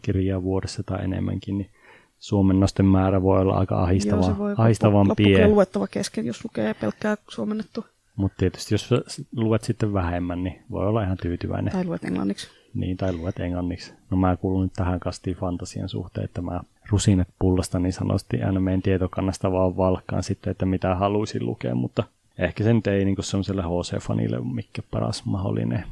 kirjaa 0.02 0.42
vuodessa 0.42 0.82
tai 0.82 1.04
enemmänkin, 1.04 1.58
niin 1.58 1.70
suomennosten 2.18 2.86
määrä 2.86 3.22
voi 3.22 3.40
olla 3.40 3.54
aika 3.54 3.82
ahistava, 3.82 4.20
Joo, 4.20 4.30
se 4.30 4.38
voi 4.38 4.54
ahistavan 4.56 5.12
pien. 5.16 5.50
luettava 5.50 5.86
kesken, 5.86 6.26
jos 6.26 6.44
lukee 6.44 6.74
pelkkää 6.74 7.16
suomennettua. 7.28 7.84
Mutta 8.18 8.36
tietysti 8.38 8.74
jos 8.74 8.90
luet 9.36 9.64
sitten 9.64 9.92
vähemmän, 9.92 10.44
niin 10.44 10.62
voi 10.70 10.86
olla 10.86 11.02
ihan 11.02 11.16
tyytyväinen. 11.22 11.72
Tai 11.72 11.84
luet 11.84 12.04
englanniksi. 12.04 12.48
Niin, 12.74 12.96
tai 12.96 13.12
luet 13.12 13.40
englanniksi. 13.40 13.94
No 14.10 14.16
mä 14.16 14.36
kuulun 14.36 14.62
nyt 14.62 14.72
tähän 14.72 15.00
kastiin 15.00 15.36
fantasian 15.36 15.88
suhteen, 15.88 16.24
että 16.24 16.42
mä 16.42 16.60
rusinat 16.90 17.28
pullasta 17.38 17.78
niin 17.78 17.92
sanotusti 17.92 18.42
aina 18.42 18.60
meidän 18.60 18.82
tietokannasta 18.82 19.52
vaan 19.52 19.76
valkkaan 19.76 20.22
sitten, 20.22 20.50
että 20.50 20.66
mitä 20.66 20.94
haluaisin 20.94 21.46
lukea, 21.46 21.74
mutta 21.74 22.04
ehkä 22.38 22.64
se 22.64 22.74
nyt 22.74 22.86
ei 22.86 23.04
niin 23.04 23.16
semmoiselle 23.20 23.62
HC-fanille 23.62 24.54
mikä 24.54 24.82
paras 24.90 25.24
mahdollinen 25.24 25.84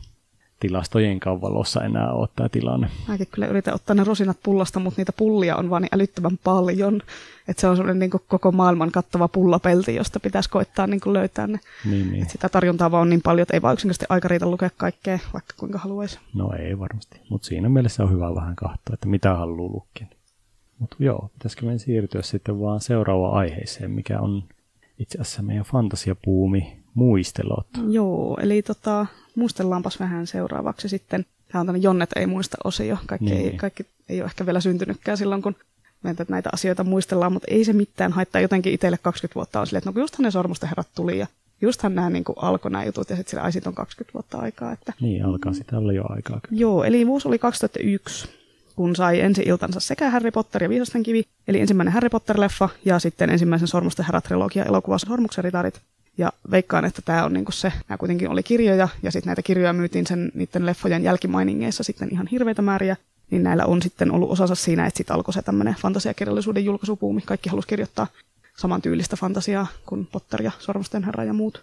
tilastojen 0.61 1.21
valossa 1.27 1.85
enää 1.85 2.13
ole 2.13 2.29
tämä 2.37 2.49
tilanne. 2.49 2.89
Mäkin 3.09 3.27
kyllä 3.31 3.47
yritän 3.47 3.75
ottaa 3.75 3.95
ne 3.95 4.05
rosinat 4.05 4.37
pullasta, 4.43 4.81
mutta 4.81 5.01
niitä 5.01 5.13
pullia 5.13 5.57
on 5.57 5.71
vaan 5.71 5.83
niin 5.83 5.95
älyttömän 5.95 6.39
paljon, 6.45 7.03
että 7.49 7.61
se 7.61 7.69
on 7.69 7.77
semmoinen 7.77 7.99
niin 7.99 8.21
koko 8.29 8.53
maailman 8.53 8.93
kattava 8.93 9.29
pullapelti, 9.29 9.95
josta 9.95 10.21
pitäisi 10.21 10.51
koittaa 10.51 10.87
niin 10.87 11.01
löytää 11.07 11.47
ne. 11.47 11.61
Niin, 11.85 12.11
niin. 12.11 12.23
Et 12.23 12.31
sitä 12.31 12.49
tarjontaa 12.49 12.91
vaan 12.91 13.03
on 13.03 13.09
niin 13.09 13.23
paljon, 13.23 13.43
että 13.43 13.55
ei 13.55 13.63
vaan 13.63 13.75
yksinkertaisesti 13.75 14.07
aika 14.09 14.29
riitä 14.29 14.51
lukea 14.51 14.71
kaikkea, 14.77 15.19
vaikka 15.33 15.55
kuinka 15.59 15.79
haluaisi. 15.79 16.19
No 16.35 16.53
ei 16.53 16.79
varmasti, 16.79 17.21
mutta 17.29 17.47
siinä 17.47 17.69
mielessä 17.69 18.03
on 18.03 18.13
hyvä 18.13 18.35
vähän 18.35 18.57
katsoa, 18.57 18.95
että 18.95 19.09
mitä 19.09 19.35
haluaa 19.35 19.73
lukea. 19.73 20.07
Mutta 20.79 20.97
joo, 20.99 21.31
pitäisikö 21.33 21.63
meidän 21.63 21.79
siirtyä 21.79 22.23
sitten 22.23 22.61
vaan 22.61 22.81
seuraavaan 22.81 23.35
aiheeseen, 23.35 23.91
mikä 23.91 24.21
on 24.21 24.45
itse 24.99 25.19
asiassa 25.21 25.43
meidän 25.43 25.65
fantasiapuumi 25.65 26.86
muistelot. 26.97 27.67
Joo, 27.89 28.39
eli 28.43 28.63
tota, 28.63 29.07
muistellaanpas 29.35 30.01
vähän 30.01 30.27
seuraavaksi 30.27 30.89
sitten. 30.89 31.27
Tämä 31.49 31.61
on 31.61 31.67
tämmöinen 31.67 31.83
Jonnet 31.83 32.11
ei 32.17 32.27
muista 32.27 32.57
osio. 32.65 32.99
Kaikki, 33.07 33.25
niin. 33.25 33.51
ei, 33.51 33.57
kaikki 33.57 33.87
ei 34.09 34.21
ole 34.21 34.27
ehkä 34.27 34.47
vielä 34.47 34.61
syntynytkään 34.61 35.19
silloin, 35.19 35.43
kun 35.43 35.57
meitä 36.03 36.27
näitä 36.29 36.51
asioita 36.53 36.85
muistellaan, 36.85 37.33
mutta 37.33 37.49
ei 37.51 37.65
se 37.65 37.73
mitään 37.73 38.13
haittaa. 38.13 38.41
Jotenkin 38.41 38.73
itselle 38.73 38.99
20 39.03 39.35
vuotta 39.35 39.61
on 39.61 39.67
silleen, 39.67 39.79
että 39.79 39.91
no 39.91 40.01
justhan 40.01 40.25
ne 40.25 40.31
sormusten 40.31 40.69
herrat 40.69 40.89
tuli 40.95 41.19
ja 41.19 41.27
justhan 41.61 41.95
nämä 41.95 42.11
niin 42.11 42.25
alkoi 42.37 42.71
nämä 42.71 42.85
jutut 42.85 43.11
ja 43.11 43.17
sitten 43.17 43.53
sillä 43.53 43.69
on 43.69 43.75
20 43.75 44.15
vuotta 44.15 44.39
aikaa. 44.39 44.73
Että... 44.73 44.93
Niin, 45.01 45.25
alkaa 45.25 45.53
sitä 45.53 45.79
olla 45.79 45.93
jo 45.93 46.05
aikaa. 46.09 46.41
Kyllä. 46.49 46.61
Joo, 46.61 46.85
eli 46.85 47.07
vuosi 47.07 47.29
oli 47.29 47.39
2001 47.39 48.29
kun 48.77 48.97
sai 48.97 49.21
ensi 49.21 49.43
iltansa 49.47 49.81
sekä 49.81 50.11
Harry 50.11 50.31
Potter 50.31 50.63
ja 50.63 50.69
Viisasten 50.69 51.03
kivi, 51.03 51.25
eli 51.49 51.61
ensimmäinen 51.61 51.95
Harry 51.95 52.09
Potter-leffa 52.09 52.69
ja 52.85 52.99
sitten 52.99 53.31
ensimmäisen 53.31 53.69
Sormusten 53.69 54.07
herrat-trilogia 54.07 54.65
elokuva 54.69 54.99
Sormuksen 54.99 55.45
ritarit. 55.45 55.81
Ja 56.19 56.33
veikkaan, 56.51 56.85
että 56.85 57.03
tämä 57.03 57.25
on 57.25 57.33
niinku 57.33 57.53
se, 57.53 57.73
nämä 57.89 57.99
kuitenkin 57.99 58.29
oli 58.29 58.43
kirjoja, 58.43 58.89
ja 59.03 59.11
sitten 59.11 59.29
näitä 59.29 59.43
kirjoja 59.43 59.73
myytiin 59.73 60.07
sen 60.07 60.33
niiden 60.35 60.67
leffojen 60.67 61.03
jälkimainingeissa 61.03 61.83
sitten 61.83 62.09
ihan 62.13 62.27
hirveitä 62.27 62.63
määriä, 62.63 62.97
niin 63.31 63.43
näillä 63.43 63.65
on 63.67 63.83
sitten 63.83 64.11
ollut 64.11 64.31
osansa 64.31 64.55
siinä, 64.55 64.87
että 64.87 64.99
sitten 64.99 65.15
alkoi 65.15 65.35
se 65.35 65.43
tämmöinen 65.43 65.77
fantasiakirjallisuuden 65.81 66.65
julkaisupuumi. 66.65 67.21
Kaikki 67.21 67.49
halusi 67.49 67.69
kirjoittaa 67.69 68.07
saman 68.57 68.83
tyylistä 68.83 69.17
fantasiaa 69.17 69.67
kuin 69.87 70.07
Potter 70.07 70.43
ja 70.43 70.53
Sormusten 70.59 71.05
herra 71.05 71.25
ja 71.25 71.33
muut. 71.33 71.63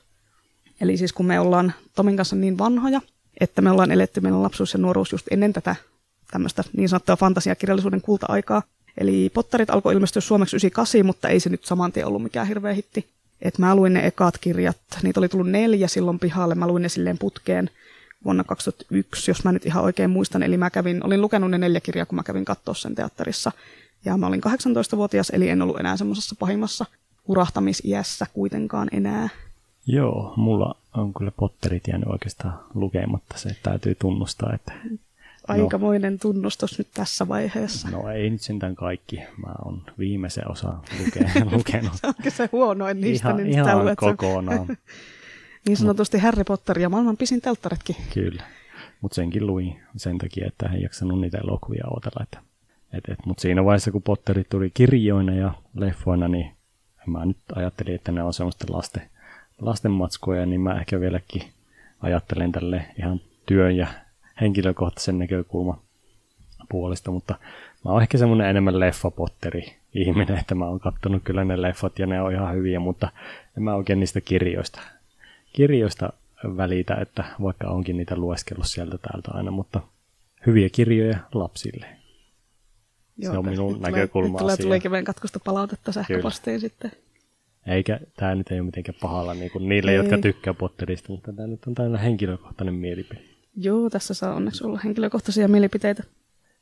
Eli 0.82 0.98
siis 0.98 1.14
kun 1.14 1.26
me 1.26 1.40
ollaan 1.40 1.74
Tomin 1.96 2.18
kanssa 2.18 2.36
niin 2.36 2.58
vanhoja, 2.58 3.02
että 3.40 3.62
me 3.62 3.72
ollaan 3.72 3.92
eletty 3.92 4.22
meidän 4.22 4.44
lapsuus 4.44 4.74
ja 4.74 4.80
nuoruus 4.80 5.12
just 5.12 5.28
ennen 5.32 5.54
tätä 5.54 5.76
tämmöistä 6.32 6.64
niin 6.78 6.90
sanottua 6.90 7.16
fantasiakirjallisuuden 7.16 8.02
kulta-aikaa. 8.02 8.62
Eli 8.98 9.32
Potterit 9.34 9.70
alkoi 9.70 9.94
ilmestyä 9.94 10.22
suomeksi 10.22 10.56
98, 10.56 11.06
mutta 11.06 11.30
ei 11.30 11.40
se 11.40 11.50
nyt 11.50 11.66
saman 11.66 11.92
tien 11.92 12.08
ollut 12.08 12.24
mikään 12.24 12.48
hirveä 12.48 12.74
hitti. 12.74 13.08
Et 13.44 13.58
mä 13.58 13.76
luin 13.76 13.94
ne 13.94 14.08
ekat 14.08 14.38
kirjat, 14.38 14.78
niitä 15.04 15.20
oli 15.20 15.30
tullut 15.30 15.50
neljä 15.50 15.88
silloin 15.88 16.20
pihalle, 16.20 16.56
mä 16.56 16.68
luin 16.68 16.84
ne 16.84 16.90
silleen 16.90 17.18
putkeen 17.18 17.70
vuonna 18.26 18.44
2001, 18.44 19.32
jos 19.32 19.44
mä 19.44 19.52
nyt 19.52 19.66
ihan 19.66 19.84
oikein 19.84 20.10
muistan. 20.10 20.44
Eli 20.44 20.58
mä 20.58 20.70
kävin, 20.70 21.06
olin 21.06 21.22
lukenut 21.22 21.52
ne 21.52 21.58
neljä 21.58 21.80
kirjaa, 21.80 22.06
kun 22.06 22.16
mä 22.16 22.24
kävin 22.24 22.46
katsoa 22.46 22.74
sen 22.74 22.96
teatterissa. 22.96 23.52
Ja 24.06 24.18
mä 24.18 24.28
olin 24.28 24.42
18-vuotias, 24.46 25.30
eli 25.30 25.50
en 25.50 25.62
ollut 25.62 25.80
enää 25.80 25.98
semmoisessa 25.98 26.36
pahimmassa 26.40 26.86
urahtamisiässä 27.28 28.28
kuitenkaan 28.34 28.90
enää. 28.92 29.30
Joo, 29.88 30.34
mulla 30.38 30.76
on 30.94 31.14
kyllä 31.14 31.32
Potterit 31.38 31.88
jäänyt 31.88 32.10
oikeastaan 32.10 32.60
lukematta, 32.74 33.38
se 33.38 33.56
täytyy 33.64 33.96
tunnustaa, 33.96 34.54
että 34.54 34.74
aikamoinen 35.48 36.14
no, 36.14 36.20
tunnustus 36.22 36.78
nyt 36.78 36.88
tässä 36.94 37.28
vaiheessa. 37.28 37.90
No 37.90 38.10
ei 38.10 38.30
nyt 38.30 38.42
sentään 38.42 38.76
kaikki. 38.76 39.18
Mä 39.18 39.54
oon 39.66 39.82
viimeisen 40.00 40.52
osa 40.52 40.74
lukenut. 41.52 41.94
se 41.94 42.08
onkin 42.08 42.32
se 42.32 42.50
huonoin 42.52 43.02
niistä. 43.02 43.28
Ihan, 43.28 43.44
niin 43.44 43.50
ihan 43.50 43.84
luet 43.84 44.00
kokonaan. 44.00 44.68
niin 45.66 45.78
sanotusti 45.78 46.18
Harry 46.18 46.44
Potter 46.44 46.80
ja 46.80 46.90
maailman 46.90 47.18
pisin 47.18 47.42
telttaretkin. 47.42 47.96
Kyllä, 48.14 48.44
mutta 49.02 49.16
senkin 49.16 49.48
luin 49.48 49.80
sen 49.98 50.18
takia, 50.18 50.48
että 50.48 50.66
en 50.66 50.82
jaksanut 50.82 51.22
niitä 51.22 51.38
elokuvia 51.38 51.84
odotella. 51.92 52.24
Että, 52.24 52.40
et, 52.94 53.04
et, 53.10 53.26
mutta 53.26 53.42
siinä 53.42 53.66
vaiheessa, 53.66 53.92
kun 53.92 54.04
Potterit 54.04 54.50
tuli 54.50 54.72
kirjoina 54.74 55.36
ja 55.36 55.54
leffoina, 55.76 56.28
niin 56.28 56.52
mä 57.06 57.26
nyt 57.26 57.38
ajattelin, 57.56 57.96
että 57.96 58.12
ne 58.12 58.24
on 58.24 58.34
semmoista 58.34 58.66
lasten, 58.70 59.10
lasten 59.62 59.92
matskoja, 59.92 60.46
niin 60.46 60.62
mä 60.62 60.80
ehkä 60.80 61.00
vieläkin 61.00 61.44
ajattelen 62.02 62.52
tälle 62.52 62.86
ihan 63.00 63.22
työn 63.46 63.76
ja 63.76 63.88
henkilökohtaisen 64.42 65.20
näkökulman 65.20 65.78
puolesta, 66.70 67.12
mutta 67.12 67.36
mä 67.86 67.92
oon 67.92 68.02
ehkä 68.02 68.18
semmoinen 68.18 68.48
enemmän 68.48 68.80
leffapotteri 68.80 69.76
ihminen, 69.94 70.38
että 70.38 70.56
mä 70.56 70.66
oon 70.66 70.80
kattonut 70.80 71.24
kyllä 71.24 71.44
ne 71.44 71.62
leffat 71.62 72.00
ja 72.00 72.08
ne 72.08 72.22
on 72.22 72.32
ihan 72.32 72.56
hyviä, 72.56 72.80
mutta 72.80 73.10
en 73.58 73.64
mä 73.64 73.76
oikein 73.76 74.00
niistä 74.00 74.22
kirjoista, 74.22 74.82
kirjoista 75.54 76.14
välitä, 76.58 76.96
että 76.96 77.24
vaikka 77.42 77.68
onkin 77.68 77.98
niitä 77.98 78.16
lueskellut 78.16 78.68
sieltä 78.68 78.98
täältä 78.98 79.32
aina, 79.34 79.52
mutta 79.52 79.82
hyviä 80.46 80.70
kirjoja 80.70 81.18
lapsille. 81.34 81.86
Joo, 83.18 83.34
se 83.34 83.38
on 83.38 83.46
minun 83.46 83.82
näkökulma 83.82 84.38
Tulee, 84.40 84.58
tuleekin 84.58 84.92
meidän 84.92 85.06
katkosta 85.06 85.40
palautetta 85.40 85.92
sähköpostiin 85.92 86.60
Kyllä. 86.60 86.70
sitten. 86.70 86.92
Eikä, 87.68 88.00
tämä 88.16 88.36
nyt 88.36 88.52
ei 88.52 88.60
ole 88.60 88.66
mitenkään 88.66 88.98
pahalla 89.02 89.34
niin 89.34 89.52
kuin 89.52 89.70
niille, 89.70 89.92
ei. 89.92 89.98
jotka 89.98 90.18
tykkää 90.18 90.54
Potterista, 90.54 91.12
mutta 91.12 91.34
tämä 91.34 91.48
nyt 91.48 91.66
on 91.68 91.76
täynnä 91.76 91.98
henkilökohtainen 91.98 92.74
mielipide. 92.74 93.33
Joo, 93.56 93.90
tässä 93.90 94.14
saa 94.14 94.36
onneksi 94.36 94.66
olla 94.66 94.80
henkilökohtaisia 94.84 95.48
mielipiteitä. 95.48 96.04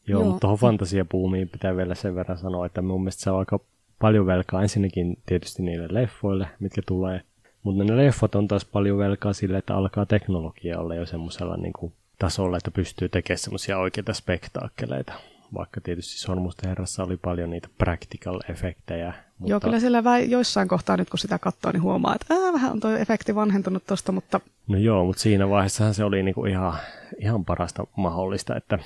Joo, 0.07 0.21
Joo. 0.21 0.29
mutta 0.29 0.39
tuohon 0.39 0.57
fantasiapuumiin 0.59 1.49
pitää 1.49 1.77
vielä 1.77 1.95
sen 1.95 2.15
verran 2.15 2.37
sanoa, 2.37 2.65
että 2.65 2.81
mun 2.81 3.01
mielestä 3.01 3.23
se 3.23 3.31
on 3.31 3.39
aika 3.39 3.59
paljon 3.99 4.25
velkaa 4.25 4.61
ensinnäkin 4.61 5.17
tietysti 5.25 5.63
niille 5.63 5.87
leffoille, 5.89 6.47
mitkä 6.59 6.81
tulee. 6.87 7.21
Mutta 7.63 7.83
ne 7.83 7.97
leffot 7.97 8.35
on 8.35 8.47
taas 8.47 8.65
paljon 8.65 8.97
velkaa 8.97 9.33
sille, 9.33 9.57
että 9.57 9.75
alkaa 9.75 10.05
teknologia 10.05 10.79
olla 10.79 10.95
jo 10.95 11.05
semmoisella 11.05 11.57
niin 11.57 11.93
tasolla, 12.19 12.57
että 12.57 12.71
pystyy 12.71 13.09
tekemään 13.09 13.39
semmoisia 13.39 13.77
oikeita 13.77 14.13
spektaakkeleita 14.13 15.13
vaikka 15.53 15.81
tietysti 15.81 16.19
Sormusten 16.19 16.69
herrassa 16.69 17.03
oli 17.03 17.17
paljon 17.17 17.49
niitä 17.49 17.67
practical-efektejä. 17.77 19.13
Mutta... 19.41 19.51
Joo, 19.51 19.59
kyllä 19.59 19.79
siellä 19.79 20.03
väi, 20.03 20.29
joissain 20.29 20.67
kohtaa 20.67 20.97
nyt 20.97 21.09
kun 21.09 21.19
sitä 21.19 21.39
katsoo, 21.39 21.71
niin 21.71 21.81
huomaa, 21.81 22.15
että 22.15 22.33
ää, 22.33 22.53
vähän 22.53 22.71
on 22.71 22.79
tuo 22.79 22.91
efekti 22.91 23.35
vanhentunut 23.35 23.85
tuosta, 23.85 24.11
mutta... 24.11 24.39
No 24.67 24.77
joo, 24.77 25.05
mutta 25.05 25.21
siinä 25.21 25.49
vaiheessahan 25.49 25.93
se 25.93 26.03
oli 26.03 26.23
niinku 26.23 26.45
ihan, 26.45 26.73
ihan 27.17 27.45
parasta 27.45 27.87
mahdollista, 27.97 28.55
että 28.55 28.79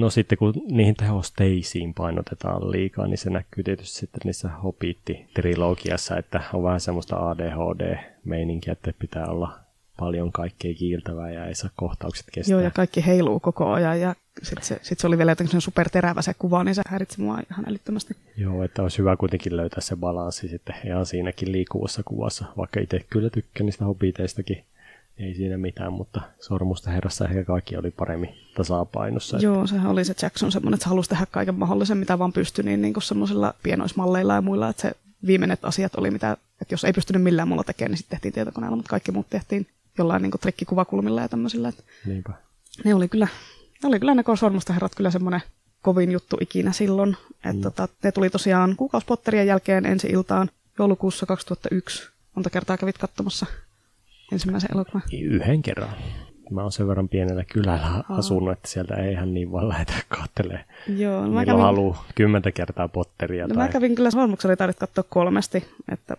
No 0.00 0.10
sitten 0.10 0.38
kun 0.38 0.54
niihin 0.70 0.94
tehosteisiin 0.94 1.94
painotetaan 1.94 2.70
liikaa, 2.70 3.06
niin 3.06 3.18
se 3.18 3.30
näkyy 3.30 3.64
tietysti 3.64 3.98
sitten 3.98 4.20
niissä 4.24 4.50
Hobbit-trilogiassa, 4.64 6.18
että 6.18 6.40
on 6.52 6.62
vähän 6.62 6.80
semmoista 6.80 7.16
ADHD-meininkiä, 7.16 8.72
että 8.72 8.92
pitää 8.98 9.26
olla 9.26 9.63
paljon 9.98 10.32
kaikkea 10.32 10.74
kiiltävää 10.74 11.30
ja 11.30 11.46
ei 11.46 11.54
saa 11.54 11.70
kohtaukset 11.76 12.26
kestää. 12.32 12.52
Joo, 12.52 12.60
ja 12.60 12.70
kaikki 12.70 13.06
heiluu 13.06 13.40
koko 13.40 13.72
ajan 13.72 14.00
ja 14.00 14.14
sitten 14.42 14.64
se, 14.64 14.78
sit 14.82 14.98
se 14.98 15.06
oli 15.06 15.18
vielä 15.18 15.30
jotenkin 15.30 15.60
superterävä 15.60 16.22
se 16.22 16.34
kuva, 16.34 16.64
niin 16.64 16.74
se 16.74 16.82
häiritsi 16.88 17.20
mua 17.20 17.38
ihan 17.50 17.64
älyttömästi. 17.68 18.16
Joo, 18.36 18.64
että 18.64 18.82
olisi 18.82 18.98
hyvä 18.98 19.16
kuitenkin 19.16 19.56
löytää 19.56 19.80
se 19.80 19.96
balanssi 19.96 20.48
sitten 20.48 20.76
ihan 20.86 21.06
siinäkin 21.06 21.52
liikuvassa 21.52 22.02
kuvassa, 22.04 22.44
vaikka 22.56 22.80
itse 22.80 23.06
kyllä 23.10 23.30
tykkään 23.30 23.66
niistä 23.66 23.84
hobiteistakin. 23.84 24.64
Ei 25.18 25.34
siinä 25.34 25.56
mitään, 25.56 25.92
mutta 25.92 26.20
Sormusta 26.40 26.90
herrassa 26.90 27.24
ehkä 27.24 27.44
kaikki 27.44 27.76
oli 27.76 27.90
paremmin 27.90 28.34
tasapainossa. 28.56 29.38
Joo, 29.40 29.54
että... 29.54 29.66
sehän 29.66 29.90
oli 29.90 30.04
se 30.04 30.14
Jackson 30.22 30.52
semmoinen, 30.52 30.74
että 30.74 30.84
se 30.84 30.88
halusi 30.88 31.08
tehdä 31.08 31.26
kaiken 31.30 31.54
mahdollisen, 31.54 31.98
mitä 31.98 32.18
vaan 32.18 32.32
pystyi, 32.32 32.64
niin, 32.64 32.82
niin 32.82 32.94
semmoisilla 33.02 33.54
pienoismalleilla 33.62 34.34
ja 34.34 34.40
muilla, 34.40 34.68
että 34.68 34.82
se 34.82 34.92
viimeiset 35.26 35.64
asiat 35.64 35.94
oli 35.94 36.10
mitä, 36.10 36.36
että 36.60 36.74
jos 36.74 36.84
ei 36.84 36.92
pystynyt 36.92 37.22
millään 37.22 37.48
muulla 37.48 37.64
tekemään, 37.64 37.90
niin 37.90 37.98
sitten 37.98 38.16
tehtiin 38.16 38.34
tietokoneella, 38.34 38.76
mutta 38.76 38.90
kaikki 38.90 39.12
muut 39.12 39.30
tehtiin 39.30 39.66
jollain 39.98 40.22
niin 40.22 40.32
trikkikuvakulmilla 40.40 41.20
ja 41.20 41.28
tämmöisillä. 41.28 41.68
Että 41.68 41.82
Niinpä. 42.06 42.32
ne 42.84 42.94
oli 42.94 43.08
kyllä, 43.08 43.28
ne 43.82 43.86
oli 43.88 44.00
kyllä 44.00 44.14
ne 44.14 44.22
sormusta 44.38 44.72
herrat 44.72 44.94
kyllä 44.94 45.10
semmoinen 45.10 45.40
kovin 45.82 46.12
juttu 46.12 46.36
ikinä 46.40 46.72
silloin. 46.72 47.16
Että 47.34 47.52
Mm. 47.52 47.62
tota, 47.62 47.88
ne 48.02 48.12
tuli 48.12 48.30
tosiaan 48.30 48.76
kuukausipotterien 48.76 49.46
jälkeen 49.46 49.86
ensi 49.86 50.06
iltaan 50.06 50.50
joulukuussa 50.78 51.26
2001. 51.26 52.08
Monta 52.34 52.50
kertaa 52.50 52.76
kävit 52.76 52.98
katsomassa 52.98 53.46
ensimmäisen 54.32 54.70
elokuvan. 54.74 55.02
Yhden 55.12 55.62
kerran. 55.62 55.90
Mä 56.50 56.62
oon 56.62 56.72
sen 56.72 56.88
verran 56.88 57.08
pienellä 57.08 57.44
kylällä 57.44 58.04
asunut, 58.08 58.52
että 58.52 58.68
sieltä 58.68 58.94
ei 58.94 59.12
ihan 59.12 59.34
niin 59.34 59.52
vaan 59.52 59.68
lähdetä 59.68 59.92
katselemaan. 60.08 60.64
Joo, 60.96 61.26
no 61.26 61.32
mä 61.32 61.44
kävin, 61.44 61.60
halu 61.60 61.96
kymmentä 62.14 62.52
kertaa 62.52 62.88
potteria 62.88 63.46
no 63.46 63.54
tai... 63.54 63.66
mä 63.66 63.72
kävin 63.72 63.94
kyllä 63.94 64.10
sormuksella 64.10 64.56
taidit 64.56 64.78
katsoa 64.78 65.04
kolmesti, 65.08 65.64
että 65.92 66.16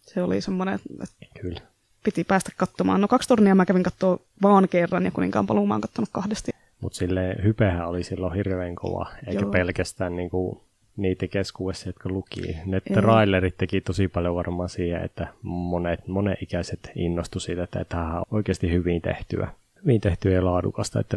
se 0.00 0.22
oli 0.22 0.40
semmoinen, 0.40 0.74
että 0.74 1.06
Kyllä. 1.40 1.60
Piti 2.06 2.24
päästä 2.24 2.52
katsomaan. 2.56 3.00
No 3.00 3.08
kaksi 3.08 3.28
tornia 3.28 3.54
mä 3.54 3.66
kävin 3.66 3.82
katsoa 3.82 4.18
vaan 4.42 4.68
kerran 4.68 5.04
ja 5.04 5.10
kuninkaan 5.10 5.46
paluu 5.46 5.66
mä 5.66 5.74
oon 5.74 5.80
kattonut 5.80 6.08
kahdesti. 6.12 6.52
Mutta 6.80 6.98
sille 6.98 7.36
hypehän 7.44 7.88
oli 7.88 8.02
silloin 8.02 8.34
hirveän 8.34 8.74
kova, 8.74 9.06
eikä 9.26 9.40
Joo. 9.42 9.50
pelkästään 9.50 10.16
niinku 10.16 10.62
niitä 10.96 11.26
keskuudessa, 11.28 11.88
jotka 11.88 12.08
luki. 12.08 12.56
Ne 12.66 12.80
trailerit 12.80 13.56
teki 13.58 13.80
tosi 13.80 14.08
paljon 14.08 14.34
varmaan 14.34 14.68
siihen, 14.68 15.04
että 15.04 15.26
monet, 15.42 16.08
monen 16.08 16.36
ikäiset 16.42 16.92
innostu 16.94 17.40
siitä, 17.40 17.64
että 17.64 17.84
tämä 17.84 18.18
on 18.18 18.24
oikeasti 18.30 18.72
hyvin 18.72 19.02
tehtyä. 19.02 19.48
Hyvin 19.82 20.00
tehtyä 20.00 20.32
ja 20.32 20.44
laadukasta, 20.44 21.00
että 21.00 21.16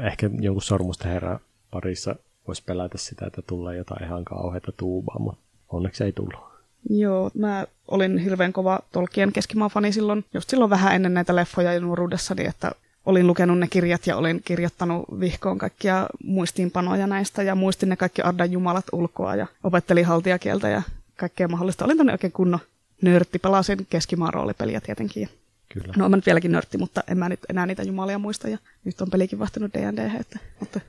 ehkä 0.00 0.30
jonkun 0.40 0.62
sormusta 0.62 1.08
herran 1.08 1.40
parissa 1.70 2.16
voisi 2.46 2.62
pelätä 2.66 2.98
sitä, 2.98 3.26
että 3.26 3.42
tulee 3.42 3.76
jotain 3.76 4.04
ihan 4.04 4.24
kauheata 4.24 4.72
tuubaa, 4.72 5.18
mutta 5.18 5.40
onneksi 5.68 6.04
ei 6.04 6.12
tullut. 6.12 6.49
Joo, 6.90 7.30
mä 7.34 7.66
olin 7.88 8.18
hirveän 8.18 8.52
kova 8.52 8.80
Tolkien 8.92 9.32
keskimaafani 9.32 9.92
silloin, 9.92 10.24
just 10.34 10.50
silloin 10.50 10.70
vähän 10.70 10.94
ennen 10.94 11.14
näitä 11.14 11.36
leffoja 11.36 11.72
ja 11.72 11.80
nuoruudessani, 11.80 12.46
että 12.46 12.72
olin 13.06 13.26
lukenut 13.26 13.58
ne 13.58 13.68
kirjat 13.68 14.06
ja 14.06 14.16
olin 14.16 14.40
kirjoittanut 14.44 15.04
vihkoon 15.20 15.58
kaikkia 15.58 16.06
muistiinpanoja 16.24 17.06
näistä 17.06 17.42
ja 17.42 17.54
muistin 17.54 17.88
ne 17.88 17.96
kaikki 17.96 18.22
Ardan 18.22 18.52
jumalat 18.52 18.84
ulkoa 18.92 19.36
ja 19.36 19.46
opettelin 19.64 20.06
haltijakieltä 20.06 20.68
ja 20.68 20.82
kaikkea 21.16 21.48
mahdollista. 21.48 21.84
Olin 21.84 21.96
tämmöinen 21.96 22.14
oikein 22.14 22.32
kunnon 22.32 22.60
nörtti, 23.02 23.38
pelasin 23.38 23.86
keskimaan 23.90 24.34
roolipeliä 24.34 24.80
tietenkin. 24.80 25.28
Kyllä. 25.68 25.94
No, 25.96 26.08
mä 26.08 26.16
nyt 26.16 26.26
vieläkin 26.26 26.52
nörtti, 26.52 26.78
mutta 26.78 27.02
en 27.08 27.18
mä 27.18 27.28
nyt 27.28 27.40
enää 27.48 27.66
niitä 27.66 27.82
jumalia 27.82 28.18
muista 28.18 28.48
ja 28.48 28.58
nyt 28.84 29.00
on 29.00 29.10
pelikin 29.10 29.38
vaihtunut 29.38 29.74
D&D, 29.74 30.20
että, 30.20 30.38
mutta 30.60 30.80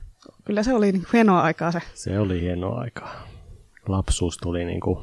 kyllä 0.44 0.62
se 0.62 0.74
oli 0.74 0.92
niin 0.92 1.06
hienoa 1.12 1.40
aikaa 1.40 1.72
se. 1.72 1.80
Se 1.94 2.18
oli 2.18 2.40
hieno 2.40 2.74
aika. 2.74 3.08
Lapsuus 3.88 4.36
tuli 4.36 4.64
niinku 4.64 5.02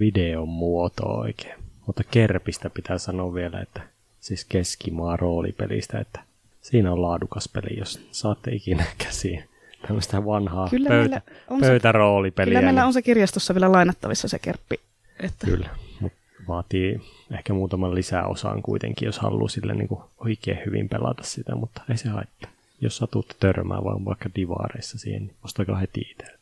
videon 0.00 0.48
muoto 0.48 1.06
oikein. 1.06 1.54
Mutta 1.86 2.04
Kerpistä 2.10 2.70
pitää 2.70 2.98
sanoa 2.98 3.34
vielä, 3.34 3.60
että 3.60 3.80
siis 4.20 4.44
keskimaa 4.44 5.16
roolipelistä, 5.16 5.98
että 5.98 6.20
siinä 6.62 6.92
on 6.92 7.02
laadukas 7.02 7.48
peli, 7.48 7.78
jos 7.78 8.08
saatte 8.10 8.50
ikinä 8.52 8.84
käsiin 9.04 9.44
tämmöistä 9.86 10.24
vanhaa 10.24 10.68
Kyllä 10.68 10.88
pöytä, 10.88 11.22
on 11.50 11.60
pöytäroolipeliä. 11.60 12.50
Kyllä 12.50 12.60
meillä 12.66 12.80
niin- 12.80 12.86
on 12.86 12.92
se 12.92 13.02
kirjastossa 13.02 13.54
vielä 13.54 13.72
lainattavissa 13.72 14.28
se 14.28 14.38
kerppi. 14.38 14.80
Että 15.20 15.46
Kyllä, 15.46 15.68
mutta 16.00 16.18
vaatii 16.48 17.00
ehkä 17.30 17.52
muutaman 17.52 17.94
lisäosan 17.94 18.62
kuitenkin, 18.62 19.06
jos 19.06 19.18
haluaa 19.18 19.48
sille 19.48 19.74
niinku 19.74 20.02
oikein 20.18 20.58
hyvin 20.66 20.88
pelata 20.88 21.22
sitä, 21.22 21.54
mutta 21.54 21.82
ei 21.90 21.96
se 21.96 22.08
haittaa. 22.08 22.50
Jos 22.80 22.96
satutte 22.96 23.34
törmään 23.40 23.84
vaan 23.84 24.04
vaikka 24.04 24.28
divaareissa 24.36 24.98
siihen, 24.98 25.22
niin 25.22 25.34
ostakaa 25.44 25.76
heti 25.76 26.00
itse. 26.00 26.37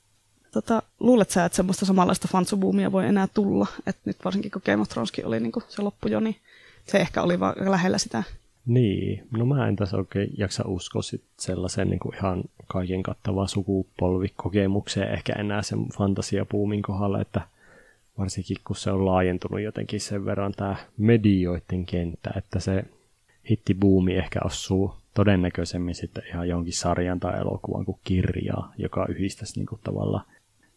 Tota, 0.57 0.83
luulet 1.01 1.31
sä, 1.31 1.45
että 1.45 1.57
semmoista 1.57 1.87
samanlaista 1.87 2.29
fansubuumia 2.29 2.93
voi 2.93 3.07
enää 3.07 3.29
tulla? 3.35 3.67
Et 3.87 3.97
nyt 4.05 4.17
varsinkin 4.25 4.51
kun 4.51 4.63
Game 4.67 4.83
of 4.83 4.89
Throneskin 4.89 5.27
oli 5.27 5.41
niin 5.41 5.53
se 5.69 5.83
loppu 5.83 6.09
jo, 6.09 6.21
niin 6.21 6.37
se 6.87 6.99
ehkä 6.99 7.23
oli 7.23 7.41
vaan 7.41 7.55
lähellä 7.59 7.99
sitä. 7.99 8.23
Niin, 8.67 9.27
no 9.31 9.47
mä 9.47 9.69
en 9.69 9.77
tässä 9.77 9.97
oikein 9.97 10.31
jaksa 10.37 10.65
uskoa 10.67 11.03
sit 11.03 11.23
sellaisen 11.39 11.91
niin 11.91 12.15
ihan 12.15 12.45
kaiken 12.67 13.03
kattavaa 13.03 13.47
sukupolvikokemukseen 13.47 15.13
ehkä 15.13 15.33
enää 15.33 15.63
sen 15.63 15.89
fantasiapuumin 15.99 16.83
kohdalla, 16.83 17.21
että 17.21 17.41
varsinkin 18.19 18.57
kun 18.67 18.77
se 18.77 18.91
on 18.91 19.07
laajentunut 19.07 19.61
jotenkin 19.61 20.01
sen 20.01 20.25
verran 20.25 20.53
tämä 20.53 20.77
medioiden 20.97 21.87
kenttä, 21.87 22.31
että 22.37 22.61
se 22.61 22.85
hittibuumi 23.51 24.15
ehkä 24.15 24.41
osuu 24.45 24.95
todennäköisemmin 25.15 25.95
sitten 25.95 26.23
ihan 26.29 26.49
jonkin 26.49 26.73
sarjan 26.73 27.21
tai 27.21 27.41
elokuvan 27.41 27.85
kuin 27.85 27.99
kirjaa, 28.05 28.73
joka 28.79 29.07
yhdistäisi 29.09 29.59
niin 29.59 29.67
kuin 29.67 29.81
tavallaan 29.85 30.25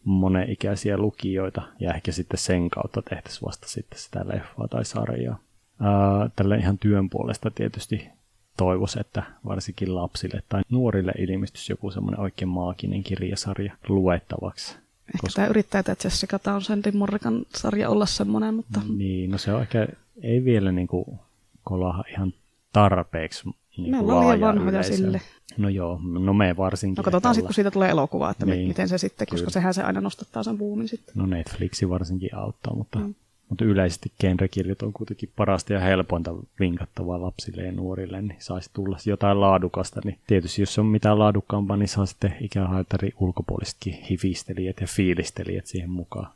monenikäisiä 0.04 0.96
lukijoita 0.96 1.62
ja 1.80 1.94
ehkä 1.94 2.12
sitten 2.12 2.38
sen 2.38 2.70
kautta 2.70 3.02
tehtäisiin 3.02 3.46
vasta 3.46 3.68
sitten 3.68 3.98
sitä 3.98 4.20
leffaa 4.24 4.68
tai 4.68 4.84
sarjaa. 4.84 5.38
Ää, 5.80 6.30
tälle 6.36 6.56
ihan 6.56 6.78
työn 6.78 7.10
puolesta 7.10 7.50
tietysti 7.50 8.08
toivoisi, 8.56 9.00
että 9.00 9.22
varsinkin 9.46 9.94
lapsille 9.94 10.42
tai 10.48 10.62
nuorille 10.70 11.12
ilmestyisi 11.18 11.72
joku 11.72 11.90
semmoinen 11.90 12.20
oikein 12.20 12.48
maaginen 12.48 13.02
kirjasarja 13.02 13.76
luettavaksi. 13.88 14.72
Ehkä 14.74 15.18
Koska... 15.20 15.36
tämä 15.36 15.48
yrittää 15.48 15.82
tämä 15.82 15.96
Jessica 16.04 16.38
Townsendin 16.38 16.96
Morrikan 16.96 17.46
sarja 17.56 17.88
olla 17.88 18.06
semmoinen, 18.06 18.54
mutta 18.54 18.80
Niin, 18.96 19.30
no 19.30 19.38
se 19.38 19.52
on 19.52 19.62
ehkä, 19.62 19.88
ei 20.22 20.44
vielä 20.44 20.72
niinku 20.72 21.18
kolaha 21.64 22.04
ihan 22.10 22.32
tarpeeksi 22.72 23.50
niin 23.82 23.90
Me 23.90 23.98
ollaan 23.98 24.26
liian 24.26 24.40
vanhoja 24.40 24.82
sille. 24.82 25.20
No 25.56 25.68
joo, 25.68 26.00
no 26.02 26.34
me 26.34 26.56
varsinkin. 26.56 26.96
no 26.96 27.02
katsotaan 27.02 27.34
sitten, 27.34 27.46
kun 27.46 27.54
siitä 27.54 27.70
tulee 27.70 27.90
elokuva, 27.90 28.30
että 28.30 28.46
Niin. 28.46 28.68
miten 28.68 28.88
se 28.88 28.98
sitten, 28.98 29.26
koska 29.26 29.40
Kyllä. 29.40 29.50
sehän 29.50 29.74
se 29.74 29.82
aina 29.82 30.00
nostattaa 30.00 30.42
sen 30.42 30.58
buumin 30.58 30.88
sitten. 30.88 31.12
No 31.14 31.26
Netflixi 31.26 31.88
varsinkin 31.88 32.34
auttaa, 32.36 32.74
mutta, 32.74 32.98
mm. 32.98 33.04
Mm. 33.04 33.14
mutta 33.48 33.64
yleisesti 33.64 34.12
genrekirjat 34.20 34.82
on 34.82 34.92
kuitenkin 34.92 35.30
parasta 35.36 35.72
ja 35.72 35.80
helpointa 35.80 36.34
vinkattavaa 36.60 37.22
lapsille 37.22 37.62
ja 37.62 37.72
nuorille, 37.72 38.22
niin 38.22 38.36
saisi 38.38 38.70
tulla 38.72 38.96
jotain 39.06 39.40
laadukasta. 39.40 40.00
Niin 40.04 40.18
tietysti 40.26 40.62
jos 40.62 40.78
on 40.78 40.86
mitään 40.86 41.18
laadukkaampaa, 41.18 41.76
niin 41.76 41.88
saa 41.88 42.06
sitten 42.06 42.36
ikähaitari 42.40 43.12
ulkopuolisetkin 43.20 43.94
hifistelijät 44.10 44.76
ja 44.80 44.86
fiilistelijät 44.86 45.66
siihen 45.66 45.90
mukaan. 45.90 46.32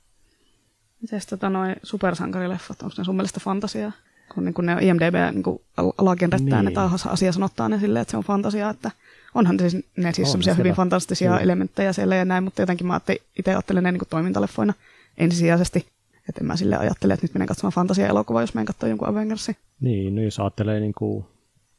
Mites 1.02 1.26
tota 1.26 1.50
noin 1.50 1.76
supersankarileffat, 1.82 2.82
onko 2.82 2.94
ne 2.98 3.04
sun 3.04 3.16
mielestä 3.16 3.40
fantasiaa? 3.40 3.92
Kun, 4.34 4.44
niin 4.44 4.54
kun 4.54 4.66
ne 4.66 4.76
IMDB 4.80 5.14
niin 5.32 5.42
kun 5.42 5.60
al- 5.76 5.92
alagenrettää 5.98 6.58
Niin. 6.62 6.64
ne 6.64 6.70
tahansa 6.70 7.10
asia 7.10 7.32
sanottaa 7.32 7.68
ne 7.68 7.78
silleen, 7.78 8.00
että 8.02 8.10
se 8.10 8.16
on 8.16 8.24
fantasiaa, 8.24 8.70
että 8.70 8.90
onhan 9.34 9.56
ne 9.56 9.68
siis, 9.70 9.84
ne 9.96 10.12
siis 10.12 10.28
On 10.28 10.32
semmoisia 10.32 10.54
hyvin 10.54 10.74
fantastisia 10.74 11.30
Kyllä. 11.30 11.40
elementtejä 11.42 11.92
siellä 11.92 12.16
ja 12.16 12.24
näin, 12.24 12.44
mutta 12.44 12.62
jotenkin 12.62 12.86
mä 12.86 13.00
itse 13.38 13.50
ajattelen 13.50 13.82
ne 13.82 13.92
niin 13.92 14.02
toimintaleffoina 14.10 14.74
ensisijaisesti. 15.18 15.86
Että 16.28 16.40
en 16.40 16.46
mä 16.46 16.56
sille 16.56 16.76
ajattele, 16.76 17.14
että 17.14 17.24
nyt 17.24 17.34
menen 17.34 17.48
katsomaan 17.48 17.72
fantasia-elokuvaa, 17.72 18.42
jos 18.42 18.54
menen 18.54 18.66
katsomaan 18.66 18.90
jonkun 18.90 19.08
Avengersin. 19.08 19.56
Niin, 19.80 20.14
no 20.14 20.22
jos 20.22 20.40
ajattelee, 20.40 20.80
niin 20.80 20.94
kuin, 20.98 21.24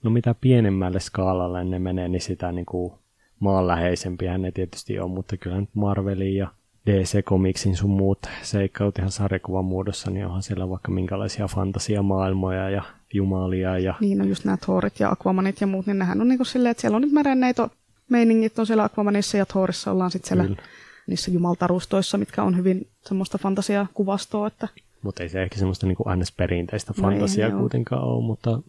no 0.04 0.10
mitä 0.12 0.36
pienemmälle 0.42 1.00
skaalalle 1.00 1.64
ne 1.64 1.80
menee, 1.80 2.08
niin 2.08 2.22
sitä 2.22 2.52
niin 2.52 2.66
kuin 2.66 2.94
maanläheisempiä 3.40 4.38
ne 4.38 4.52
tietysti 4.52 5.00
on, 5.00 5.12
mutta 5.12 5.38
kyllä 5.38 5.60
nyt 5.62 5.70
Marvelin 5.74 6.36
ja 6.36 6.48
DC 6.86 7.24
Comicsin 7.24 7.76
sun 7.76 7.90
muut 7.90 8.20
seikkaut 8.42 8.98
ihan 9.00 9.12
sarjakuvan 9.12 9.66
muodossa, 9.66 10.12
niin 10.12 10.26
onhan 10.26 10.44
siellä 10.44 10.70
vaikka 10.70 10.92
minkälaisia 10.92 11.48
fantasiamaailmoja 11.48 12.70
ja 12.70 12.84
jumalia 13.14 13.80
ja 13.80 13.94
Niin 14.00 14.22
on 14.22 14.30
just 14.30 14.46
nämä 14.46 14.58
Thorit 14.58 15.00
ja 15.00 15.10
Aquamanit 15.12 15.62
ja 15.62 15.68
muut, 15.68 15.86
niin 15.86 16.00
nehän 16.00 16.22
on 16.22 16.28
niin 16.28 16.38
kuin 16.38 16.48
silleen, 16.48 16.72
että 16.72 16.82
siellä 16.82 16.96
on 16.96 17.02
nyt 17.02 17.12
merenneito 17.12 17.70
meiningit 18.10 18.60
on 18.60 18.66
siellä 18.68 18.84
Aquamanissa 18.84 19.38
ja 19.38 19.46
Thorissa 19.46 19.92
ollaan 19.92 20.12
sitten 20.12 20.28
siellä 20.28 20.44
Kyllä. 20.44 20.62
niissä 21.08 21.32
jumaltarustoissa, 21.32 22.18
mitkä 22.18 22.44
on 22.44 22.58
hyvin 22.58 22.88
semmoista 23.02 23.38
fantasiakuvastoa, 23.38 24.48
että 24.48 24.68
Mutta 25.02 25.24
ei 25.24 25.30
se 25.30 25.44
ehkä 25.44 25.58
semmoista 25.58 25.88
niin 25.88 25.96
kuin 25.96 26.08
perinteistä 26.38 26.94
No 26.98 27.10
ei, 27.10 27.14
fantasiaa 27.14 27.50
joo. 27.50 27.60
kuitenkaan 27.60 28.04
ole, 28.04 28.24
mutta 28.24 28.60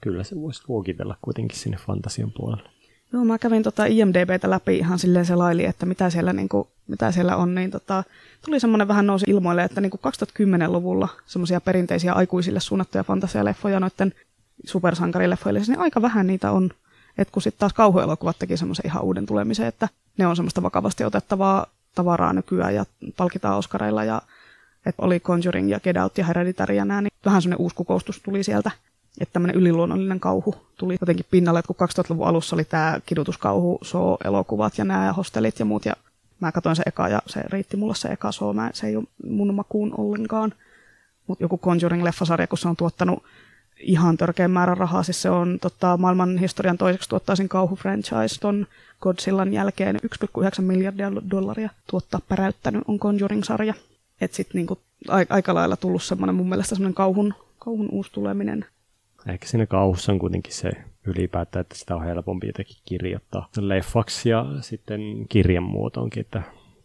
kyllä 0.00 0.24
se 0.24 0.36
voisi 0.36 0.62
luokitella 0.68 1.16
kuitenkin 1.22 1.58
sinne 1.58 1.76
fantasian 1.86 2.32
puolelle. 2.36 2.70
Joo, 3.12 3.24
mä 3.24 3.38
kävin 3.38 3.62
tota 3.62 3.84
IMDBtä 3.84 4.50
läpi 4.50 4.76
ihan 4.78 4.98
silleen 4.98 5.26
se 5.26 5.34
laili, 5.34 5.64
että 5.64 5.86
mitä 5.86 6.10
siellä, 6.10 6.32
niinku, 6.32 6.68
mitä 6.88 7.12
siellä 7.12 7.36
on, 7.36 7.54
niin 7.54 7.70
tota, 7.70 8.04
tuli 8.44 8.60
semmoinen 8.60 8.88
vähän 8.88 9.06
nousi 9.06 9.24
ilmoille, 9.28 9.64
että 9.64 9.80
niinku 9.80 9.98
2010-luvulla 10.06 11.08
semmoisia 11.26 11.60
perinteisiä 11.60 12.12
aikuisille 12.12 12.60
suunnattuja 12.60 13.04
fantasialeffoja 13.04 13.80
noiden 13.80 14.12
supersankarileffojen 14.66 15.54
lisäksi, 15.54 15.72
niin 15.72 15.80
aika 15.80 16.02
vähän 16.02 16.26
niitä 16.26 16.50
on. 16.50 16.70
Et 17.18 17.30
kun 17.30 17.42
sitten 17.42 17.60
taas 17.60 17.72
kauhuelokuvat 17.72 18.38
teki 18.38 18.56
semmoisen 18.56 18.86
ihan 18.86 19.02
uuden 19.02 19.26
tulemisen, 19.26 19.66
että 19.66 19.88
ne 20.18 20.26
on 20.26 20.36
semmoista 20.36 20.62
vakavasti 20.62 21.04
otettavaa 21.04 21.66
tavaraa 21.94 22.32
nykyään 22.32 22.74
ja 22.74 22.84
palkitaan 23.16 23.58
Oscareilla 23.58 24.04
ja 24.04 24.22
että 24.86 25.02
oli 25.02 25.20
Conjuring 25.20 25.70
ja 25.70 25.80
Get 25.80 25.96
Out 25.96 26.18
ja 26.18 26.26
Hereditary 26.26 26.74
ja 26.74 26.84
nää, 26.84 27.00
niin 27.00 27.12
vähän 27.24 27.42
semmoinen 27.42 27.62
uusi 27.62 27.76
kukoustus 27.76 28.20
tuli 28.20 28.42
sieltä. 28.42 28.70
Että 29.20 29.32
tämmöinen 29.32 29.56
yliluonnollinen 29.56 30.20
kauhu 30.20 30.54
tuli 30.76 30.96
jotenkin 31.00 31.26
pinnalle, 31.30 31.58
että 31.58 31.74
kun 31.74 31.88
2000-luvun 31.88 32.26
alussa 32.26 32.56
oli 32.56 32.64
tämä 32.64 33.00
kidutuskauhu, 33.06 33.78
so-elokuvat 33.82 34.78
ja 34.78 34.84
nämä 34.84 35.12
hostelit 35.12 35.58
ja 35.58 35.64
muut, 35.64 35.84
ja 35.84 35.92
mä 36.40 36.52
katsoin 36.52 36.76
se 36.76 36.82
eka 36.86 37.08
ja 37.08 37.22
se 37.26 37.42
riitti 37.48 37.76
mulle 37.76 37.94
se 37.94 38.08
eka 38.08 38.32
so, 38.32 38.52
mä, 38.52 38.70
se 38.72 38.86
ei 38.86 38.96
ole 38.96 39.04
mun 39.28 39.54
makuun 39.54 39.94
ollenkaan. 39.98 40.52
Mutta 41.26 41.44
joku 41.44 41.60
Conjuring-leffasarja, 41.66 42.46
kun 42.46 42.58
se 42.58 42.68
on 42.68 42.76
tuottanut 42.76 43.22
ihan 43.82 44.16
törkeän 44.16 44.50
määrän 44.50 44.76
rahaa, 44.76 45.02
siis 45.02 45.22
se 45.22 45.30
on 45.30 45.58
tota, 45.60 45.96
maailman 45.96 46.38
historian 46.38 46.78
toiseksi 46.78 47.08
tuottaisin 47.08 47.48
kauhu-franchise 47.48 48.40
ton 48.40 48.66
Godzillan 49.00 49.52
jälkeen 49.52 49.96
1,9 49.96 50.62
miljardia 50.62 51.12
dollaria 51.30 51.70
tuottaa 51.86 52.20
päräyttänyt 52.28 52.82
on 52.88 52.98
Conjuring-sarja. 52.98 53.74
Että 54.20 54.36
sitten 54.36 54.58
niinku, 54.58 54.78
a- 55.08 55.26
aika 55.34 55.54
lailla 55.54 55.76
tullut 55.76 56.02
semmoinen 56.02 56.34
mun 56.34 56.48
mielestä 56.48 56.74
semmoinen 56.74 56.94
kauhun, 56.94 57.34
kauhun 57.58 57.88
uusi 57.92 58.12
tuleminen. 58.12 58.64
Ehkä 59.28 59.46
siinä 59.46 59.66
kauhussa 59.66 60.12
on 60.12 60.18
kuitenkin 60.18 60.52
se 60.52 60.70
ylipäätään, 61.06 61.60
että 61.60 61.74
sitä 61.74 61.96
on 61.96 62.04
helpompi 62.04 62.46
jotenkin 62.46 62.76
kirjoittaa 62.84 63.48
leffaksi 63.58 64.28
ja 64.28 64.46
sitten 64.60 65.00
kirjan 65.28 65.62
muotoonkin, 65.62 66.20
että 66.20 66.42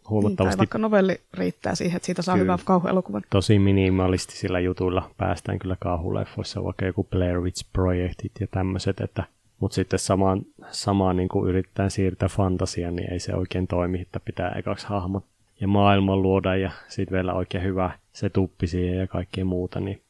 huomattavasti... 0.09 0.53
Niin, 0.53 0.57
vaikka 0.57 0.77
novelli 0.77 1.21
riittää 1.33 1.75
siihen, 1.75 1.95
että 1.95 2.05
siitä 2.05 2.21
saa 2.21 2.35
kyllä, 2.35 2.43
hyvän 2.43 2.65
kauhuelokuvan. 2.65 3.21
Tosi 3.29 3.59
minimalistisilla 3.59 4.59
jutuilla 4.59 5.11
päästään 5.17 5.59
kyllä 5.59 5.77
kauhuleffoissa, 5.79 6.63
vaikka 6.63 6.85
joku 6.85 7.03
Blair 7.03 7.39
Witch-projektit 7.39 8.31
ja 8.39 8.47
tämmöiset, 8.47 9.01
että 9.01 9.23
mutta 9.59 9.75
sitten 9.75 9.99
samaan, 9.99 10.41
samaan 10.71 11.17
niin 11.17 11.29
kuin 11.29 11.49
yritetään 11.49 11.91
siirtää 11.91 12.29
fantasiaan, 12.29 12.95
niin 12.95 13.13
ei 13.13 13.19
se 13.19 13.35
oikein 13.35 13.67
toimi, 13.67 14.01
että 14.01 14.19
pitää 14.19 14.51
ekaksi 14.51 14.87
hahmot 14.87 15.23
ja 15.61 15.67
maailman 15.67 16.21
luoda 16.21 16.55
ja 16.55 16.71
sitten 16.87 17.15
vielä 17.15 17.33
oikein 17.33 17.63
hyvä 17.63 17.91
se 18.13 18.29
tuppi 18.29 18.67
siihen 18.67 18.97
ja 18.97 19.07
kaikkea 19.07 19.45
muuta, 19.45 19.79
niin 19.79 20.01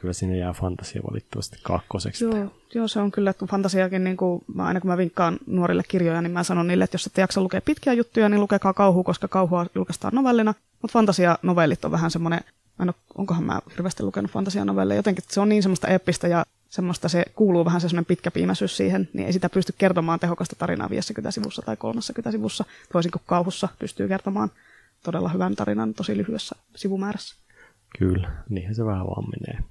kyllä 0.00 0.12
sinne 0.12 0.36
jää 0.36 0.52
fantasia 0.52 1.02
valittavasti 1.10 1.58
kakkoseksi. 1.62 2.24
Joo, 2.24 2.52
joo, 2.74 2.88
se 2.88 3.00
on 3.00 3.10
kyllä, 3.10 3.30
että 3.30 3.46
fantasiakin, 3.46 4.04
niin 4.04 4.16
kuin, 4.16 4.44
aina 4.58 4.80
kun 4.80 4.90
mä 4.90 4.96
vinkkaan 4.96 5.38
nuorille 5.46 5.82
kirjoja, 5.88 6.22
niin 6.22 6.32
mä 6.32 6.42
sanon 6.42 6.66
niille, 6.66 6.84
että 6.84 6.94
jos 6.94 7.06
ette 7.06 7.20
jaksa 7.20 7.40
lukea 7.40 7.60
pitkiä 7.60 7.92
juttuja, 7.92 8.28
niin 8.28 8.40
lukekaa 8.40 8.72
kauhu, 8.72 9.04
koska 9.04 9.28
kauhua 9.28 9.66
julkaistaan 9.74 10.14
novellina. 10.14 10.54
Mutta 10.82 10.92
fantasianovellit 10.92 11.84
on 11.84 11.90
vähän 11.90 12.10
semmoinen, 12.10 12.40
en 12.82 12.92
onkohan 13.18 13.44
mä 13.44 13.60
hirveästi 13.72 14.02
lukenut 14.02 14.30
fantasianovelleja, 14.30 14.98
jotenkin 14.98 15.24
se 15.28 15.40
on 15.40 15.48
niin 15.48 15.62
semmoista 15.62 15.88
eeppistä 15.88 16.28
ja 16.28 16.44
semmoista 16.68 17.08
se 17.08 17.24
kuuluu 17.34 17.64
vähän 17.64 17.80
semmoinen 17.80 18.04
pitkäpiimäisyys 18.04 18.76
siihen, 18.76 19.08
niin 19.12 19.26
ei 19.26 19.32
sitä 19.32 19.48
pysty 19.48 19.74
kertomaan 19.78 20.20
tehokasta 20.20 20.56
tarinaa 20.56 20.90
50 20.90 21.30
sivussa 21.30 21.62
tai 21.62 21.76
30 21.76 22.30
sivussa, 22.30 22.64
toisin 22.92 23.12
kuin 23.12 23.22
kauhussa 23.26 23.68
pystyy 23.78 24.08
kertomaan 24.08 24.50
todella 25.02 25.28
hyvän 25.28 25.56
tarinan 25.56 25.94
tosi 25.94 26.16
lyhyessä 26.16 26.56
sivumäärässä. 26.76 27.36
Kyllä, 27.98 28.30
niinhän 28.48 28.74
se 28.74 28.84
vähän 28.84 29.06
vaan 29.06 29.24
menee. 29.24 29.69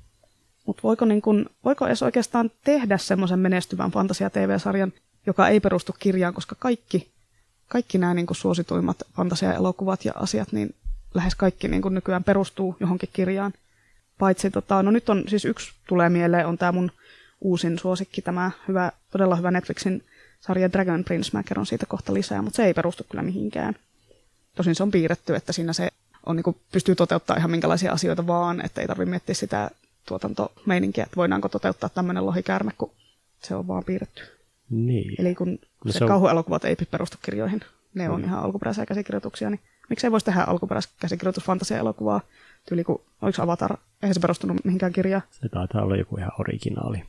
Mutta 0.69 0.83
voiko, 0.83 1.05
niin 1.05 1.21
kun, 1.21 1.49
voiko 1.65 1.87
edes 1.87 2.03
oikeastaan 2.03 2.51
tehdä 2.63 2.97
semmoisen 2.97 3.39
menestyvän 3.39 3.91
fantasia-tv-sarjan, 3.91 4.93
joka 5.25 5.47
ei 5.47 5.59
perustu 5.59 5.95
kirjaan, 5.99 6.33
koska 6.33 6.55
kaikki, 6.59 7.11
kaikki 7.67 7.97
nämä 7.97 8.13
niin 8.13 8.27
suosituimmat 8.31 8.97
fantasia-elokuvat 9.13 10.05
ja 10.05 10.11
asiat, 10.15 10.51
niin 10.51 10.75
lähes 11.13 11.35
kaikki 11.35 11.67
niin 11.67 11.81
nykyään 11.89 12.23
perustuu 12.23 12.75
johonkin 12.79 13.09
kirjaan. 13.13 13.53
Paitsi, 14.19 14.51
tota, 14.51 14.83
no 14.83 14.91
nyt 14.91 15.09
on 15.09 15.23
siis 15.27 15.45
yksi 15.45 15.71
tulee 15.87 16.09
mieleen, 16.09 16.47
on 16.47 16.57
tämä 16.57 16.71
mun 16.71 16.91
uusin 17.41 17.79
suosikki, 17.79 18.21
tämä 18.21 18.51
hyvä, 18.67 18.91
todella 19.11 19.35
hyvä 19.35 19.51
Netflixin 19.51 20.03
sarja 20.39 20.71
Dragon 20.71 21.03
Prince. 21.03 21.29
Mä 21.33 21.43
kerron 21.43 21.65
siitä 21.65 21.85
kohta 21.85 22.13
lisää, 22.13 22.41
mutta 22.41 22.57
se 22.57 22.65
ei 22.65 22.73
perustu 22.73 23.05
kyllä 23.09 23.23
mihinkään. 23.23 23.75
Tosin 24.55 24.75
se 24.75 24.83
on 24.83 24.91
piirretty, 24.91 25.35
että 25.35 25.53
siinä 25.53 25.73
se 25.73 25.89
on, 26.25 26.35
niin 26.35 26.43
kuin, 26.43 26.57
pystyy 26.71 26.95
toteuttamaan 26.95 27.39
ihan 27.39 27.51
minkälaisia 27.51 27.91
asioita 27.91 28.27
vaan, 28.27 28.65
että 28.65 28.81
ei 28.81 28.87
tarvitse 28.87 29.09
miettiä 29.09 29.35
sitä 29.35 29.71
tuotantomeininkiä, 30.09 31.03
että 31.03 31.15
voidaanko 31.15 31.49
toteuttaa 31.49 31.89
tämmöinen 31.89 32.25
lohikäärme, 32.25 32.71
kun 32.77 32.91
se 33.43 33.55
on 33.55 33.67
vaan 33.67 33.83
piirretty. 33.83 34.21
Niin. 34.69 35.15
Eli 35.21 35.35
kun 35.35 35.59
no 35.85 35.91
se, 35.91 35.97
se 35.97 36.03
on... 36.03 36.07
kauhuelokuvat 36.07 36.65
ei 36.65 36.75
perustu 36.91 37.17
kirjoihin, 37.21 37.61
ne 37.93 38.09
on 38.09 38.21
mm. 38.21 38.27
ihan 38.27 38.43
alkuperäisiä 38.43 38.85
käsikirjoituksia, 38.85 39.49
niin 39.49 39.59
miksei 39.89 40.11
voisi 40.11 40.25
tehdä 40.25 40.43
alkuperäiskäsikirjoitus 40.43 41.43
fantasia-elokuvaa, 41.43 42.21
tyyli 42.69 42.83
kuin, 42.83 43.01
oliko 43.21 43.41
Avatar, 43.41 43.77
eihän 44.03 44.13
se 44.13 44.19
perustunut 44.19 44.65
mihinkään 44.65 44.93
kirjaan. 44.93 45.23
Se 45.31 45.49
taitaa 45.49 45.83
olla 45.83 45.95
joku 45.95 46.17
ihan 46.17 46.31
originaali. 46.39 47.03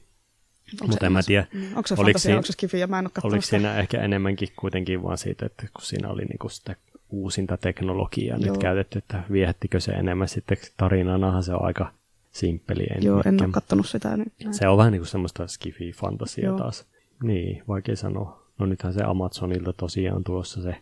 Mutta 0.83 1.07
en 1.07 1.13
mä 1.13 1.23
tiedä. 1.23 1.47
Mm. 1.53 1.77
Onko 1.77 1.87
se 1.87 1.97
fantasia, 1.97 2.19
siinä, 2.19 2.37
onko 2.37 2.47
se 2.47 2.53
skifi, 2.53 2.81
ja 2.81 2.87
mä 2.87 2.99
en 2.99 3.07
ole 3.07 3.13
Oliko 3.23 3.43
sitä. 3.43 3.51
siinä 3.51 3.77
ehkä 3.77 4.01
enemmänkin 4.01 4.49
kuitenkin 4.57 5.03
vaan 5.03 5.19
siitä, 5.19 5.47
että 5.47 5.63
kun 5.75 5.85
siinä 5.85 6.09
oli 6.09 6.25
niinku 6.25 6.49
sitä 6.49 6.77
uusinta 7.11 7.57
teknologiaa 7.57 8.39
Joo. 8.39 8.53
nyt 8.53 8.61
käytetty, 8.61 8.99
että 8.99 9.23
viehättikö 9.33 9.81
se 9.81 9.93
enemmän 9.93 10.29
sitten 10.29 10.57
tarinanahan 10.77 11.43
se 11.43 11.55
on 11.55 11.65
aika 11.65 11.93
simppeli. 12.33 12.87
En 12.97 13.03
Joo, 13.03 13.23
en 13.27 13.43
ole 13.43 13.51
kattonut 13.53 13.87
sitä 13.87 14.17
nyt. 14.17 14.33
Se 14.51 14.69
on 14.69 14.79
vähän 14.79 14.93
niin 14.93 15.01
kuin 15.01 15.09
semmoista 15.09 15.45
skifi-fantasiaa 15.45 16.59
taas. 16.59 16.87
Niin, 17.23 17.63
vaikea 17.69 17.97
sanoa. 17.97 18.43
No 18.59 18.67
nythän 18.67 18.93
se 18.93 19.03
Amazonilta 19.03 19.73
tosiaan 19.73 20.17
on 20.17 20.25
tulossa 20.25 20.63
se 20.63 20.77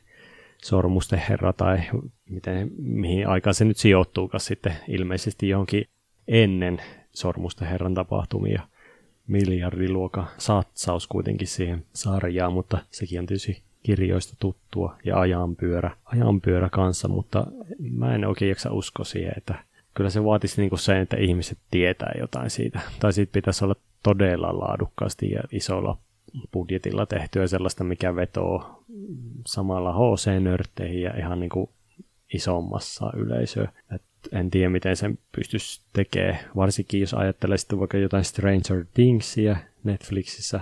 Sormusten 0.64 1.22
herra 1.28 1.52
tai 1.52 1.78
miten, 2.30 2.70
mihin 2.78 3.28
aikaan 3.28 3.54
se 3.54 3.64
nyt 3.64 3.76
sijoittuukaan 3.76 4.40
sitten 4.40 4.76
ilmeisesti 4.88 5.48
johonkin 5.48 5.84
ennen 6.28 6.80
Sormusten 7.12 7.68
herran 7.68 7.94
tapahtumia 7.94 8.62
miljardiluokan 9.26 10.26
satsaus 10.38 11.06
kuitenkin 11.06 11.48
siihen 11.48 11.84
sarjaan, 11.92 12.52
mutta 12.52 12.78
sekin 12.90 13.18
on 13.18 13.26
tietysti 13.26 13.62
kirjoista 13.82 14.36
tuttua 14.40 14.96
ja 15.04 15.20
ajanpyörä, 15.20 15.96
ajanpyörä 16.04 16.68
kanssa, 16.68 17.08
mutta 17.08 17.46
mä 17.78 18.14
en 18.14 18.24
oikein 18.24 18.48
jaksa 18.48 18.72
usko 18.72 19.04
siihen, 19.04 19.32
että 19.36 19.64
kyllä 19.98 20.10
se 20.10 20.24
vaatisi 20.24 20.60
niin 20.60 20.68
kuin 20.68 20.78
sen, 20.78 20.96
että 20.96 21.16
ihmiset 21.16 21.58
tietää 21.70 22.12
jotain 22.18 22.50
siitä. 22.50 22.80
Tai 23.00 23.12
siitä 23.12 23.32
pitäisi 23.32 23.64
olla 23.64 23.74
todella 24.02 24.58
laadukkaasti 24.58 25.30
ja 25.30 25.42
isolla 25.52 25.98
budjetilla 26.52 27.06
tehtyä 27.06 27.46
sellaista, 27.46 27.84
mikä 27.84 28.16
vetoo 28.16 28.84
samalla 29.46 29.92
HC-nörtteihin 29.92 31.02
ja 31.02 31.18
ihan 31.18 31.40
niin 31.40 31.50
kuin 31.50 31.70
isommassa 32.34 33.12
yleisöä. 33.16 33.72
Et 33.94 34.02
en 34.32 34.50
tiedä, 34.50 34.68
miten 34.68 34.96
sen 34.96 35.18
pystyisi 35.32 35.80
tekemään, 35.92 36.38
varsinkin 36.56 37.00
jos 37.00 37.14
ajattelee 37.14 37.58
sitten 37.58 37.78
vaikka 37.78 37.98
jotain 37.98 38.24
Stranger 38.24 38.84
Thingsia 38.94 39.56
Netflixissä, 39.84 40.60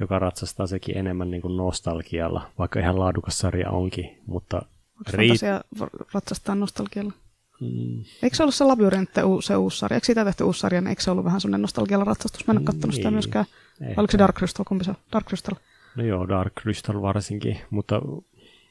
joka 0.00 0.18
ratsastaa 0.18 0.66
sekin 0.66 0.98
enemmän 0.98 1.30
niin 1.30 1.42
kuin 1.42 1.56
nostalgialla, 1.56 2.50
vaikka 2.58 2.80
ihan 2.80 2.98
laadukas 2.98 3.38
sarja 3.38 3.70
onkin, 3.70 4.18
mutta... 4.26 4.62
Onko 4.98 5.10
riit- 5.22 5.98
ratsastaa 6.14 6.54
nostalgialla? 6.54 7.12
Mm. 7.64 8.04
Eikö 8.22 8.36
se 8.36 8.42
ollut 8.42 8.54
se 8.54 8.64
Labyrintti, 8.64 9.20
se 9.42 9.56
uusi 9.56 9.78
sarja? 9.78 9.94
Eikö 9.94 10.04
siitä 10.04 10.24
tehty 10.24 10.44
uusi 10.44 10.60
sarja, 10.60 10.80
niin 10.80 10.88
eikö 10.88 11.02
se 11.02 11.10
ollut 11.10 11.24
vähän 11.24 11.40
semmoinen 11.40 11.62
nostalgialla 11.62 12.04
ratsastus? 12.04 12.46
Mä 12.46 12.52
en 12.52 12.58
ole 12.58 12.64
katsonut 12.64 12.84
niin. 12.84 12.94
sitä 12.94 13.10
myöskään. 13.10 13.44
Ehkä. 13.80 14.00
Oliko 14.00 14.10
se 14.10 14.18
Dark 14.18 14.36
Crystal, 14.36 14.64
kumpi 14.68 14.84
se 14.84 14.90
on? 14.90 14.96
Dark 15.12 15.26
Crystal? 15.26 15.54
No 15.96 16.04
joo, 16.04 16.28
Dark 16.28 16.52
Crystal 16.60 17.02
varsinkin, 17.02 17.58
mutta 17.70 18.02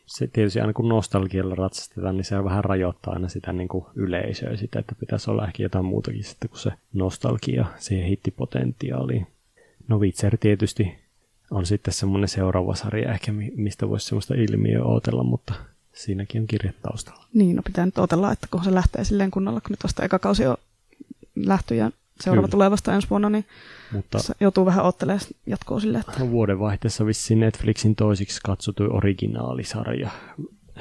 se 0.06 0.28
tietysti 0.28 0.60
aina 0.60 0.74
kun 0.74 0.90
nostalgialla 0.90 1.56
ratsastetaan, 1.56 2.18
niin 2.18 2.26
se 2.26 2.44
vähän 2.44 2.64
rajoittaa 2.64 3.14
aina 3.14 3.30
sitä 3.30 3.54
niin 3.54 3.68
kuin 3.68 3.86
yleisöä 3.96 4.58
sitä, 4.58 4.80
että 4.80 4.96
pitäisi 5.00 5.32
olla 5.32 5.48
ehkä 5.48 5.64
jotain 5.64 5.86
muutakin 5.86 6.24
sitten 6.24 6.50
kuin 6.50 6.60
se 6.60 6.72
nostalgia 6.94 7.66
siihen 7.78 8.08
hittipotentiaaliin. 8.08 9.28
No 9.88 10.00
Witcher 10.00 10.38
tietysti 10.38 10.96
on 11.52 11.66
sitten 11.66 11.94
semmoinen 11.94 12.28
seuraava 12.28 12.76
sarja 12.76 13.14
ehkä, 13.14 13.32
mistä 13.56 13.90
voisi 13.90 14.06
semmoista 14.06 14.34
ilmiöä 14.34 14.84
odotella, 14.84 15.24
mutta 15.24 15.54
siinäkin 15.94 16.42
on 16.42 16.48
kirjat 16.48 16.76
taustalla. 16.82 17.26
Niin, 17.34 17.56
no 17.56 17.62
pitää 17.66 17.86
nyt 17.86 17.98
odotella, 17.98 18.32
että 18.32 18.48
kun 18.52 18.64
se 18.64 18.74
lähtee 18.74 19.04
silleen 19.04 19.32
kunnolla, 19.32 19.62
kun 19.62 19.72
nyt 19.72 19.84
vasta 19.84 20.06
eka 20.06 20.20
kausi 20.20 20.46
on 20.46 20.58
lähty 21.36 21.76
ja 21.76 21.92
seuraava 22.22 22.48
Kyllä. 22.48 22.52
tulee 22.52 22.72
vasta 22.72 22.96
ensi 22.96 23.10
vuonna, 23.10 23.30
niin 23.30 23.46
Mutta 23.92 24.20
se 24.20 24.34
joutuu 24.40 24.66
vähän 24.66 24.86
ottelemaan 24.86 25.22
jatkoa 25.46 25.80
sille. 25.80 25.98
Että... 25.98 26.30
Vuodenvaihteessa 26.30 27.06
vissiin 27.06 27.40
Netflixin 27.40 27.96
toisiksi 27.96 28.42
katsotui 28.44 28.88
originaalisarja 28.88 30.10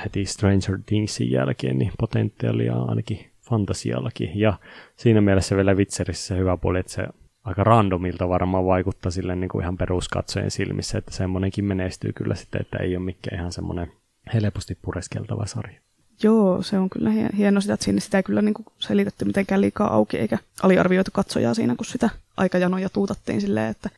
heti 0.04 0.24
Stranger 0.24 0.78
Thingsin 0.86 1.30
jälkeen, 1.30 1.78
niin 1.78 1.92
potentiaalia 2.00 2.74
ainakin 2.76 3.30
fantasiallakin. 3.40 4.30
Ja 4.34 4.58
siinä 4.96 5.20
mielessä 5.20 5.56
vielä 5.56 5.74
Witcherissä 5.74 6.26
se 6.26 6.36
hyvä 6.36 6.56
puoli, 6.56 6.78
että 6.78 6.92
se 6.92 7.06
aika 7.44 7.64
randomilta 7.64 8.28
varmaan 8.28 8.66
vaikuttaa 8.66 9.10
sille 9.10 9.36
niin 9.36 9.48
kuin 9.48 9.62
ihan 9.62 9.76
peruskatsojen 9.76 10.50
silmissä, 10.50 10.98
että 10.98 11.10
semmoinenkin 11.10 11.64
menestyy 11.64 12.12
kyllä 12.12 12.34
sitten, 12.34 12.60
että 12.60 12.78
ei 12.78 12.96
ole 12.96 13.04
mikään 13.04 13.40
ihan 13.40 13.52
semmoinen 13.52 13.92
helposti 14.34 14.78
pureskeltava 14.82 15.46
sarja. 15.46 15.80
Joo, 16.22 16.62
se 16.62 16.78
on 16.78 16.90
kyllä 16.90 17.10
hieno 17.36 17.60
sitä, 17.60 17.74
että 17.74 17.84
siinä 17.84 18.00
sitä 18.00 18.16
ei 18.16 18.22
kyllä 18.22 18.42
niin 18.42 18.54
kuin 18.54 18.66
selitetty 18.78 19.24
mitenkään 19.24 19.60
liikaa 19.60 19.94
auki, 19.94 20.18
eikä 20.18 20.38
aliarvioitu 20.62 21.10
katsojaa 21.14 21.54
siinä, 21.54 21.76
kun 21.76 21.86
sitä 21.86 22.10
aikajanoja 22.36 22.88
tuutattiin 22.88 23.40
silleen, 23.40 23.70
että 23.70 23.90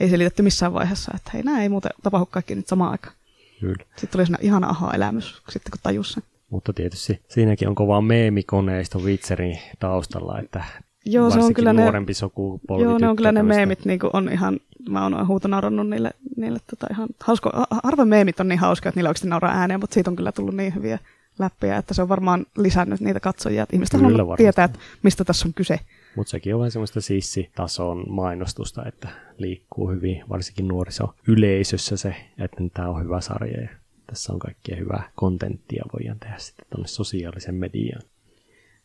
ei 0.00 0.10
selitetty 0.10 0.42
missään 0.42 0.72
vaiheessa, 0.72 1.12
että 1.16 1.30
hei, 1.34 1.42
nämä 1.42 1.62
ei 1.62 1.68
muuten 1.68 1.90
tapahdu 2.02 2.26
kaikki 2.26 2.54
nyt 2.54 2.68
samaan 2.68 2.90
aikaan. 2.90 3.14
Kyllä. 3.60 3.84
Sitten 3.84 4.08
tuli 4.08 4.26
sellainen 4.26 4.46
ihana 4.46 4.68
aha-elämys, 4.68 5.42
sitten 5.48 5.70
kun 5.70 5.80
tajus 5.82 6.12
sen. 6.12 6.22
Mutta 6.50 6.72
tietysti 6.72 7.20
siinäkin 7.28 7.68
on 7.68 7.74
kova 7.74 8.00
meemikoneisto 8.00 8.98
Witcherin 8.98 9.58
taustalla, 9.78 10.38
että 10.38 10.64
Joo, 11.04 11.30
se 11.30 11.38
on 11.38 11.54
kyllä 11.54 11.72
nuorempi 11.72 12.10
ne, 12.10 12.14
sukupolvi 12.14 12.84
Joo, 12.84 12.98
ne 12.98 13.08
on 13.08 13.16
kyllä 13.16 13.32
ne 13.32 13.42
meemit, 13.42 13.84
niin 13.84 14.00
on 14.12 14.28
ihan, 14.32 14.60
mä 14.88 15.02
oon 15.02 15.26
huutonarannut 15.26 15.88
niille, 15.88 16.10
niille 16.36 16.58
tota 16.70 16.86
ihan 16.90 17.08
hausko, 17.20 17.50
harva 17.84 18.04
meemit 18.04 18.40
on 18.40 18.48
niin 18.48 18.58
hauskoja, 18.58 18.88
että 18.88 18.98
niillä 18.98 19.08
oikeasti 19.08 19.28
nauraa 19.28 19.52
ääneen, 19.52 19.80
mutta 19.80 19.94
siitä 19.94 20.10
on 20.10 20.16
kyllä 20.16 20.32
tullut 20.32 20.54
niin 20.54 20.74
hyviä 20.74 20.98
läppiä, 21.38 21.76
että 21.76 21.94
se 21.94 22.02
on 22.02 22.08
varmaan 22.08 22.46
lisännyt 22.56 23.00
niitä 23.00 23.20
katsojia, 23.20 23.62
että 23.62 23.76
ihmiset 23.76 24.00
haluaa 24.00 24.36
tietää, 24.36 24.64
että 24.64 24.78
mistä 25.02 25.24
tässä 25.24 25.48
on 25.48 25.54
kyse. 25.54 25.80
Mutta 26.16 26.30
sekin 26.30 26.54
on 26.54 26.60
vähän 26.60 26.70
semmoista 26.70 27.00
sissitason 27.00 28.04
mainostusta, 28.08 28.84
että 28.86 29.08
liikkuu 29.38 29.90
hyvin, 29.90 30.24
varsinkin 30.28 30.68
nuorisoyleisössä 30.68 31.96
se, 31.96 32.14
että 32.38 32.62
tämä 32.74 32.88
on 32.88 33.04
hyvä 33.04 33.20
sarja 33.20 33.60
ja 33.60 33.68
tässä 34.06 34.32
on 34.32 34.38
kaikkea 34.38 34.76
hyvää 34.76 35.10
kontenttia 35.14 35.84
voidaan 35.92 36.18
tehdä 36.18 36.38
sitten 36.38 36.66
tuonne 36.70 36.88
sosiaalisen 36.88 37.54
mediaan. 37.54 38.02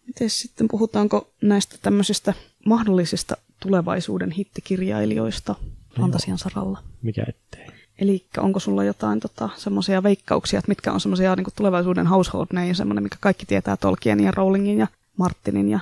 Miten 0.08 0.30
sitten 0.30 0.68
puhutaanko 0.68 1.30
näistä 1.42 1.76
tämmöisistä 1.82 2.34
mahdollisista 2.66 3.38
tulevaisuuden 3.60 4.32
hittikirjailijoista 4.32 5.56
fantasian 6.00 6.38
saralla? 6.38 6.84
Mikä 7.02 7.24
ettei. 7.28 7.68
Eli 8.00 8.26
onko 8.38 8.60
sulla 8.60 8.84
jotain 8.84 9.20
tota, 9.20 9.50
semmoisia 9.56 10.04
veikkauksia, 10.04 10.60
että 10.60 10.70
mitkä 10.70 10.92
on 10.92 11.00
semmoisia 11.00 11.36
niin 11.36 11.46
tulevaisuuden 11.56 12.08
household 12.08 12.48
name, 12.54 12.74
semmoinen, 12.74 13.04
mikä 13.04 13.18
kaikki 13.20 13.46
tietää 13.46 13.78
Tolkienin 13.78 14.26
ja 14.26 14.32
Rowlingin 14.32 14.78
ja 14.78 14.88
Martinin 15.18 15.70
ja 15.70 15.80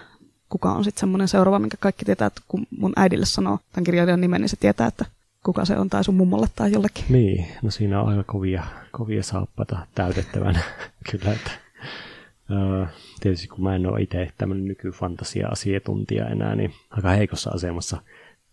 kuka 0.49 0.71
on 0.71 0.83
sitten 0.83 0.99
semmoinen 0.99 1.27
seuraava, 1.27 1.59
minkä 1.59 1.77
kaikki 1.79 2.05
tietää, 2.05 2.25
että 2.25 2.41
kun 2.47 2.67
mun 2.77 2.93
äidille 2.95 3.25
sanoo 3.25 3.59
tämän 3.71 3.83
kirjailijan 3.83 4.21
nimen, 4.21 4.41
niin 4.41 4.49
se 4.49 4.55
tietää, 4.55 4.87
että 4.87 5.05
kuka 5.43 5.65
se 5.65 5.77
on 5.77 5.89
tai 5.89 6.03
sun 6.03 6.15
mummolle 6.15 6.47
tai 6.55 6.71
jollekin. 6.71 7.05
Niin, 7.09 7.47
no 7.61 7.71
siinä 7.71 8.01
on 8.01 8.09
aika 8.09 8.23
kovia, 8.23 8.63
kovia 8.91 9.23
saappaita 9.23 9.87
täytettävänä 9.95 10.59
kyllä, 11.11 11.33
että 11.33 11.51
Uh, 12.51 12.87
tietysti 13.19 13.47
kun 13.47 13.63
mä 13.63 13.75
en 13.75 13.85
ole 13.85 14.01
itse 14.01 14.27
tämmöinen 14.37 14.65
nykyfantasia-asiantuntija 14.65 16.27
enää, 16.27 16.55
niin 16.55 16.73
aika 16.89 17.09
heikossa 17.09 17.49
asemassa. 17.49 18.01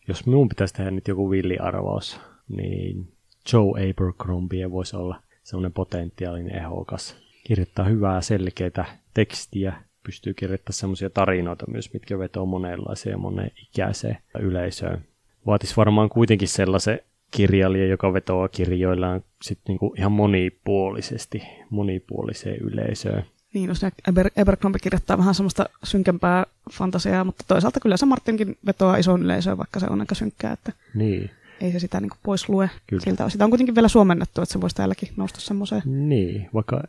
Jos 0.09 0.27
minun 0.27 0.49
pitäisi 0.49 0.75
tehdä 0.75 0.91
nyt 0.91 1.09
joku 1.09 1.31
villiarvaus, 1.31 2.21
niin 2.49 3.13
Joe 3.53 3.91
Abercrombie 3.91 4.71
voisi 4.71 4.97
olla 4.97 5.23
semmoinen 5.43 5.73
potentiaalinen 5.73 6.57
ehokas. 6.57 7.17
Kirjoittaa 7.45 7.85
hyvää, 7.85 8.21
selkeää 8.21 8.99
tekstiä, 9.15 9.73
pystyy 10.03 10.35
kirjoittamaan 10.35 10.75
semmoisia 10.75 11.11
tarinoita 11.11 11.71
myös, 11.71 11.93
mitkä 11.93 12.19
vetoo 12.19 12.47
monenlaiseen 12.47 13.13
ja 13.13 13.19
monen 13.19 13.51
ikäiseen 13.63 14.19
yleisöön. 14.39 15.05
Vaatis 15.47 15.77
varmaan 15.77 16.09
kuitenkin 16.09 16.49
sellaisen 16.49 17.01
kirjailija, 17.31 17.87
joka 17.87 18.13
vetoaa 18.13 18.49
kirjoillaan 18.49 19.25
sit 19.43 19.59
niinku 19.69 19.95
ihan 19.99 20.13
monipuolisesti, 20.13 21.43
monipuoliseen 21.71 22.57
yleisöön. 22.57 23.25
Niin, 23.55 23.69
jos 23.69 23.81
Aber- 23.85 24.31
Abercrombie 24.43 24.79
kirjoittaa 24.79 25.19
vähän 25.19 25.35
semmoista 25.35 25.67
synkempää 25.85 26.47
fantasiaa, 26.73 27.25
mutta 27.25 27.45
toisaalta 27.49 27.81
kyllä 27.81 27.97
se 27.97 28.07
Martinkin 28.07 28.59
vetoaa 28.67 28.97
ison 28.97 29.23
yleisöön, 29.23 29.59
vaikka 29.59 29.81
se 29.81 29.87
on 29.87 30.01
aika 30.01 30.15
synkkää, 30.15 30.53
että 30.53 30.73
niin. 30.95 31.31
ei 31.61 31.73
se 31.73 31.79
sitä 31.79 32.01
niin 32.01 32.11
pois 32.23 32.49
lue. 32.49 32.71
Kyllä. 32.87 33.05
Siltä 33.05 33.29
sitä 33.29 33.45
on 33.45 33.51
kuitenkin 33.51 33.75
vielä 33.75 33.89
suomennettu, 33.89 34.43
että 34.43 34.53
se 34.53 34.61
voisi 34.61 34.77
täälläkin 34.77 35.09
nousta 35.17 35.41
semmoiseen. 35.41 35.83
Niin, 35.85 36.49
vaikka 36.55 36.83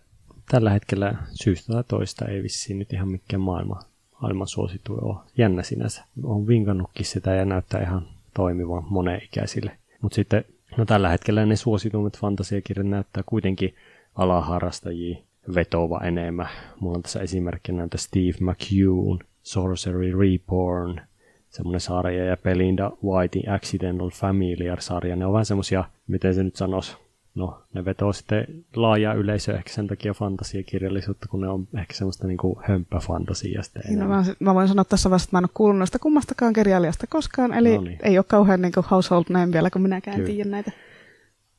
tällä 0.49 0.69
hetkellä 0.69 1.15
syystä 1.43 1.73
tai 1.73 1.83
toista 1.87 2.25
ei 2.25 2.43
vissiin 2.43 2.79
nyt 2.79 2.93
ihan 2.93 3.07
mikään 3.07 3.41
maailma, 3.41 3.79
maailman 4.21 4.47
suosittu 4.47 4.93
ole. 5.01 5.17
Jännä 5.37 5.63
sinänsä. 5.63 6.03
On 6.23 6.47
vinkannutkin 6.47 7.05
sitä 7.05 7.35
ja 7.35 7.45
näyttää 7.45 7.81
ihan 7.81 8.07
toimivan 8.33 8.83
monenikäisille. 8.89 9.77
Mutta 10.01 10.15
sitten 10.15 10.45
no 10.77 10.85
tällä 10.85 11.09
hetkellä 11.09 11.45
ne 11.45 11.55
suositummat 11.55 12.17
fantasiakirjat 12.17 12.87
näyttää 12.87 13.23
kuitenkin 13.25 13.75
alaharrastajia 14.15 15.17
vetova 15.55 15.99
enemmän. 16.03 16.49
Mulla 16.79 16.95
on 16.95 17.01
tässä 17.01 17.19
esimerkkinä 17.19 17.77
näitä 17.77 17.97
Steve 17.97 18.37
McHugh, 18.39 19.21
Sorcery 19.43 20.11
Reborn, 20.19 21.01
semmoinen 21.49 21.79
sarja, 21.79 22.25
ja 22.25 22.37
Belinda 22.37 22.91
Whitein 23.03 23.49
Accidental 23.49 24.09
Familiar-sarja. 24.09 25.15
Ne 25.15 25.25
on 25.25 25.33
vähän 25.33 25.45
semmoisia, 25.45 25.83
miten 26.07 26.35
se 26.35 26.43
nyt 26.43 26.55
sanoisi, 26.55 26.97
no 27.35 27.61
ne 27.73 27.85
vetoo 27.85 28.13
sitten 28.13 28.47
laaja 28.75 29.13
yleisö 29.13 29.55
ehkä 29.55 29.69
sen 29.69 29.87
takia 29.87 30.13
fantasiakirjallisuutta, 30.13 31.27
kun 31.27 31.41
ne 31.41 31.47
on 31.47 31.67
ehkä 31.77 31.93
semmoista 31.93 32.27
niinku 32.27 32.61
hömppäfantasiasta. 32.63 33.79
Niin, 33.87 33.99
no, 33.99 34.07
mä, 34.07 34.23
mä, 34.39 34.55
voin 34.55 34.67
sanoa 34.67 34.83
tässä 34.83 35.09
vasta, 35.09 35.25
että 35.25 35.35
mä 35.35 35.39
en 35.39 35.45
ole 35.45 35.49
kuullut 35.53 35.77
noista 35.77 35.99
kummastakaan 35.99 36.53
kirjailijasta 36.53 37.07
koskaan, 37.07 37.53
eli 37.53 37.75
no 37.75 37.81
niin. 37.81 37.99
ei 38.03 38.17
ole 38.17 38.25
kauhean 38.27 38.61
niinku 38.61 38.85
household 38.91 39.25
name 39.29 39.53
vielä, 39.53 39.69
kun 39.69 39.81
minäkään 39.81 40.15
Kyllä. 40.15 40.27
tiedän 40.27 40.51
näitä. 40.51 40.71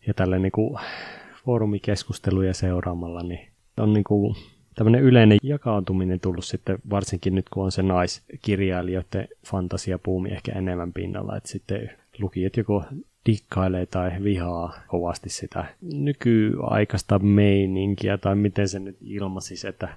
Ja 0.06 0.14
tälle 0.14 0.38
niinku 0.38 0.78
foorumikeskusteluja 1.44 2.54
seuraamalla, 2.54 3.22
niin 3.22 3.53
on 3.76 3.92
niin 3.92 4.04
kuin 4.04 4.34
tämmöinen 4.74 5.02
yleinen 5.02 5.38
jakautuminen 5.42 6.20
tullut 6.20 6.44
sitten, 6.44 6.78
varsinkin 6.90 7.34
nyt 7.34 7.48
kun 7.48 7.64
on 7.64 7.72
se 7.72 7.82
naiskirjailijoiden 7.82 9.28
fantasiapuumi 9.46 10.30
ehkä 10.30 10.52
enemmän 10.52 10.92
pinnalla, 10.92 11.36
että 11.36 11.48
sitten 11.48 11.90
lukijat 12.18 12.56
joko 12.56 12.84
dikkailee 13.26 13.86
tai 13.86 14.10
vihaa 14.22 14.80
kovasti 14.86 15.30
sitä 15.30 15.64
nykyaikaista 15.80 17.18
meininkiä, 17.18 18.18
tai 18.18 18.34
miten 18.34 18.68
se 18.68 18.78
nyt 18.78 18.96
ilmaisi, 19.00 19.68
että 19.68 19.88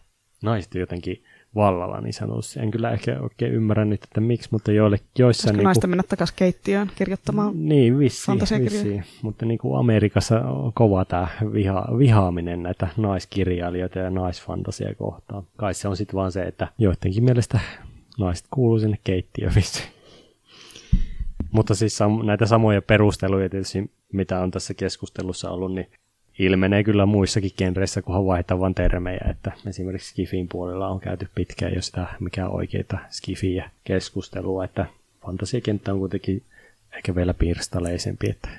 naiset 0.43 0.75
jotenkin 0.75 1.23
vallalla 1.55 2.01
niin 2.01 2.13
sanoisi. 2.13 2.59
En 2.59 2.71
kyllä 2.71 2.91
ehkä 2.91 3.19
oikein 3.21 3.53
ymmärrä 3.53 3.85
nyt, 3.85 4.03
että 4.03 4.21
miksi, 4.21 4.49
mutta 4.51 4.71
joille, 4.71 4.99
joissain... 5.19 5.55
Niin 5.55 5.63
naista 5.63 5.87
mennä 5.87 6.03
takaisin 6.03 6.35
keittiöön 6.35 6.91
kirjoittamaan 6.95 7.51
Niin, 7.69 7.99
vissiin, 7.99 8.39
vissiin. 8.39 9.03
mutta 9.21 9.45
niin 9.45 9.57
kuin 9.57 9.79
Amerikassa 9.79 10.41
on 10.41 10.73
kova 10.73 11.05
tämä 11.05 11.27
viha, 11.53 11.87
vihaaminen 11.97 12.63
näitä 12.63 12.87
naiskirjailijoita 12.97 13.99
ja 13.99 14.09
naisfantasia 14.09 14.95
kohtaan. 14.95 15.43
Kai 15.57 15.73
se 15.73 15.87
on 15.87 15.97
sitten 15.97 16.15
vaan 16.15 16.31
se, 16.31 16.43
että 16.43 16.67
joidenkin 16.77 17.23
mielestä 17.23 17.59
naiset 18.19 18.47
kuuluu 18.51 18.79
sinne 18.79 18.97
keittiöön 19.03 19.55
vissiin. 19.55 19.89
Mutta 21.51 21.75
siis 21.75 21.99
näitä 22.23 22.45
samoja 22.45 22.81
perusteluja 22.81 23.49
tietysti, 23.49 23.91
mitä 24.13 24.39
on 24.39 24.51
tässä 24.51 24.73
keskustelussa 24.73 25.51
ollut, 25.51 25.73
niin 25.73 25.87
ilmenee 26.39 26.83
kyllä 26.83 27.05
muissakin 27.05 27.51
genreissä, 27.57 28.01
kunhan 28.01 28.25
vaihtaa 28.25 28.59
vain 28.59 28.75
termejä, 28.75 29.25
että 29.29 29.51
esimerkiksi 29.67 30.09
Skifin 30.09 30.47
puolella 30.47 30.87
on 30.87 30.99
käyty 30.99 31.27
pitkään 31.35 31.73
jo 31.75 31.81
sitä, 31.81 32.07
mikä 32.19 32.47
on 32.47 32.55
oikeita 32.55 32.97
Skifiä 33.09 33.69
keskustelua, 33.83 34.65
että 34.65 34.85
fantasiakenttä 35.25 35.93
on 35.93 35.99
kuitenkin 35.99 36.43
ehkä 36.95 37.15
vielä 37.15 37.33
pirstaleisempi, 37.33 38.29
että 38.29 38.49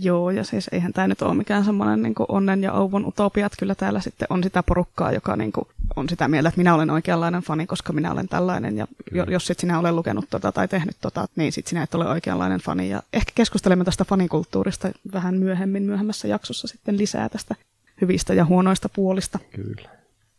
Joo, 0.00 0.30
ja 0.30 0.44
siis 0.44 0.68
eihän 0.72 0.92
tämä 0.92 1.08
nyt 1.08 1.22
ole 1.22 1.34
mikään 1.34 1.64
semmoinen 1.64 2.02
niin 2.02 2.14
onnen 2.28 2.62
ja 2.62 2.72
auvon 2.72 3.06
utopia, 3.06 3.46
että 3.46 3.56
kyllä 3.58 3.74
täällä 3.74 4.00
sitten 4.00 4.26
on 4.30 4.42
sitä 4.42 4.62
porukkaa, 4.62 5.12
joka 5.12 5.36
niin 5.36 5.52
kuin, 5.52 5.68
on 5.96 6.08
sitä 6.08 6.28
mieltä, 6.28 6.48
että 6.48 6.58
minä 6.58 6.74
olen 6.74 6.90
oikeanlainen 6.90 7.42
fani, 7.42 7.66
koska 7.66 7.92
minä 7.92 8.12
olen 8.12 8.28
tällainen, 8.28 8.76
ja 8.76 8.86
kyllä. 9.10 9.26
jos 9.28 9.46
sitten 9.46 9.60
sinä 9.60 9.78
olen 9.78 9.96
lukenut 9.96 10.24
tota 10.30 10.52
tai 10.52 10.68
tehnyt 10.68 10.96
tota, 11.00 11.26
niin 11.36 11.52
sitten 11.52 11.70
sinä 11.70 11.82
et 11.82 11.94
ole 11.94 12.08
oikeanlainen 12.08 12.60
fani. 12.60 12.88
Ja 12.88 13.02
ehkä 13.12 13.32
keskustelemme 13.34 13.84
tästä 13.84 14.04
fanikulttuurista 14.04 14.90
vähän 15.12 15.34
myöhemmin, 15.34 15.82
myöhemmässä 15.82 16.28
jaksossa 16.28 16.68
sitten 16.68 16.98
lisää 16.98 17.28
tästä 17.28 17.54
hyvistä 18.00 18.34
ja 18.34 18.44
huonoista 18.44 18.88
puolista. 18.88 19.38
Kyllä. 19.52 19.88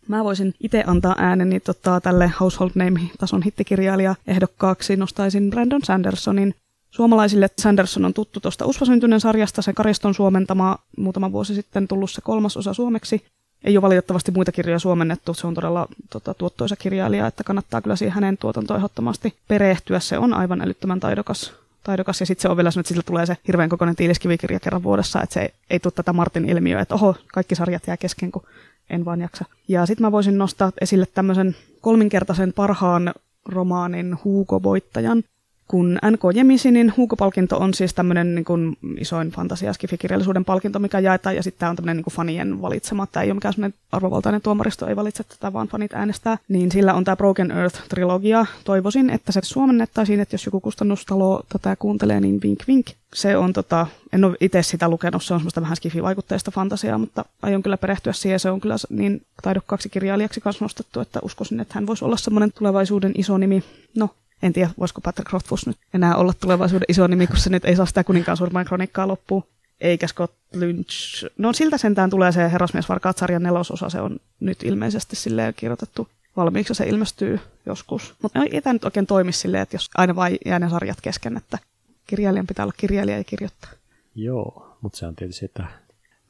Mä 0.07 0.23
voisin 0.23 0.53
itse 0.59 0.83
antaa 0.87 1.15
ääneni 1.17 1.59
tota, 1.59 2.01
tälle 2.01 2.31
household 2.39 2.71
name-tason 2.75 3.43
hittikirjailija 3.43 4.15
ehdokkaaksi. 4.27 4.95
Nostaisin 4.95 5.49
Brandon 5.49 5.81
Sandersonin 5.83 6.55
Suomalaisille 6.91 7.49
Sanderson 7.61 8.05
on 8.05 8.13
tuttu 8.13 8.39
tuosta 8.39 8.65
Usvasyntyneen 8.65 9.21
sarjasta, 9.21 9.61
se 9.61 9.73
Kariston 9.73 10.13
suomentama 10.13 10.77
muutama 10.97 11.31
vuosi 11.31 11.55
sitten 11.55 11.87
tullut 11.87 12.11
se 12.11 12.21
kolmas 12.21 12.57
osa 12.57 12.73
suomeksi. 12.73 13.25
Ei 13.63 13.77
ole 13.77 13.81
valitettavasti 13.81 14.31
muita 14.31 14.51
kirjoja 14.51 14.79
suomennettu, 14.79 15.33
se 15.33 15.47
on 15.47 15.53
todella 15.53 15.87
tota, 16.09 16.33
tuottoisa 16.33 16.75
kirjailija, 16.75 17.27
että 17.27 17.43
kannattaa 17.43 17.81
kyllä 17.81 17.95
siihen 17.95 18.13
hänen 18.13 18.37
tuotantoon 18.37 18.77
ehdottomasti 18.77 19.33
perehtyä. 19.47 19.99
Se 19.99 20.17
on 20.17 20.33
aivan 20.33 20.61
älyttömän 20.61 20.99
taidokas, 20.99 21.53
taidokas 21.83 22.19
ja 22.19 22.25
sitten 22.25 22.41
se 22.41 22.49
on 22.49 22.57
vielä 22.57 22.69
että 22.69 22.89
sillä 22.89 23.03
tulee 23.03 23.25
se 23.25 23.37
hirveän 23.47 23.69
kokoinen 23.69 23.95
tiiliskivikirja 23.95 24.59
kerran 24.59 24.83
vuodessa, 24.83 25.21
että 25.21 25.33
se 25.33 25.41
ei, 25.41 25.53
ei 25.69 25.79
tule 25.79 25.93
tätä 25.95 26.13
Martin 26.13 26.49
ilmiöä, 26.49 26.81
että 26.81 26.95
oho, 26.95 27.15
kaikki 27.33 27.55
sarjat 27.55 27.87
jää 27.87 27.97
kesken, 27.97 28.31
kun 28.31 28.43
en 28.89 29.05
vaan 29.05 29.21
jaksa. 29.21 29.45
Ja 29.67 29.85
sitten 29.85 30.07
mä 30.07 30.11
voisin 30.11 30.37
nostaa 30.37 30.71
esille 30.81 31.05
tämmöisen 31.05 31.55
kolminkertaisen 31.81 32.53
parhaan 32.53 33.13
romaanin 33.45 34.17
Hugo-voittajan, 34.23 35.23
kun 35.71 35.99
NK 36.11 36.21
Jemisinin 36.33 36.93
Hugo-palkinto 36.97 37.57
on 37.57 37.73
siis 37.73 37.93
tämmöinen 37.93 38.35
niin 38.35 38.45
kuin 38.45 38.77
isoin 38.97 39.29
fantasiaskifikirjallisuuden 39.29 40.45
palkinto, 40.45 40.79
mikä 40.79 40.99
jaetaan, 40.99 41.35
ja 41.35 41.43
sitten 41.43 41.59
tämä 41.59 41.69
on 41.69 41.75
tämmöinen 41.75 41.97
niin 41.97 42.03
kuin 42.03 42.13
fanien 42.13 42.61
valitsema, 42.61 43.07
tämä 43.07 43.23
ei 43.23 43.29
ole 43.29 43.35
mikään 43.35 43.53
semmoinen 43.53 43.79
arvovaltainen 43.91 44.41
tuomaristo, 44.41 44.87
ei 44.87 44.95
valitse 44.95 45.23
tätä, 45.23 45.53
vaan 45.53 45.67
fanit 45.67 45.93
äänestää, 45.93 46.37
niin 46.47 46.71
sillä 46.71 46.93
on 46.93 47.03
tämä 47.03 47.15
Broken 47.15 47.51
Earth-trilogia. 47.51 48.45
Toivoisin, 48.63 49.09
että 49.09 49.31
se 49.31 49.39
suomennettaisiin, 49.43 50.19
että 50.19 50.33
jos 50.33 50.45
joku 50.45 50.59
kustannustalo 50.59 51.43
tätä 51.49 51.75
kuuntelee, 51.75 52.19
niin 52.19 52.39
vink 52.43 52.59
vink. 52.67 52.87
Se 53.13 53.37
on 53.37 53.53
tota, 53.53 53.87
en 54.13 54.23
ole 54.23 54.37
itse 54.41 54.63
sitä 54.63 54.89
lukenut, 54.89 55.23
se 55.23 55.33
on 55.33 55.39
semmoista 55.39 55.61
vähän 55.61 55.75
skifi-vaikutteista 55.75 56.51
fantasiaa, 56.51 56.97
mutta 56.97 57.25
aion 57.41 57.63
kyllä 57.63 57.77
perehtyä 57.77 58.13
siihen, 58.13 58.39
se 58.39 58.49
on 58.49 58.61
kyllä 58.61 58.75
niin 58.89 59.21
taidokkaaksi 59.43 59.89
kirjailijaksi 59.89 60.41
kanssa 60.41 60.65
nostettu, 60.65 60.99
että 60.99 61.19
uskoisin, 61.23 61.59
että 61.59 61.73
hän 61.75 61.87
voisi 61.87 62.05
olla 62.05 62.17
semmoinen 62.17 62.51
tulevaisuuden 62.51 63.11
iso 63.15 63.37
nimi. 63.37 63.63
No, 63.95 64.09
en 64.43 64.53
tiedä, 64.53 64.69
voisiko 64.79 65.01
Patrick 65.01 65.33
Rothfuss 65.33 65.67
nyt 65.67 65.77
enää 65.93 66.15
olla 66.15 66.33
tulevaisuuden 66.33 66.85
iso 66.89 67.07
nimi, 67.07 67.27
kun 67.27 67.37
se 67.37 67.49
nyt 67.49 67.65
ei 67.65 67.75
saa 67.75 67.85
sitä 67.85 68.03
kuninkaan 68.03 68.37
surmain 68.37 68.67
kronikkaa 68.67 69.07
loppuun. 69.07 69.43
Eikä 69.81 70.07
Scott 70.07 70.33
Lynch. 70.53 71.25
No 71.37 71.53
siltä 71.53 71.77
sentään 71.77 72.09
tulee 72.09 72.31
se 72.31 72.51
Herrasmies 72.51 72.85
sarjan 73.15 73.43
nelososa, 73.43 73.89
se 73.89 74.01
on 74.01 74.19
nyt 74.39 74.63
ilmeisesti 74.63 75.15
silleen 75.15 75.53
kirjoitettu 75.53 76.07
valmiiksi, 76.37 76.73
se 76.73 76.87
ilmestyy 76.87 77.39
joskus. 77.65 78.15
Mutta 78.21 78.39
ei 78.51 78.61
tämä 78.61 78.73
nyt 78.73 78.85
oikein 78.85 79.07
toimi 79.07 79.31
silleen, 79.31 79.63
että 79.63 79.75
jos 79.75 79.89
aina 79.95 80.15
vain 80.15 80.37
jää 80.45 80.59
ne 80.59 80.69
sarjat 80.69 81.01
kesken, 81.01 81.37
että 81.37 81.57
kirjailijan 82.07 82.47
pitää 82.47 82.65
olla 82.65 82.73
kirjailija 82.77 83.17
ja 83.17 83.23
kirjoittaa. 83.23 83.69
Joo, 84.15 84.77
mutta 84.81 84.97
se 84.97 85.05
on 85.05 85.15
tietysti, 85.15 85.45
että 85.45 85.67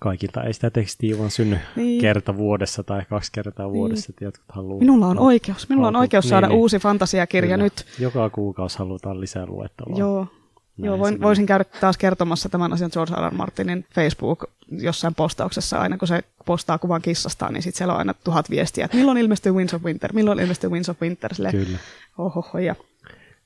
kaikilta 0.02 0.44
ei 0.44 0.54
sitä 0.54 0.70
tekstiä 0.70 1.18
vaan 1.18 1.32
synny 1.32 1.58
niin. 1.76 2.02
kerta 2.02 2.38
vuodessa 2.38 2.84
tai 2.84 3.02
kaksi 3.10 3.32
kertaa 3.32 3.66
niin. 3.66 3.74
vuodessa, 3.74 4.08
että 4.10 4.26
jotkut 4.26 4.46
haluaa. 4.50 4.80
Minulla 4.80 5.08
on 5.08 5.20
oikeus. 5.20 5.70
Minulla 5.70 5.88
on 5.88 5.96
oikeus 5.96 6.30
saada 6.30 6.48
niin, 6.48 6.58
uusi 6.58 6.80
fantasiakirja 6.80 7.56
kyllä. 7.56 7.64
nyt. 7.64 7.86
Joka 8.00 8.30
kuukausi 8.30 8.80
halutaan 8.80 9.22
lisää 9.22 9.46
luettavaa. 9.46 10.00
Joo. 10.00 10.28
Joo, 10.78 11.00
voin, 11.00 11.22
voisin 11.22 11.46
käydä 11.46 11.64
taas 11.64 11.98
kertomassa 11.98 12.50
tämän 12.50 12.74
asian 12.74 12.90
George 12.94 13.14
R. 13.16 13.32
R. 13.32 13.34
Martinin 13.34 13.86
Facebook 13.96 14.46
jossain 14.72 15.16
postauksessa, 15.16 15.78
aina 15.78 15.98
kun 15.98 16.08
se 16.08 16.24
postaa 16.46 16.78
kuvan 16.78 17.02
kissastaan, 17.02 17.54
niin 17.54 17.64
sitten 17.64 17.78
siellä 17.78 17.94
on 17.94 18.00
aina 18.00 18.14
tuhat 18.24 18.50
viestiä, 18.50 18.86
että 18.86 18.98
milloin 18.98 19.18
ilmestyy 19.18 19.52
Winds 19.52 19.74
of 19.74 19.84
Winter, 19.84 20.14
milloin 20.14 20.40
ilmestyy 20.40 20.70
Winds 20.70 20.90
of 20.90 21.02
Winter, 21.02 21.36
sille, 21.36 21.52
Kyllä. 21.52 21.78
Ohoho, 22.18 22.60
ja 22.60 22.76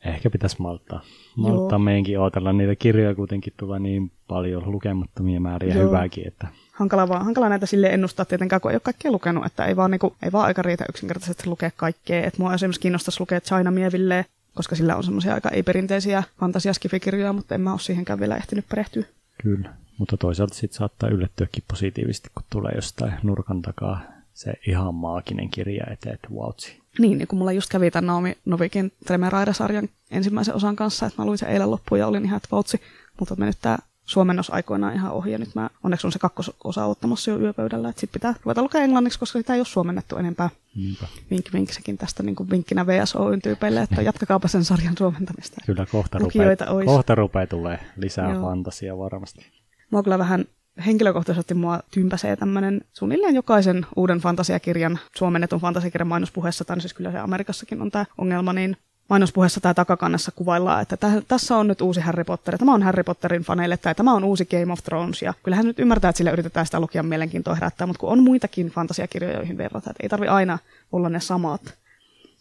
Ehkä 0.06 0.30
pitäisi 0.30 0.56
malttaa. 0.60 1.02
Malttaa 1.36 1.78
Joo. 1.78 1.80
meidänkin 1.80 2.20
odotella. 2.20 2.54
Niitä 2.54 2.76
kirjoja 2.76 3.16
kuitenkin 3.16 3.54
tulee 3.58 3.80
niin 3.80 4.12
paljon 4.28 4.72
lukemattomia 4.72 5.40
määriä 5.40 5.76
Joo. 5.76 5.88
hyvääkin, 5.88 6.28
että 6.28 6.48
hankala, 6.76 7.08
vaan, 7.08 7.26
hankala 7.26 7.50
näitä 7.50 7.66
sille 7.66 7.88
ennustaa 7.88 8.26
tietenkään, 8.26 8.62
kun 8.62 8.72
ei 8.72 8.76
ole 8.76 8.82
kaikkea 8.82 9.12
lukenut, 9.12 9.46
että 9.46 9.66
ei 9.66 9.76
vaan, 9.76 9.92
niin 9.92 10.00
kuin, 10.00 10.14
ei 10.24 10.32
vaan 10.32 10.46
aika 10.46 10.62
riitä 10.62 10.86
yksinkertaisesti 10.90 11.50
lukea 11.50 11.72
kaikkea. 11.76 12.26
Että 12.26 12.42
mua 12.42 12.54
esimerkiksi 12.54 12.82
kiinnostaisi 12.82 13.20
lukea 13.20 13.42
China 13.42 13.72
Mieville, 13.72 14.26
koska 14.56 14.76
sillä 14.76 14.96
on 14.96 15.04
semmoisia 15.04 15.34
aika 15.34 15.50
ei-perinteisiä 15.50 16.24
fantasiaskifekirjoja, 16.40 17.34
mutta 17.34 17.56
en 17.56 17.62
mä 17.62 17.72
ole 17.72 17.80
siihenkään 17.80 18.20
vielä 18.20 18.38
ehtinyt 18.38 18.66
perehtyä. 18.70 19.04
Kyllä, 19.44 19.74
mutta 19.98 20.18
toisaalta 20.18 20.56
sitten 20.56 20.78
saattaa 20.78 21.10
yllättyäkin 21.10 21.64
positiivisesti, 21.68 22.30
kun 22.36 22.44
tulee 22.50 22.72
jostain 22.76 23.14
nurkan 23.24 23.62
takaa 23.62 24.02
se 24.34 24.54
ihan 24.68 24.96
maaginen 24.96 25.50
kirja 25.50 25.86
eteen, 25.92 26.16
että 26.16 26.28
wautsi. 26.34 26.85
Niin, 27.00 27.18
niin 27.18 27.28
kun 27.28 27.40
mulla 27.40 27.52
just 27.52 27.70
kävi 27.70 27.92
tämän 27.92 28.08
Naomi 28.08 28.38
Novikin 28.46 28.92
Tremeraida-sarjan 29.06 29.90
ensimmäisen 30.12 30.56
osan 30.56 30.76
kanssa, 30.76 31.06
että 31.06 31.22
mä 31.22 31.26
luin 31.26 31.38
sen 31.38 31.50
eilen 31.50 31.72
loppuun 31.72 32.00
ja 32.00 32.08
olin 32.08 32.26
ihan, 32.26 32.38
että 32.38 32.50
vautsi, 32.52 32.82
mutta 33.20 33.36
mennyt 33.36 33.58
tämä 33.62 33.78
suomennos 34.06 34.50
aikoinaan 34.50 34.94
ihan 34.94 35.12
ohi, 35.12 35.32
ja 35.32 35.38
nyt 35.38 35.56
mä, 35.56 35.70
onneksi 35.84 36.08
on 36.08 36.12
se 36.12 36.20
kakkososa 36.20 36.86
ottamassa 36.86 37.32
jo 37.32 37.40
yöpöydällä, 37.40 37.90
että 37.90 38.00
sitten 38.00 38.20
pitää 38.20 38.36
ruveta 38.44 38.62
lukea 38.62 38.82
englanniksi, 38.82 39.20
koska 39.20 39.40
sitä 39.40 39.54
ei 39.54 39.60
ole 39.60 39.66
suomennettu 39.66 40.18
enempää. 40.18 40.50
Niinpä. 40.76 41.08
Vink, 41.32 41.46
vink 41.54 41.72
sekin 41.72 41.98
tästä 41.98 42.24
niin 42.24 42.36
kuin 42.36 42.50
vinkkinä 42.50 42.88
VSOyn 42.88 43.42
tyypeille, 43.42 43.82
että 43.82 44.02
jatkakaapa 44.02 44.48
sen 44.48 44.64
sarjan 44.64 44.98
suomentamista. 44.98 45.62
Kyllä 45.66 45.86
kohta 45.86 46.18
rupeaa, 46.18 46.86
kohta 46.86 47.16
rupeaa 47.16 47.48
tulee 47.48 47.80
lisää 47.98 48.32
Joo. 48.32 48.42
fantasia 48.42 48.98
varmasti. 48.98 49.46
Mua 49.92 50.04
kyllä 50.04 50.20
vähän 50.20 50.46
henkilökohtaisesti 50.86 51.54
mua 51.54 51.80
tympäsee 51.92 52.36
tämmöinen 52.36 52.82
suunnilleen 52.94 53.36
jokaisen 53.36 53.86
uuden 53.96 54.20
fantasiakirjan, 54.20 55.00
suomennetun 55.16 55.60
fantasiakirjan 55.60 56.08
mainospuheessa, 56.08 56.66
tai 56.66 56.82
siis 56.82 56.94
kyllä 56.94 57.12
se 57.12 57.20
Amerikassakin 57.20 57.82
on 57.82 57.92
tämä 57.92 58.06
ongelma, 58.18 58.54
niin 58.54 58.78
mainospuheessa 59.10 59.62
tai 59.62 59.76
takakannessa 59.76 60.32
kuvaillaan, 60.32 60.82
että 60.82 60.98
täh, 60.98 61.14
tässä 61.28 61.58
on 61.58 61.68
nyt 61.68 61.82
uusi 61.82 62.02
Harry 62.02 62.24
Potter, 62.24 62.58
tämä 62.58 62.74
on 62.74 62.84
Harry 62.84 63.04
Potterin 63.04 63.42
faneille, 63.42 63.78
tai 63.78 63.96
tämä 63.96 64.14
on 64.14 64.24
uusi 64.24 64.46
Game 64.46 64.74
of 64.74 64.84
Thrones, 64.84 65.22
ja 65.22 65.34
kyllähän 65.44 65.66
nyt 65.66 65.80
ymmärtää, 65.80 66.10
että 66.10 66.18
sille 66.18 66.32
yritetään 66.32 66.66
sitä 66.66 66.80
lukijan 66.80 67.06
mielenkiintoa 67.06 67.56
herättää, 67.56 67.88
mutta 67.88 68.00
kun 68.00 68.10
on 68.10 68.24
muitakin 68.24 68.68
fantasiakirjoja, 68.68 69.36
joihin 69.36 69.58
verrataan, 69.58 69.92
että 69.92 70.04
ei 70.04 70.10
tarvi 70.10 70.28
aina 70.28 70.60
olla 70.92 71.10
ne 71.10 71.20
samat. 71.20 71.74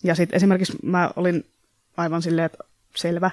Ja 0.02 0.14
sitten 0.14 0.36
esimerkiksi 0.36 0.72
mä 0.82 1.10
olin 1.16 1.44
aivan 1.96 2.22
silleen, 2.22 2.46
että 2.46 2.64
selvä, 2.96 3.30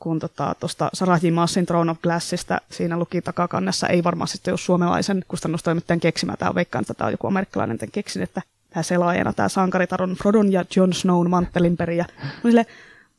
kun 0.00 0.18
tuosta 0.18 0.54
tota, 0.60 0.90
Sarah 0.94 1.24
J. 1.24 1.30
Massin 1.30 1.66
Throne 1.66 1.90
of 1.90 2.02
Glassista 2.02 2.60
siinä 2.70 2.98
luki 2.98 3.22
takakannessa, 3.22 3.86
ei 3.86 4.04
varmasti 4.04 4.50
jos 4.50 4.66
suomalaisen 4.66 5.24
kustannustoimittajan 5.28 6.00
keksimä, 6.00 6.36
tämä 6.36 6.48
on 6.48 6.54
veikkaan, 6.54 6.82
että 6.82 6.94
tämä 6.94 7.06
on 7.06 7.12
joku 7.12 7.26
amerikkalainen 7.26 7.78
keksin, 7.92 8.22
että 8.22 8.42
tämä 8.70 8.82
selaajana, 8.82 9.32
tämä 9.32 9.48
sankaritaron 9.48 10.14
Frodon 10.14 10.52
ja 10.52 10.64
Jon 10.76 10.92
Snown 10.92 11.30
manttelinperiä. 11.30 12.06
Mä 12.22 12.50
sille, 12.50 12.66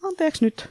anteeksi 0.03 0.45
nyt, 0.45 0.69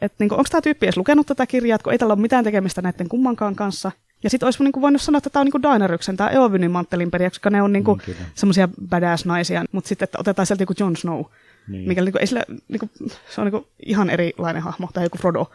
että 0.00 0.16
niinku, 0.18 0.34
onko 0.34 0.48
tämä 0.50 0.60
tyyppi 0.60 0.86
edes 0.86 0.96
lukenut 0.96 1.26
tätä 1.26 1.46
kirjaa, 1.46 1.78
kun 1.78 1.92
ei 1.92 1.98
tällä 1.98 2.14
ole 2.14 2.20
mitään 2.20 2.44
tekemistä 2.44 2.82
näiden 2.82 3.08
kummankaan 3.08 3.56
kanssa. 3.56 3.92
Ja 4.22 4.30
sitten 4.30 4.46
olisi 4.46 4.62
niinku 4.62 4.80
voinut 4.80 5.02
sanoa, 5.02 5.18
että 5.18 5.30
tämä 5.30 5.40
on 5.40 5.46
niinku 5.46 5.62
Dainaryksen, 5.62 6.16
tämä 6.16 6.30
Eovynin 6.30 6.70
manttelinperiä, 6.70 7.30
koska 7.30 7.50
ne 7.50 7.62
on 7.62 7.72
niinku 7.72 7.98
niin, 8.06 8.16
semmoisia 8.34 8.68
badass-naisia, 8.88 9.64
mutta 9.72 9.88
sitten 9.88 10.04
että 10.04 10.18
otetaan 10.20 10.46
sieltä 10.46 10.62
joku 10.62 10.74
Jon 10.78 10.96
Snow, 10.96 11.24
niin. 11.68 11.88
mikä 11.88 12.02
niinku, 12.02 12.18
ei 12.18 12.26
sillä, 12.26 12.44
niinku, 12.68 12.90
se 13.30 13.40
on 13.40 13.46
niinku 13.46 13.68
ihan 13.86 14.10
erilainen 14.10 14.62
hahmo, 14.62 14.88
tai 14.92 15.04
joku 15.04 15.18
Frodo. 15.18 15.50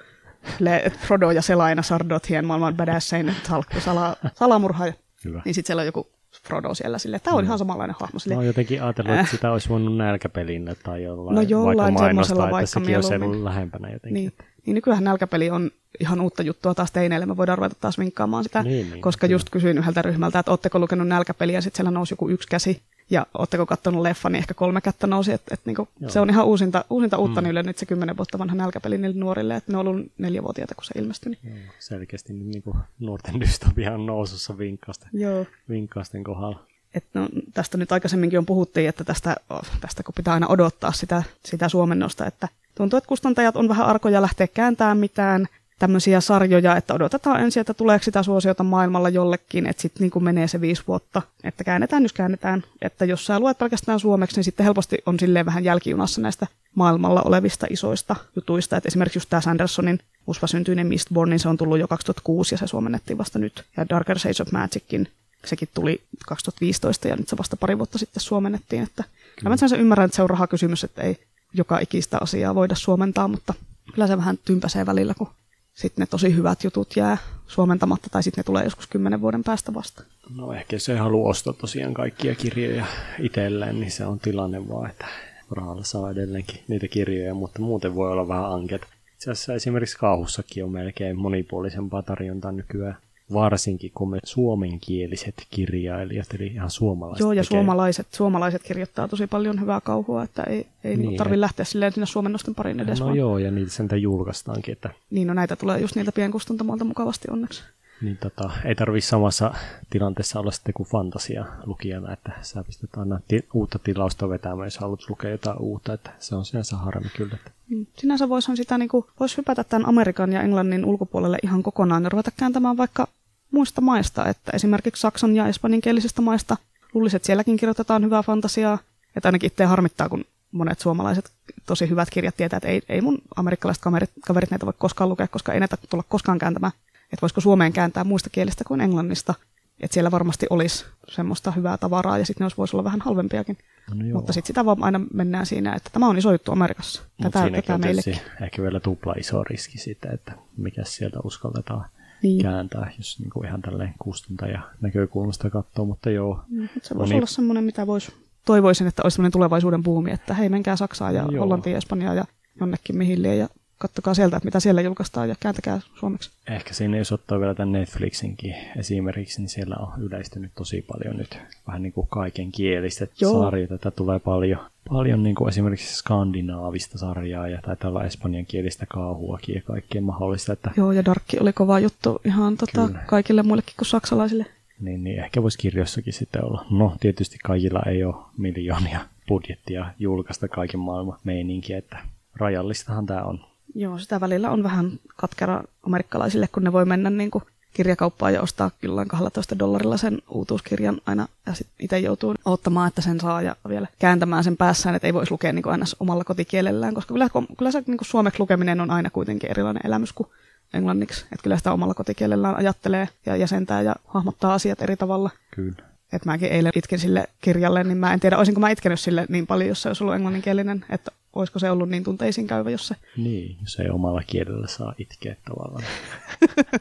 Le, 0.60 0.92
Frodo 1.00 1.32
ja 1.32 1.42
Selaina 1.42 1.82
Sardothien 1.82 2.46
maailman 2.46 2.76
badassein 2.76 3.34
sala, 3.80 4.16
salamurhaaja. 4.34 4.94
Hyvä. 5.26 5.42
Niin 5.46 5.56
sitten 5.56 5.68
siellä 5.68 5.82
on 5.82 5.86
joku 5.86 6.08
Frodo 6.44 6.74
siellä 6.74 6.98
sille. 6.98 7.20
Tämä 7.20 7.38
on 7.38 7.44
mm. 7.44 7.46
ihan 7.46 7.58
samanlainen 7.58 7.96
hahmo. 8.00 8.20
Sille. 8.20 8.36
Mä 8.36 8.40
oon 8.40 8.48
jotenkin 8.48 8.84
ajatellut, 8.84 9.12
että 9.12 9.22
äh. 9.22 9.32
sitä 9.32 9.52
olisi 9.52 9.70
voinut 9.70 9.98
nälkäpelinä 9.98 10.76
tai 10.84 11.04
jollain, 11.04 11.36
no 11.36 11.42
jollain 11.42 11.78
vaikka 11.78 12.00
mainostaa, 12.02 12.60
että 12.60 12.66
sekin 12.66 12.96
olisi 12.96 13.14
ollut 13.14 13.44
lähempänä 13.44 13.90
jotenkin. 13.90 14.14
Niin. 14.14 14.34
Niin 14.66 14.76
nykyään 14.76 15.04
nälkäpeli 15.04 15.50
on 15.50 15.72
ihan 16.00 16.22
uutta 16.22 16.44
juttua 16.44 16.74
taas 16.74 16.92
teineille. 16.92 17.26
Me 17.26 17.38
voidaan 17.38 17.58
ruveta 17.58 17.76
taas 17.80 18.00
vinkkaamaan 18.00 18.44
sitä, 18.44 18.64
niin, 18.64 18.92
niin, 18.92 19.02
koska 19.02 19.28
kyllä. 19.28 19.36
just 19.36 19.50
kysyin 19.50 19.78
yhdeltä 19.78 20.02
ryhmältä, 20.02 20.40
että 20.40 20.52
ootteko 20.52 20.80
lukenut 20.80 21.08
nälkäpeliä, 21.08 21.58
ja 21.58 21.62
sitten 21.62 21.78
siellä 21.78 21.92
nousi 21.92 22.14
joku 22.14 22.30
yksi 22.30 22.48
käsi, 22.48 22.82
ja 23.10 23.26
ootteko 23.34 23.66
katsonut 23.66 24.02
leffa, 24.02 24.30
niin 24.30 24.38
ehkä 24.38 24.54
kolme 24.54 24.82
kättä 24.82 25.08
nousi. 25.08 25.32
Että 25.32 25.54
et 25.54 25.62
niinku, 25.66 25.88
se 26.08 26.20
on 26.20 26.30
ihan 26.30 26.46
uusinta, 26.46 26.86
uusinta 26.90 27.18
uutta 27.18 27.42
mm. 27.42 27.46
niille 27.46 27.64
nyt 27.64 27.78
se 27.78 27.86
kymmenen 27.86 28.18
vuotta 28.18 28.40
vanha 28.40 28.56
nälkäpeli 28.56 28.98
niille 28.98 29.20
nuorille, 29.20 29.56
että 29.56 29.72
ne 29.72 29.78
on 29.78 29.88
ollut 29.88 30.12
neljävuotiaita, 30.18 30.76
kun 30.76 30.86
se 30.86 31.00
ilmestyi. 31.00 31.38
Niin. 31.44 31.56
Joo, 31.56 31.74
selkeästi 31.80 32.34
niin 32.34 32.64
kuin 32.64 32.78
nuorten 33.00 33.40
dystopia 33.40 33.94
on 33.94 34.06
nousussa 34.06 34.58
vinkkausten, 34.58 35.10
Joo. 35.14 35.46
vinkkausten 35.70 36.24
kohdalla. 36.24 36.60
Et 36.94 37.06
no, 37.14 37.30
tästä 37.54 37.78
nyt 37.78 37.92
aikaisemminkin 37.92 38.40
on 38.40 38.46
puhuttiin, 38.46 38.90
että 38.90 39.04
tästä, 39.04 39.36
tästä 39.82 40.04
kun 40.04 40.14
pitää 40.14 40.34
aina 40.34 40.48
odottaa 40.48 40.92
sitä, 40.92 41.24
sitä 41.46 41.70
suomennosta, 41.70 42.26
että 42.26 42.48
tuntuu, 42.76 42.98
että 42.98 43.08
kustantajat 43.08 43.56
on 43.56 43.70
vähän 43.70 43.86
arkoja 43.86 44.22
lähteä 44.22 44.48
kääntämään 44.48 44.98
mitään 44.98 45.48
tämmöisiä 45.80 46.22
sarjoja, 46.22 46.76
että 46.76 46.94
odotetaan 46.94 47.42
ensin, 47.42 47.62
että 47.62 47.74
tuleeko 47.74 48.04
sitä 48.04 48.24
suosiota 48.24 48.64
maailmalla 48.64 49.10
jollekin, 49.10 49.68
että 49.68 49.82
sitten 49.82 50.10
niin 50.16 50.24
menee 50.24 50.48
se 50.48 50.62
viisi 50.62 50.84
vuotta, 50.88 51.22
että 51.44 51.64
käännetään, 51.64 52.04
jos 52.04 52.14
käännetään. 52.14 52.64
Että 52.82 53.06
jos 53.06 53.26
sä 53.26 53.40
luet 53.40 53.58
pelkästään 53.58 54.00
suomeksi, 54.00 54.36
niin 54.36 54.44
sitten 54.44 54.64
helposti 54.64 54.98
on 55.06 55.20
silleen 55.20 55.46
vähän 55.46 55.64
jälkijunassa 55.64 56.22
näistä 56.22 56.48
maailmalla 56.76 57.22
olevista 57.22 57.68
isoista 57.70 58.16
jutuista. 58.36 58.78
Että 58.78 58.88
esimerkiksi 58.88 59.18
just 59.18 59.30
tämä 59.30 59.42
Sandersonin 59.42 60.00
usvasyntyinen 60.28 60.88
Mistborn, 60.88 61.30
niin 61.30 61.40
se 61.40 61.50
on 61.50 61.58
tullut 61.58 61.80
jo 61.80 61.88
2006 61.88 62.54
ja 62.54 62.58
se 62.58 62.68
suomennettiin 62.68 63.18
vasta 63.18 63.40
nyt. 63.40 63.64
Ja 63.78 63.90
Darker 63.90 64.20
Sage 64.20 64.42
of 64.42 64.52
Magicin 64.52 65.08
sekin 65.46 65.70
tuli 65.74 66.02
2015 66.28 67.08
ja 67.08 67.16
nyt 67.16 67.28
se 67.28 67.38
vasta 67.38 67.58
pari 67.58 67.78
vuotta 67.78 67.98
sitten 67.98 68.24
suomennettiin. 68.24 68.84
Että 68.84 69.04
kyllä 69.36 69.50
mä 69.50 69.58
sen 69.58 69.80
ymmärrän, 69.80 70.06
että 70.06 70.16
se 70.16 70.22
on 70.22 70.30
rahakysymys, 70.30 70.84
että 70.84 71.02
ei 71.02 71.20
joka 71.54 71.80
ikistä 71.80 72.18
asiaa 72.22 72.56
voida 72.56 72.76
suomentaa, 72.76 73.28
mutta 73.28 73.54
kyllä 73.94 74.08
se 74.08 74.18
vähän 74.18 74.38
tympäsee 74.46 74.86
välillä, 74.86 75.14
kun 75.14 75.30
sitten 75.76 76.02
ne 76.02 76.06
tosi 76.06 76.36
hyvät 76.36 76.64
jutut 76.64 76.96
jää 76.96 77.18
suomentamatta 77.48 78.10
tai 78.12 78.24
sitten 78.24 78.42
ne 78.42 78.44
tulee 78.44 78.64
joskus 78.64 78.88
kymmenen 78.88 79.22
vuoden 79.22 79.44
päästä 79.44 79.74
vasta. 79.74 80.04
No 80.36 80.54
ehkä 80.54 80.80
se 80.80 80.98
haluaa 80.98 81.30
ostaa 81.30 81.54
tosiaan 81.54 81.94
kaikkia 81.94 82.36
kirjoja 82.36 82.86
itselleen, 83.20 83.80
niin 83.80 83.92
se 83.92 84.06
on 84.06 84.20
tilanne 84.20 84.70
vaan, 84.70 84.90
että 84.90 85.06
rahalla 85.52 85.84
saa 85.84 86.12
edelleenkin 86.12 86.60
niitä 86.68 86.88
kirjoja, 86.88 87.34
mutta 87.34 87.62
muuten 87.62 87.96
voi 87.96 88.12
olla 88.12 88.28
vähän 88.28 88.54
anket. 88.54 88.82
Itse 89.14 89.32
asiassa 89.32 89.54
esimerkiksi 89.54 89.98
kauhussakin 89.98 90.64
on 90.64 90.72
melkein 90.72 91.18
monipuolisempaa 91.18 92.02
tarjontaa 92.02 92.52
nykyään 92.52 92.98
varsinkin 93.34 93.92
kun 93.96 94.10
me 94.10 94.20
suomenkieliset 94.24 95.48
kirjailijat, 95.50 96.34
eli 96.34 96.48
ihan 96.48 96.70
suomalaiset 96.70 97.20
Joo, 97.20 97.34
ja 97.34 97.44
tekee. 97.44 97.58
suomalaiset, 97.58 98.08
suomalaiset 98.12 98.64
kirjoittaa 98.64 99.08
tosi 99.08 99.28
paljon 99.28 99.62
hyvää 99.62 99.82
kauhua, 99.82 100.24
että 100.24 100.44
ei, 100.44 100.68
ei 100.84 100.98
niin, 100.98 101.18
tarvitse 101.18 101.42
lähteä 101.42 101.66
silleen 101.66 101.92
sinne 101.92 102.06
suomennosten 102.06 102.56
parin 102.56 102.80
edes. 102.80 103.00
No 103.00 103.06
vaan. 103.06 103.18
joo, 103.18 103.38
ja 103.38 103.52
niitä 103.52 103.72
sen 103.72 103.90
julkaistaankin. 104.02 104.72
Että... 104.72 104.90
Niin, 105.10 105.28
no 105.28 105.34
näitä 105.34 105.56
tulee 105.56 105.80
just 105.80 105.96
niiltä 105.96 106.12
pienkustantamolta 106.12 106.86
mukavasti 106.86 107.28
onneksi. 107.32 107.64
Niin 108.02 108.18
tota, 108.18 108.52
ei 108.66 108.76
tarvi 108.76 109.02
samassa 109.02 109.54
tilanteessa 109.90 110.40
olla 110.40 110.52
sitten 110.52 110.74
kuin 110.74 110.90
fantasia 110.90 111.46
lukijana, 111.66 112.14
että 112.14 112.32
sä 112.42 112.64
pystyt 112.64 112.98
aina 112.98 113.20
ti- 113.28 113.48
uutta 113.54 113.80
tilausta 113.80 114.30
vetämään, 114.30 114.66
jos 114.66 114.78
haluat 114.78 115.10
lukea 115.10 115.32
jotain 115.32 115.60
uutta, 115.60 115.94
että 115.94 116.12
se 116.20 116.36
on 116.36 116.46
sinänsä 116.46 116.76
harmi 116.76 117.10
kyllä. 117.18 117.38
Mm. 117.70 117.86
Sinänsä 117.98 118.30
voisi 118.30 118.56
sitä 118.56 118.78
niin 118.78 118.90
kuin, 118.90 119.06
vois 119.20 119.38
hypätä 119.38 119.64
tämän 119.64 119.90
Amerikan 119.90 120.34
ja 120.34 120.42
Englannin 120.42 120.86
ulkopuolelle 120.86 121.38
ihan 121.44 121.64
kokonaan 121.64 122.04
ja 122.04 122.10
ruveta 122.10 122.32
kääntämään 122.38 122.78
vaikka 122.78 123.08
muista 123.52 123.82
maista, 123.82 124.30
että 124.30 124.52
esimerkiksi 124.56 125.02
saksan 125.02 125.36
ja 125.36 125.48
espanjankielisistä 125.48 126.22
maista 126.22 126.58
luulisin, 126.94 127.16
että 127.16 127.26
sielläkin 127.26 127.58
kirjoitetaan 127.58 128.04
hyvää 128.04 128.24
fantasiaa, 128.24 128.78
että 129.16 129.28
ainakin 129.28 129.48
itse 129.48 129.66
harmittaa, 129.66 130.10
kun 130.10 130.26
monet 130.52 130.80
suomalaiset 130.80 131.32
tosi 131.66 131.90
hyvät 131.90 132.10
kirjat 132.10 132.38
tietää, 132.38 132.58
että 132.58 132.70
ei, 132.70 132.82
ei 132.90 133.02
mun 133.02 133.18
amerikkalaiset 133.36 133.84
kaverit, 133.84 134.10
kaverit 134.28 134.52
näitä 134.52 134.66
voi 134.66 134.74
koskaan 134.78 135.10
lukea, 135.10 135.28
koska 135.28 135.54
ei 135.54 135.60
näitä 135.60 135.78
tulla 135.90 136.04
koskaan 136.10 136.40
kääntämään 136.40 136.72
että 137.14 137.22
voisiko 137.22 137.42
Suomeen 137.42 137.74
kääntää 137.74 138.04
muista 138.04 138.30
kielistä 138.30 138.64
kuin 138.64 138.82
englannista. 138.82 139.34
Että 139.80 139.94
siellä 139.94 140.12
varmasti 140.12 140.48
olisi 140.50 140.86
semmoista 141.08 141.52
hyvää 141.52 141.78
tavaraa 141.78 142.18
ja 142.18 142.26
sitten 142.26 142.48
ne 142.48 142.52
voisi 142.58 142.76
olla 142.76 142.84
vähän 142.84 143.02
halvempiakin. 143.02 143.58
No 143.90 143.96
Mutta 144.14 144.34
sitten 144.34 144.48
sitä 144.48 144.66
vaan 144.66 144.84
aina 144.84 145.02
mennään 145.14 145.46
siinä, 145.46 145.74
että 145.74 145.90
tämä 145.94 146.08
on 146.08 146.18
iso 146.18 146.32
juttu 146.32 146.52
Amerikassa. 146.52 147.04
Tätä, 147.22 147.50
tätä 147.56 147.78
meillekin. 147.78 148.18
ehkä 148.42 148.62
vielä 148.62 148.80
tupla 148.80 149.14
iso 149.18 149.44
riski 149.44 149.78
siitä, 149.78 150.10
että 150.12 150.32
mikä 150.58 150.84
sieltä 150.86 151.20
uskalletaan 151.24 151.86
niin. 152.24 152.42
kääntää, 152.42 152.92
jos 152.98 153.20
niin 153.20 153.30
kuin 153.30 153.48
ihan 153.48 153.62
tälleen 153.62 153.94
kustantaja 154.00 154.62
näkökulmasta 154.82 155.50
katsoo, 155.50 155.86
mutta 155.86 156.10
joo. 156.10 156.44
Mm, 156.48 156.70
se 156.82 156.96
voisi 156.96 157.14
niin... 157.14 157.20
olla 157.20 157.28
semmoinen, 157.28 157.64
mitä 157.64 157.88
vois, 157.88 158.12
toivoisin, 158.46 158.88
että 158.88 159.02
olisi 159.04 159.16
semmoinen 159.16 159.32
tulevaisuuden 159.32 159.84
buumi, 159.84 160.12
että 160.12 160.34
hei, 160.34 160.50
menkää 160.50 160.76
Saksaan 160.76 161.16
ja 161.16 161.22
no, 161.24 161.40
Hollantiin 161.40 161.72
ja 161.72 161.78
Espanjaan 161.78 162.18
ja 162.18 162.26
jonnekin 162.60 162.98
mihin 162.98 163.24
ja 163.24 163.50
kattokaa 163.88 164.14
sieltä, 164.14 164.42
mitä 164.44 164.60
siellä 164.60 164.82
julkaistaan 164.82 165.30
ja 165.30 165.36
kääntäkää 165.40 165.80
suomeksi. 166.00 166.32
Ehkä 166.48 166.74
siinä 166.74 166.98
jos 166.98 167.12
ottaa 167.12 167.40
vielä 167.40 167.56
tämän 167.56 167.72
Netflixinkin 167.72 168.56
esimerkiksi, 168.78 169.42
niin 169.42 169.50
siellä 169.50 169.76
on 169.80 170.02
yleistynyt 170.02 170.52
tosi 170.56 170.82
paljon 170.82 171.18
nyt 171.18 171.40
vähän 171.68 171.84
niin 171.84 171.94
kuin 171.94 172.08
kaiken 172.08 172.52
kielistä 172.52 173.08
sarjoja. 173.16 173.68
Tätä 173.68 173.92
tulee 173.92 174.20
paljon, 174.20 174.60
paljon 174.90 175.24
niin 175.24 175.36
kuin 175.36 175.50
esimerkiksi 175.50 175.96
skandinaavista 175.96 176.98
sarjaa 176.98 177.48
ja 177.48 177.62
taitaa 177.62 177.90
olla 177.90 178.04
espanjan 178.04 178.46
kielistä 178.46 178.86
kauhuakin 178.86 179.56
ja 179.56 179.62
kaikkea 179.62 180.02
mahdollista. 180.02 180.54
Että... 180.54 180.72
Joo, 180.78 180.92
ja 180.92 181.06
Darkki 181.06 181.40
oli 181.40 181.54
kova 181.54 181.80
juttu 181.80 182.22
ihan 182.26 182.58
tota, 182.58 182.90
kaikille 183.06 183.44
muillekin 183.44 183.74
kuin 183.78 183.88
saksalaisille. 183.88 184.46
Niin, 184.80 185.04
niin 185.04 185.20
ehkä 185.20 185.44
voisi 185.44 185.58
kirjossakin 185.58 186.14
sitten 186.14 186.46
olla. 186.46 186.66
No, 186.70 186.96
tietysti 187.00 187.38
kaikilla 187.44 187.82
ei 187.88 188.04
ole 188.04 188.16
miljoonia 188.38 189.00
budjettia 189.28 189.86
julkaista 190.00 190.48
kaiken 190.48 190.80
maailman 190.80 191.18
meininkiä, 191.24 191.78
että 191.78 191.98
rajallistahan 192.36 193.06
tämä 193.06 193.24
on. 193.24 193.40
Joo, 193.76 194.00
sitä 194.00 194.20
välillä 194.20 194.52
on 194.52 194.64
vähän 194.64 194.92
katkera 195.16 195.64
amerikkalaisille, 195.84 196.48
kun 196.48 196.64
ne 196.64 196.74
voi 196.74 196.86
mennä 196.86 197.10
niin 197.10 197.32
kuin 197.32 197.44
kirjakauppaan 197.74 198.34
ja 198.34 198.42
ostaa 198.42 198.72
kyllä 198.82 199.06
12 199.06 199.60
dollarilla 199.60 199.98
sen 199.98 200.22
uutuuskirjan 200.30 201.02
aina 201.06 201.28
ja 201.46 201.54
sitten 201.54 201.76
itse 201.80 202.00
joutuu 202.00 202.36
ottamaan, 202.46 202.88
että 202.88 203.02
sen 203.02 203.20
saa 203.20 203.42
ja 203.42 203.56
vielä 203.70 203.88
kääntämään 204.00 204.44
sen 204.44 204.58
päässään, 204.58 204.96
että 204.96 205.08
ei 205.08 205.14
voisi 205.14 205.32
lukea 205.32 205.54
niin 205.54 205.68
aina 205.68 205.86
omalla 206.00 206.24
kotikielellään, 206.24 206.94
koska 206.94 207.14
kyllä, 207.14 207.28
kyllä 207.58 207.72
se 207.72 207.84
niin 207.88 207.98
suomeksi 208.02 208.40
lukeminen 208.40 208.82
on 208.82 208.92
aina 208.92 209.10
kuitenkin 209.10 209.52
erilainen 209.52 209.86
elämys 209.86 210.14
kuin 210.14 210.30
englanniksi. 210.74 211.22
Että 211.22 211.44
kyllä 211.44 211.58
sitä 211.58 211.74
omalla 211.74 211.94
kotikielellään 211.94 212.58
ajattelee 212.58 213.10
ja 213.26 213.36
jäsentää 213.36 213.82
ja 213.82 213.96
hahmottaa 214.06 214.54
asiat 214.54 214.82
eri 214.82 214.98
tavalla. 214.98 215.30
Kyllä. 215.52 215.84
Että 216.14 216.30
mäkin 216.30 216.52
eilen 216.52 216.72
itkin 216.76 217.00
sille 217.00 217.28
kirjalle, 217.42 217.84
niin 217.84 217.98
mä 217.98 218.14
en 218.14 218.20
tiedä, 218.20 218.38
olisinko 218.38 218.62
mä 218.62 218.70
itkenyt 218.70 219.00
sille 219.00 219.26
niin 219.30 219.48
paljon, 219.48 219.70
jos 219.70 219.82
se 219.82 219.90
olisi 219.90 220.04
ollut 220.04 220.16
englanninkielinen, 220.16 220.86
että 220.90 221.12
olisiko 221.36 221.60
se 221.60 221.70
ollut 221.70 221.90
niin 221.90 222.04
tunteisiin 222.04 222.48
käyvä, 222.48 222.70
jos 222.70 222.88
se... 222.88 222.96
Niin, 223.18 223.58
jos 223.62 223.80
ei 223.80 223.90
omalla 223.90 224.24
kielellä 224.28 224.68
saa 224.68 224.94
itkeä 224.98 225.36
tavallaan. 225.50 225.84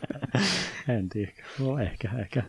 en 0.98 1.08
tiedä, 1.08 1.32
no 1.58 1.78
ehkä, 1.78 2.10
ehkä. 2.18 2.42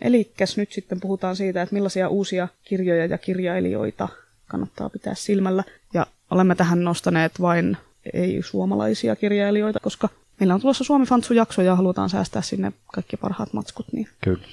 Eli 0.00 0.32
nyt 0.56 0.72
sitten 0.72 1.00
puhutaan 1.00 1.36
siitä, 1.36 1.62
että 1.62 1.74
millaisia 1.74 2.08
uusia 2.08 2.48
kirjoja 2.64 3.06
ja 3.06 3.18
kirjailijoita 3.18 4.08
kannattaa 4.46 4.90
pitää 4.90 5.14
silmällä. 5.14 5.64
Ja 5.94 6.06
olemme 6.30 6.54
tähän 6.54 6.84
nostaneet 6.84 7.40
vain 7.40 7.76
ei-suomalaisia 8.12 9.16
kirjailijoita, 9.16 9.80
koska 9.80 10.08
meillä 10.40 10.54
on 10.54 10.60
tulossa 10.60 10.84
Suomi 10.84 11.06
Fantsu-jakso 11.06 11.62
ja 11.62 11.76
halutaan 11.76 12.10
säästää 12.10 12.42
sinne 12.42 12.72
kaikki 12.94 13.16
parhaat 13.16 13.52
matskut, 13.52 13.92
niin 13.92 14.08
Kyllä. 14.20 14.44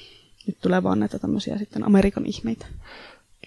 nyt 0.48 0.58
tulee 0.62 0.84
vaan 0.84 1.00
näitä 1.00 1.20
tämmöisiä 1.20 1.58
sitten 1.58 1.84
Amerikan 1.84 2.26
ihmeitä. 2.26 2.66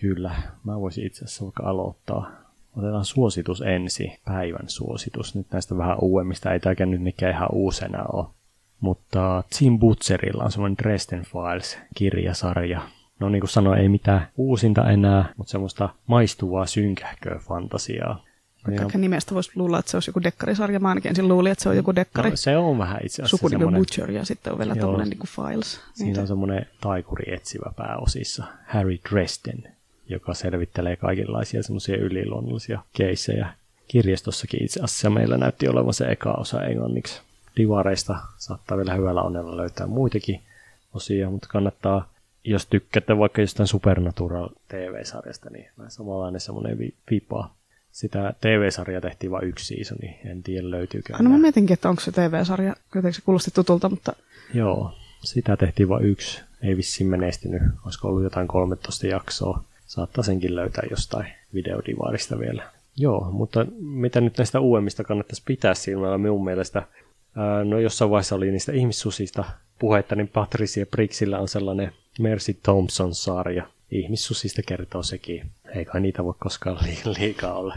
Kyllä, 0.01 0.43
mä 0.65 0.81
voisin 0.81 1.07
itse 1.07 1.25
asiassa 1.25 1.45
vaikka 1.45 1.63
aloittaa. 1.63 2.40
Otetaan 2.77 3.05
suositus 3.05 3.61
ensi, 3.61 4.21
päivän 4.25 4.69
suositus. 4.69 5.35
Nyt 5.35 5.47
näistä 5.53 5.77
vähän 5.77 5.97
uudemmista, 6.01 6.53
ei 6.53 6.61
tämäkään 6.61 6.91
nyt 6.91 7.03
mikään 7.03 7.35
ihan 7.35 7.49
uusena 7.53 8.05
ole. 8.13 8.27
Mutta 8.81 9.45
Tim 9.59 9.79
Butcherilla 9.79 10.45
on 10.45 10.53
semmoinen 10.53 10.79
Dresden 10.79 11.25
Files-kirjasarja. 11.25 12.81
No 13.21 13.29
niin 13.29 13.41
kuin 13.41 13.51
sanoin, 13.51 13.81
ei 13.81 13.89
mitään 13.89 14.29
uusinta 14.37 14.91
enää, 14.91 15.33
mutta 15.37 15.51
semmoista 15.51 15.89
maistuvaa 16.07 16.67
synkähköä 16.67 17.39
fantasiaa. 17.39 18.25
Vaikka 18.67 18.83
ja... 18.93 18.99
nimestä 18.99 19.35
voisi 19.35 19.51
luulla, 19.55 19.79
että 19.79 19.91
se 19.91 19.97
olisi 19.97 20.11
joku 20.11 20.23
dekkarisarja. 20.23 20.81
Mä 20.81 20.89
ainakin 20.89 21.09
ensin 21.09 21.29
luulin, 21.29 21.53
että 21.53 21.63
se 21.63 21.69
on 21.69 21.77
joku 21.77 21.95
dekkari. 21.95 22.31
No, 22.31 22.37
se 22.37 22.57
on 22.57 22.79
vähän 22.79 23.01
itse 23.05 23.23
asiassa 23.23 23.37
Sukunimi 23.37 23.59
semmoinen... 23.59 23.81
Butcher 23.81 24.11
ja 24.11 24.25
sitten 24.25 24.53
on 24.53 24.59
vielä 24.59 24.77
tämmöinen 24.77 25.09
niin 25.09 25.21
Files. 25.27 25.81
Siinä 25.95 26.21
on 26.21 26.27
semmoinen 26.27 26.67
taikuri 26.81 27.35
etsivä 27.35 27.73
pääosissa. 27.77 28.45
Harry 28.67 28.99
Dresden, 29.11 29.73
joka 30.11 30.35
selvittelee 30.35 30.97
kaikenlaisia 30.97 31.63
semmoisia 31.63 31.97
yliluonnollisia 31.97 32.81
keissejä. 32.93 33.49
Kirjastossakin 33.89 34.65
itse 34.65 34.81
asiassa 34.81 35.11
meillä 35.11 35.37
näytti 35.37 35.69
olevan 35.69 35.95
se 35.95 36.05
eka 36.05 36.33
osa 36.33 36.65
englanniksi. 36.65 37.21
Divareista 37.57 38.19
saattaa 38.37 38.77
vielä 38.77 38.95
hyvällä 38.95 39.23
onnella 39.23 39.57
löytää 39.57 39.87
muitakin 39.87 40.41
osia, 40.95 41.31
mutta 41.31 41.49
kannattaa, 41.51 42.09
jos 42.45 42.67
tykkäätte 42.67 43.19
vaikka 43.19 43.41
jostain 43.41 43.67
Supernatural 43.67 44.49
TV-sarjasta, 44.69 45.51
niin 45.51 45.71
vähän 45.79 45.91
samanlainen 45.91 46.41
semmoinen 46.41 46.79
vipa 47.11 47.51
sitä 47.93 48.35
TV-sarjaa 48.41 49.01
tehtiin 49.01 49.31
vain 49.31 49.49
yksi 49.49 49.75
seasoni, 49.75 50.21
en 50.25 50.43
tiedä 50.43 50.71
löytyykö. 50.71 51.13
No 51.19 51.31
mä 51.31 51.39
mietinkin, 51.39 51.75
että 51.75 51.89
onko 51.89 52.01
se 52.01 52.13
TV-sarja, 52.13 52.77
jotenkin 52.95 53.15
se 53.15 53.23
kuulosti 53.25 53.51
tutulta, 53.51 53.89
mutta... 53.89 54.13
Joo, 54.55 54.95
sitä 55.25 55.57
tehtiin 55.57 55.89
vain 55.89 56.05
yksi, 56.05 56.41
ei 56.63 56.77
vissiin 56.77 57.11
menestynyt, 57.11 57.63
olisiko 57.85 58.09
ollut 58.09 58.23
jotain 58.23 58.49
13 58.49 59.07
jaksoa, 59.07 59.65
saattaa 59.91 60.25
senkin 60.25 60.57
löytää 60.57 60.85
jostain 60.91 61.27
videodivaarista 61.55 62.39
vielä. 62.39 62.63
Joo, 62.97 63.31
mutta 63.33 63.67
mitä 63.81 64.21
nyt 64.21 64.39
näistä 64.39 64.61
uudemmista 64.61 65.05
kannattaisi 65.05 65.43
pitää 65.47 65.75
silmällä 65.75 66.19
minun 66.19 66.45
mielestä, 66.45 66.83
no 67.65 67.79
jossain 67.79 68.11
vaiheessa 68.11 68.35
oli 68.35 68.51
niistä 68.51 68.73
ihmissusista 68.73 69.45
puhetta, 69.79 70.15
niin 70.17 70.29
Patricia 70.29 70.87
Brixillä 70.87 71.39
on 71.39 71.49
sellainen 71.49 71.93
Mercy 72.21 72.55
Thompson-sarja, 72.63 73.67
ihmissusista 73.91 74.63
kertoo 74.67 75.03
sekin. 75.03 75.51
Ei 75.75 75.85
kai 75.85 76.01
niitä 76.01 76.25
voi 76.25 76.35
koskaan 76.39 76.79
liikaa 77.19 77.55
olla. 77.55 77.75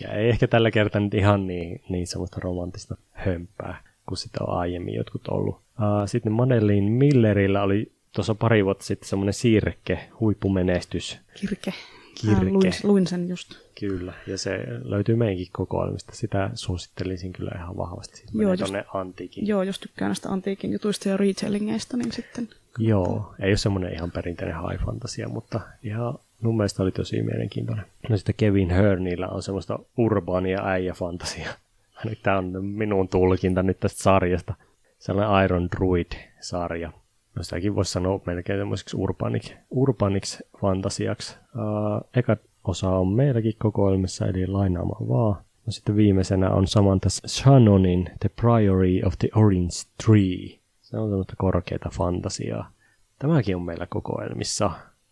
Ja 0.00 0.12
ei 0.12 0.28
ehkä 0.28 0.46
tällä 0.46 0.70
kertaa 0.70 1.00
nyt 1.00 1.14
ihan 1.14 1.46
niin, 1.46 1.82
niin 1.88 2.06
semmoista 2.06 2.40
romanttista 2.40 2.96
hömpää, 3.12 3.82
kuin 4.08 4.18
sitä 4.18 4.44
on 4.44 4.58
aiemmin 4.58 4.94
jotkut 4.94 5.28
ollut. 5.28 5.60
Sitten 6.06 6.32
Madeline 6.32 6.90
Millerillä 6.90 7.62
oli 7.62 7.92
tuossa 8.14 8.34
pari 8.34 8.64
vuotta 8.64 8.84
sitten 8.84 9.08
semmoinen 9.08 9.34
siirrekke, 9.34 10.08
huippumenestys. 10.20 11.18
Kirke. 11.40 11.72
Kirke. 12.20 12.44
luin, 12.44 12.72
luin 12.82 13.06
sen 13.06 13.28
just. 13.28 13.54
Kyllä, 13.80 14.12
ja 14.26 14.38
se 14.38 14.66
löytyy 14.82 15.16
meidänkin 15.16 15.46
kokoelmista. 15.52 16.12
Sitä 16.14 16.50
suosittelisin 16.54 17.32
kyllä 17.32 17.50
ihan 17.54 17.76
vahvasti. 17.76 18.16
Sitten 18.16 18.40
joo, 18.40 18.52
just, 18.52 18.74
antiikin. 18.94 19.46
Joo, 19.46 19.62
jos 19.62 19.78
tykkää 19.78 20.08
näistä 20.08 20.28
antiikin 20.28 20.72
jutuista 20.72 21.08
ja 21.08 21.16
retailingeista, 21.16 21.96
niin 21.96 22.12
sitten 22.12 22.48
Joo, 22.78 23.34
ei 23.40 23.50
ole 23.50 23.56
semmoinen 23.56 23.94
ihan 23.94 24.10
perinteinen 24.10 24.56
high 24.56 24.84
fantasia, 24.84 25.28
mutta 25.28 25.60
ihan 25.82 26.18
mun 26.40 26.56
mielestä 26.56 26.82
oli 26.82 26.92
tosi 26.92 27.22
mielenkiintoinen. 27.22 27.84
No 28.08 28.16
sitten 28.16 28.34
Kevin 28.34 28.70
Hörnillä 28.70 29.28
on 29.28 29.42
semmoista 29.42 29.78
urbaania 29.96 30.60
äijä-fantasia. 30.64 31.48
Tämä 32.22 32.38
on 32.38 32.64
minun 32.64 33.08
tulkinta 33.08 33.62
nyt 33.62 33.80
tästä 33.80 34.02
sarjasta. 34.02 34.54
Sellainen 34.98 35.44
Iron 35.44 35.68
Druid-sarja. 35.76 36.92
No 37.36 37.42
sitäkin 37.42 37.74
voisi 37.74 37.92
sanoa 37.92 38.20
melkein 38.26 38.58
semmoiseksi 38.58 38.96
urbaniksi, 38.96 39.54
urbaniksi 39.70 40.38
fantasiaksi. 40.60 41.36
Uh, 41.54 42.08
eka 42.16 42.36
osa 42.64 42.90
on 42.90 43.08
meilläkin 43.08 43.54
kokoelmissa, 43.58 44.26
eli 44.26 44.46
lainaamaan 44.46 45.08
vaan. 45.08 45.36
No 45.66 45.72
sitten 45.72 45.96
viimeisenä 45.96 46.50
on 46.50 46.66
Samantha 46.66 47.10
Shannonin 47.10 48.10
The 48.20 48.30
Priory 48.40 49.00
of 49.06 49.14
the 49.18 49.28
Orange 49.34 49.74
Tree. 50.06 50.58
Se 50.82 50.96
on 50.96 51.08
semmoista 51.08 51.34
korkeata 51.38 51.90
fantasiaa. 51.92 52.70
Tämäkin 53.18 53.56
on 53.56 53.62
meillä 53.62 53.86
kokoelmissa. 53.86 54.70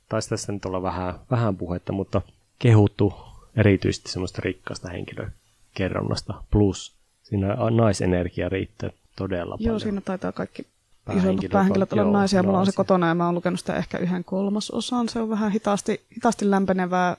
Taisi 0.09 0.29
tässä 0.29 0.53
nyt 0.53 0.65
olla 0.65 0.83
vähän, 0.83 1.15
vähän 1.31 1.57
puhetta, 1.57 1.93
mutta 1.93 2.23
kehuttu 2.59 3.15
erityisesti 3.57 4.11
semmoista 4.11 4.43
rikkaasta 4.45 4.89
henkilökerronnasta. 4.89 6.35
Plus 6.51 6.95
siinä 7.23 7.57
naisenergia 7.71 8.49
riittää 8.49 8.91
todella 9.17 9.57
paljon. 9.57 9.73
Joo, 9.73 9.79
siinä 9.79 10.01
taitaa 10.01 10.33
kaikki 10.33 10.67
isommat 11.11 11.45
päähenkilöt 11.53 11.93
olla 11.93 12.05
naisia. 12.05 12.43
Mulla 12.43 12.59
on 12.59 12.67
se 12.67 12.73
kotona 12.73 13.09
ja 13.09 13.15
mä 13.15 13.27
oon 13.27 13.35
lukenut 13.35 13.61
sitä 13.61 13.77
ehkä 13.77 13.99
yhden 13.99 14.25
kolmasosan. 14.25 15.09
Se 15.09 15.19
on 15.19 15.31
vähän 15.31 15.53
hitaasti, 15.53 16.01
hitaasti 16.17 16.51
lämpenevää. 16.51 17.17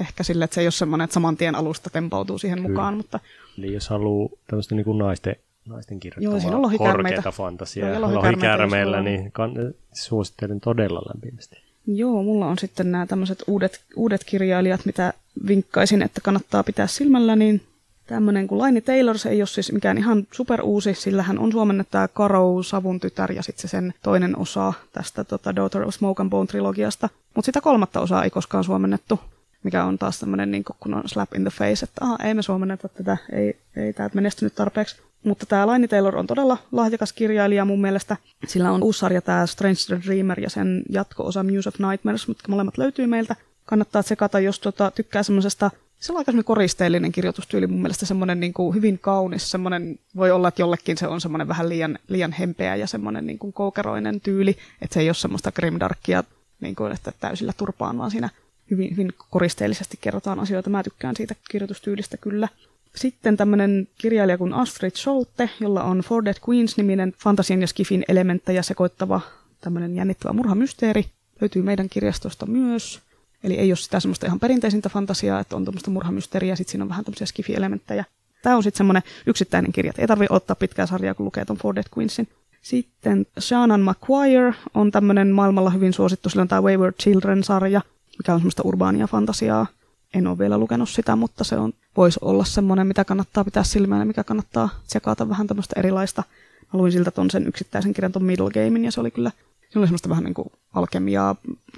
Ehkä 0.00 0.22
sille, 0.22 0.44
että 0.44 0.54
se 0.54 0.60
ei 0.60 0.66
ole 0.66 0.72
semmoinen, 0.72 1.04
että 1.04 1.14
saman 1.14 1.36
tien 1.36 1.54
alusta 1.54 1.90
tempautuu 1.90 2.38
siihen 2.38 2.58
Kyllä. 2.58 2.68
mukaan. 2.68 2.96
Mutta... 2.96 3.20
Eli 3.58 3.72
jos 3.72 3.88
haluaa 3.88 4.28
tämmöistä 4.46 4.74
niin 4.74 4.84
kuin 4.84 4.98
naisten 4.98 5.36
naisten 5.68 6.00
kirjoittamaa 6.00 6.52
Joo, 6.52 6.66
on 6.66 6.78
korkeata 6.78 7.32
fantasiaa 7.32 7.88
ja 7.88 8.00
lohikärmeillä, 8.00 9.02
niin 9.02 9.32
kan, 9.32 9.52
suosittelen 9.92 10.60
todella 10.60 11.02
lämpimästi. 11.14 11.56
Joo, 11.86 12.22
mulla 12.22 12.46
on 12.46 12.58
sitten 12.58 12.92
nämä 12.92 13.06
tämmöiset 13.06 13.44
uudet, 13.46 13.80
uudet 13.96 14.24
kirjailijat, 14.24 14.84
mitä 14.84 15.12
vinkkaisin, 15.46 16.02
että 16.02 16.20
kannattaa 16.20 16.62
pitää 16.62 16.86
silmällä, 16.86 17.36
niin 17.36 17.62
tämmöinen 18.08 18.46
kuin 18.46 18.58
Laini 18.58 18.80
Taylor, 18.80 19.18
se 19.18 19.28
ei 19.28 19.40
ole 19.40 19.46
siis 19.46 19.72
mikään 19.72 19.98
ihan 19.98 20.26
super 20.32 20.60
uusi, 20.62 20.94
sillä 20.94 21.22
hän 21.22 21.38
on 21.38 21.52
suomennettu 21.52 21.90
tämä 21.90 22.08
Karou, 22.08 22.62
Savun 22.62 23.00
tytär 23.00 23.32
ja 23.32 23.42
sitten 23.42 23.62
se 23.62 23.68
sen 23.68 23.94
toinen 24.02 24.38
osa 24.38 24.72
tästä 24.92 25.24
tota, 25.24 25.56
Daughter 25.56 25.82
of 25.82 25.94
Smoke 25.94 26.22
and 26.22 26.30
Bone 26.30 26.46
trilogiasta. 26.46 27.08
Mutta 27.34 27.46
sitä 27.46 27.60
kolmatta 27.60 28.00
osaa 28.00 28.24
ei 28.24 28.30
koskaan 28.30 28.64
suomennettu, 28.64 29.20
mikä 29.62 29.84
on 29.84 29.98
taas 29.98 30.20
tämmöinen 30.20 30.50
niin 30.50 30.64
kun 30.80 30.94
on 30.94 31.02
slap 31.06 31.34
in 31.34 31.42
the 31.42 31.50
face, 31.50 31.84
että 31.84 32.04
aha, 32.04 32.18
ei 32.24 32.34
me 32.34 32.42
suomenneta 32.42 32.88
tätä, 32.88 33.16
ei, 33.32 33.58
ei 33.76 33.92
tämä 33.92 34.10
menestynyt 34.14 34.54
tarpeeksi. 34.54 34.96
Mutta 35.24 35.46
tämä 35.46 35.66
Laini 35.66 35.88
Taylor 35.88 36.16
on 36.16 36.26
todella 36.26 36.58
lahjakas 36.72 37.12
kirjailija 37.12 37.64
mun 37.64 37.80
mielestä. 37.80 38.16
Sillä 38.46 38.70
on 38.72 38.82
uusi 38.82 38.98
sarja 38.98 39.22
tämä 39.22 39.46
Strange 39.46 40.06
Dreamer 40.06 40.40
ja 40.40 40.50
sen 40.50 40.82
jatko-osa 40.88 41.42
Muse 41.42 41.68
of 41.68 41.78
Nightmares, 41.78 42.28
mutta 42.28 42.44
molemmat 42.48 42.78
löytyy 42.78 43.06
meiltä. 43.06 43.36
Kannattaa 43.64 44.02
tsekata, 44.02 44.40
jos 44.40 44.60
tota, 44.60 44.90
tykkää 44.90 45.22
semmoisesta 45.22 45.70
se 46.00 46.12
on 46.12 46.18
aika 46.18 46.32
koristeellinen 46.44 47.12
kirjoitustyyli, 47.12 47.66
mun 47.66 47.82
mielestä 47.82 48.06
semmoinen 48.06 48.40
niin 48.40 48.52
kuin 48.52 48.74
hyvin 48.74 48.98
kaunis, 48.98 49.50
semmoinen, 49.50 49.98
voi 50.16 50.30
olla, 50.30 50.48
että 50.48 50.62
jollekin 50.62 50.98
se 50.98 51.06
on 51.06 51.20
semmoinen 51.20 51.48
vähän 51.48 51.68
liian, 51.68 51.98
liian 52.08 52.32
hempeä 52.32 52.76
ja 52.76 52.86
semmoinen 52.86 53.26
niin 53.26 53.38
kuin 53.38 53.52
koukeroinen 53.52 54.20
tyyli, 54.20 54.56
että 54.82 54.94
se 54.94 55.00
ei 55.00 55.08
ole 55.08 55.14
semmoista 55.14 55.52
grimdarkia, 55.52 56.24
niin 56.60 56.76
kuin, 56.76 56.92
että 56.92 57.12
täysillä 57.20 57.52
turpaan, 57.56 57.98
vaan 57.98 58.10
siinä 58.10 58.28
hyvin, 58.70 58.90
hyvin 58.90 59.12
koristeellisesti 59.30 59.98
kerrotaan 60.00 60.40
asioita. 60.40 60.70
Mä 60.70 60.82
tykkään 60.82 61.16
siitä 61.16 61.34
kirjoitustyylistä 61.50 62.16
kyllä. 62.16 62.48
Sitten 62.96 63.36
tämmöinen 63.36 63.88
kirjailija 63.98 64.38
kuin 64.38 64.52
Astrid 64.52 64.96
Scholte, 64.96 65.50
jolla 65.60 65.84
on 65.84 65.98
For 65.98 66.24
Dead 66.24 66.36
Queens-niminen 66.48 67.14
fantasian 67.22 67.60
ja 67.60 67.66
skifin 67.66 68.04
elementtejä 68.08 68.62
sekoittava 68.62 69.20
tämmöinen 69.60 69.96
jännittävä 69.96 70.32
murhamysteeri. 70.32 71.04
Löytyy 71.40 71.62
meidän 71.62 71.88
kirjastosta 71.88 72.46
myös. 72.46 73.07
Eli 73.44 73.54
ei 73.54 73.70
ole 73.70 73.76
sitä 73.76 74.00
semmoista 74.00 74.26
ihan 74.26 74.40
perinteisintä 74.40 74.88
fantasiaa, 74.88 75.40
että 75.40 75.56
on 75.56 75.64
tämmöistä 75.64 75.90
murhamysteeriä, 75.90 76.56
sitten 76.56 76.70
siinä 76.70 76.84
on 76.84 76.88
vähän 76.88 77.04
tämmöisiä 77.04 77.26
skifi-elementtejä. 77.26 78.04
Tämä 78.42 78.56
on 78.56 78.62
sitten 78.62 78.78
semmoinen 78.78 79.02
yksittäinen 79.26 79.72
kirja, 79.72 79.92
ei 79.98 80.06
tarvitse 80.06 80.34
ottaa 80.34 80.56
pitkää 80.56 80.86
sarjaa, 80.86 81.14
kun 81.14 81.26
lukee 81.26 81.44
ton 81.44 81.56
For 81.56 81.74
Dead 81.74 81.84
Queensin. 81.98 82.28
Sitten 82.62 83.26
Shannon 83.40 83.80
McQuire 83.80 84.54
on 84.74 84.90
tämmöinen 84.90 85.30
maailmalla 85.30 85.70
hyvin 85.70 85.92
suosittu, 85.92 86.28
sillä 86.28 86.42
on 86.42 86.48
tämä 86.48 86.62
Wayward 86.62 86.94
Children-sarja, 87.02 87.80
mikä 88.18 88.34
on 88.34 88.40
semmoista 88.40 88.62
urbaania 88.64 89.06
fantasiaa. 89.06 89.66
En 90.14 90.26
ole 90.26 90.38
vielä 90.38 90.58
lukenut 90.58 90.88
sitä, 90.88 91.16
mutta 91.16 91.44
se 91.44 91.56
on 91.56 91.72
voisi 91.96 92.18
olla 92.22 92.44
semmoinen, 92.44 92.86
mitä 92.86 93.04
kannattaa 93.04 93.44
pitää 93.44 93.62
silmällä, 93.62 94.04
mikä 94.04 94.24
kannattaa 94.24 94.68
tsekata 94.86 95.28
vähän 95.28 95.46
tämmöistä 95.46 95.80
erilaista. 95.80 96.22
Mä 96.60 96.78
luin 96.78 96.92
siltä 96.92 97.10
ton 97.10 97.30
sen 97.30 97.46
yksittäisen 97.46 97.92
kirjan, 97.92 98.12
ton 98.12 98.24
Middle 98.24 98.50
Gamein, 98.50 98.84
ja 98.84 98.92
se 98.92 99.00
oli 99.00 99.10
kyllä 99.10 99.30
se 99.70 99.78
oli 99.78 99.86
semmoista 99.86 100.08
vähän 100.08 100.24
niin 100.24 100.34
kuin 100.34 100.48
alkemiaa, 100.74 101.36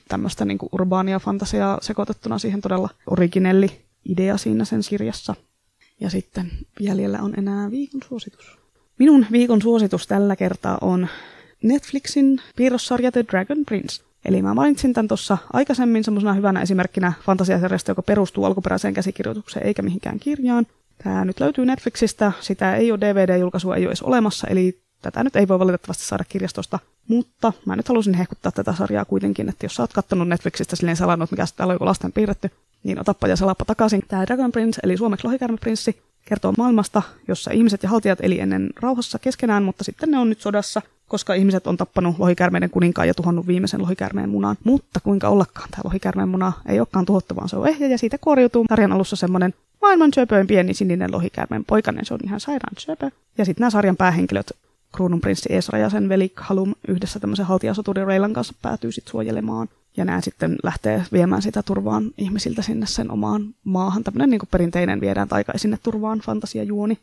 tämmöistä 0.08 0.44
niin 0.44 0.58
kuin 0.58 0.70
urbaania 0.72 1.18
fantasiaa 1.18 1.78
sekoitettuna 1.82 2.38
siihen 2.38 2.60
todella 2.60 2.88
originelli 3.06 3.80
idea 4.04 4.36
siinä 4.36 4.64
sen 4.64 4.80
kirjassa. 4.88 5.34
Ja 6.00 6.10
sitten 6.10 6.50
jäljellä 6.80 7.18
on 7.22 7.34
enää 7.38 7.70
viikon 7.70 8.00
suositus. 8.08 8.58
Minun 8.98 9.26
viikon 9.32 9.62
suositus 9.62 10.06
tällä 10.06 10.36
kertaa 10.36 10.78
on 10.80 11.08
Netflixin 11.62 12.40
piirrossarja 12.56 13.12
The 13.12 13.24
Dragon 13.30 13.64
Prince. 13.64 14.02
Eli 14.24 14.42
mä 14.42 14.54
mainitsin 14.54 14.92
tämän 14.92 15.08
tuossa 15.08 15.38
aikaisemmin 15.52 16.04
semmoisena 16.04 16.34
hyvänä 16.34 16.62
esimerkkinä 16.62 17.12
fantasiasarjasta, 17.22 17.90
joka 17.90 18.02
perustuu 18.02 18.44
alkuperäiseen 18.44 18.94
käsikirjoitukseen 18.94 19.66
eikä 19.66 19.82
mihinkään 19.82 20.18
kirjaan. 20.18 20.66
Tämä 21.04 21.24
nyt 21.24 21.40
löytyy 21.40 21.66
Netflixistä, 21.66 22.32
sitä 22.40 22.76
ei 22.76 22.92
ole 22.92 23.00
DVD-julkaisua, 23.00 23.76
ei 23.76 23.82
ole 23.82 23.88
edes 23.88 24.02
olemassa, 24.02 24.46
eli 24.46 24.82
tätä 25.02 25.24
nyt 25.24 25.36
ei 25.36 25.48
voi 25.48 25.58
valitettavasti 25.58 26.04
saada 26.04 26.24
kirjastosta, 26.28 26.78
mutta 27.08 27.52
mä 27.66 27.76
nyt 27.76 27.88
halusin 27.88 28.14
hehkuttaa 28.14 28.52
tätä 28.52 28.72
sarjaa 28.72 29.04
kuitenkin, 29.04 29.48
että 29.48 29.64
jos 29.64 29.74
sä 29.74 29.82
oot 29.82 29.92
kattonut 29.92 30.28
Netflixistä 30.28 30.76
silleen 30.76 30.96
salannut, 30.96 31.30
mikä 31.30 31.44
täällä 31.56 31.72
on 31.72 31.74
joku 31.74 31.86
lasten 31.86 32.12
piirretty, 32.12 32.50
niin 32.82 33.00
otappa 33.00 33.28
ja 33.28 33.36
salappa 33.36 33.64
takaisin. 33.64 34.02
Tämä 34.08 34.26
Dragon 34.26 34.52
Prince, 34.52 34.80
eli 34.84 34.96
suomeksi 34.96 35.26
lohikärmeprinssi, 35.26 36.02
kertoo 36.24 36.54
maailmasta, 36.58 37.02
jossa 37.28 37.50
ihmiset 37.50 37.82
ja 37.82 37.88
haltijat 37.88 38.18
eli 38.22 38.40
ennen 38.40 38.70
rauhassa 38.80 39.18
keskenään, 39.18 39.62
mutta 39.62 39.84
sitten 39.84 40.10
ne 40.10 40.18
on 40.18 40.28
nyt 40.28 40.40
sodassa, 40.40 40.82
koska 41.08 41.34
ihmiset 41.34 41.66
on 41.66 41.76
tappanut 41.76 42.18
lohikärmeiden 42.18 42.70
kuninkaan 42.70 43.08
ja 43.08 43.14
tuhannut 43.14 43.46
viimeisen 43.46 43.82
lohikärmeen 43.82 44.28
munan. 44.28 44.56
Mutta 44.64 45.00
kuinka 45.00 45.28
ollakaan 45.28 45.68
tämä 45.70 45.82
lohikärmeen 45.84 46.28
muna 46.28 46.52
ei 46.68 46.80
olekaan 46.80 47.06
tuhottu, 47.06 47.36
vaan 47.36 47.48
se 47.48 47.56
on 47.56 47.68
ehjä 47.68 47.86
ja 47.88 47.98
siitä 47.98 48.18
korjutuu 48.18 48.64
tarjan 48.68 48.92
alussa 48.92 49.16
semmoinen 49.16 49.54
maailman 49.80 50.10
söpöin 50.14 50.46
pieni 50.46 50.74
sininen 50.74 51.12
lohikärmeen 51.12 51.64
poikainen. 51.64 52.04
Se 52.04 52.14
on 52.14 52.20
ihan 52.24 52.40
sairaan 52.40 52.74
söpö. 52.78 53.10
Ja 53.38 53.44
sitten 53.44 53.60
nämä 53.60 53.70
sarjan 53.70 53.96
päähenkilöt 53.96 54.52
kruununprinssi 54.92 55.52
Esra 55.52 55.78
ja 55.78 55.90
sen 55.90 56.08
veli 56.08 56.32
Halum 56.36 56.74
yhdessä 56.88 57.20
tämmöisen 57.20 57.46
haltijasoturi 57.46 58.04
Reilan 58.04 58.32
kanssa 58.32 58.54
päätyy 58.62 58.92
sitten 58.92 59.10
suojelemaan. 59.10 59.68
Ja 59.96 60.04
nämä 60.04 60.20
sitten 60.20 60.56
lähtee 60.62 61.04
viemään 61.12 61.42
sitä 61.42 61.62
turvaan 61.62 62.10
ihmisiltä 62.18 62.62
sinne 62.62 62.86
sen 62.86 63.10
omaan 63.10 63.54
maahan. 63.64 64.04
Tämmöinen 64.04 64.30
niin 64.30 64.40
perinteinen 64.50 65.00
viedään 65.00 65.28
taika 65.28 65.52
sinne 65.56 65.78
turvaan 65.82 66.18
fantasiajuoni. 66.18 66.98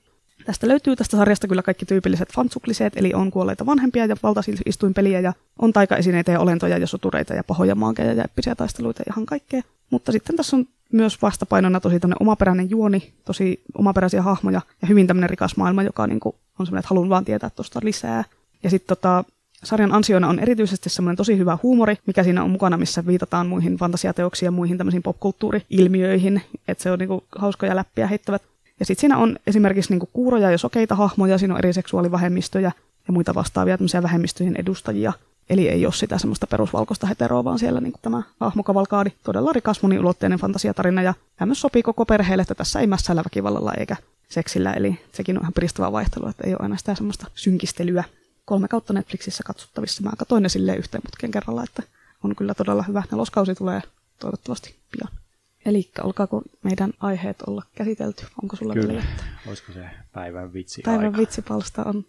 Tästä 0.46 0.68
löytyy 0.68 0.96
tästä 0.96 1.18
sarjasta 1.18 1.48
kyllä 1.48 1.62
kaikki 1.62 1.86
tyypilliset 1.86 2.34
fansukliseet, 2.34 2.94
eli 2.96 3.14
on 3.14 3.32
kuolleita 3.32 3.66
vanhempia 3.66 4.06
ja 4.06 4.16
valtaistuinpeliä 4.24 5.20
ja 5.20 5.34
on 5.60 5.74
taikaesineitä 5.74 6.32
ja 6.32 6.40
olentoja 6.40 6.78
ja 6.78 6.88
sotureita 6.88 7.34
ja 7.34 7.44
pahoja 7.44 7.76
maankeja 7.76 8.14
ja 8.14 8.24
eppisiä 8.24 8.56
taisteluita 8.56 9.04
ja 9.06 9.14
ihan 9.14 9.26
kaikkea. 9.26 9.62
Mutta 9.90 10.12
sitten 10.12 10.36
tässä 10.36 10.56
on 10.56 10.66
myös 10.92 11.22
vastapainona 11.22 11.80
tosi 11.80 12.00
tämmöinen 12.00 12.22
omaperäinen 12.22 12.70
juoni, 12.70 13.14
tosi 13.26 13.62
omaperäisiä 13.74 14.22
hahmoja 14.22 14.62
ja 14.82 14.88
hyvin 14.88 15.08
tämmöinen 15.08 15.30
rikas 15.30 15.58
maailma, 15.58 15.84
joka 15.84 16.08
niin 16.08 16.20
kuin 16.20 16.36
on 16.60 16.66
semmoinen, 16.66 16.80
että 16.80 16.90
haluan 16.90 17.10
vaan 17.10 17.26
tietää 17.26 17.50
tuosta 17.50 17.80
lisää. 17.84 18.24
Ja 18.64 18.70
sitten 18.70 18.88
tota, 18.88 19.24
sarjan 19.64 19.94
ansiona 19.94 20.28
on 20.28 20.40
erityisesti 20.40 20.90
semmoinen 20.90 21.18
tosi 21.18 21.38
hyvä 21.38 21.58
huumori, 21.64 21.98
mikä 22.06 22.24
siinä 22.24 22.44
on 22.44 22.50
mukana, 22.50 22.78
missä 22.78 23.06
viitataan 23.06 23.48
muihin 23.48 23.78
fantasiateoksiin 23.78 24.48
ja 24.48 24.52
muihin 24.52 24.78
tämmöisiin 24.78 25.04
popkulttuuri-ilmiöihin, 25.04 26.42
että 26.68 26.84
se 26.84 26.92
on 26.92 27.00
niinku 27.00 27.24
hauskoja 27.38 27.76
läppiä 27.76 28.08
heittävät. 28.08 28.42
Ja 28.80 28.86
sitten 28.86 29.02
siinä 29.02 29.18
on 29.18 29.38
esimerkiksi 29.48 29.92
niinku 29.92 30.10
kuuroja 30.14 30.52
ja 30.52 30.58
sokeita 30.58 30.96
hahmoja, 30.96 31.38
siinä 31.38 31.54
on 31.54 31.60
eri 31.60 31.74
seksuaalivähemmistöjä 31.74 32.72
ja 33.08 33.14
muita 33.14 33.36
vastaavia 33.36 33.78
tämmöisiä 33.78 34.04
vähemmistöjen 34.04 34.56
edustajia. 34.56 35.14
Eli 35.50 35.70
ei 35.70 35.86
ole 35.86 35.94
sitä 35.94 36.18
semmoista 36.18 36.48
perusvalkoista 36.48 37.08
heteroa, 37.08 37.44
vaan 37.44 37.60
siellä 37.60 37.82
niin 37.82 37.94
tämä 38.02 38.24
hahmokavalkaadi, 38.40 39.10
todella 39.24 39.54
rikas 39.54 39.82
moniulotteinen 39.82 40.40
fantasiatarina 40.40 41.02
ja 41.02 41.14
myös 41.46 41.62
sopii 41.62 41.84
koko 41.84 42.06
perheelle, 42.06 42.42
että 42.42 42.56
tässä 42.56 42.80
ei 42.80 42.88
mässäillä 42.88 43.24
väkivallalla 43.24 43.74
eikä 43.74 43.96
seksillä, 44.30 44.74
eli 44.74 45.00
sekin 45.12 45.38
on 45.38 45.44
ihan 45.44 45.54
piristävä 45.54 45.92
vaihtelu, 45.92 46.28
että 46.28 46.44
ei 46.48 46.54
ole 46.54 46.60
aina 46.62 46.78
sitä 46.78 46.96
semmoista 46.96 47.28
synkistelyä. 47.36 48.04
Kolme 48.46 48.68
kautta 48.68 48.94
Netflixissä 48.94 49.44
katsottavissa. 49.44 50.04
Mä 50.04 50.12
katsoin 50.18 50.44
ne 50.44 50.50
silleen 50.50 50.78
yhteen 50.78 51.02
putken 51.04 51.32
kerralla, 51.32 51.64
että 51.64 51.84
on 52.24 52.36
kyllä 52.36 52.54
todella 52.54 52.84
hyvä. 52.84 53.04
Neloskausi 53.12 53.56
tulee 53.56 53.82
toivottavasti 54.20 54.76
pian. 54.92 55.18
Eli 55.66 55.92
olkaako 56.04 56.42
meidän 56.64 56.94
aiheet 57.00 57.42
olla 57.42 57.64
käsitelty? 57.76 58.26
Onko 58.44 58.56
sulla 58.56 58.74
Kyllä. 58.74 58.88
vielä 58.88 59.04
Olisiko 59.48 59.72
se 59.74 59.90
päivän 60.14 60.54
vitsi 60.54 60.82
Päivän 60.86 61.06
aika? 61.06 61.18
vitsipalsta 61.18 61.84
on. 61.84 62.06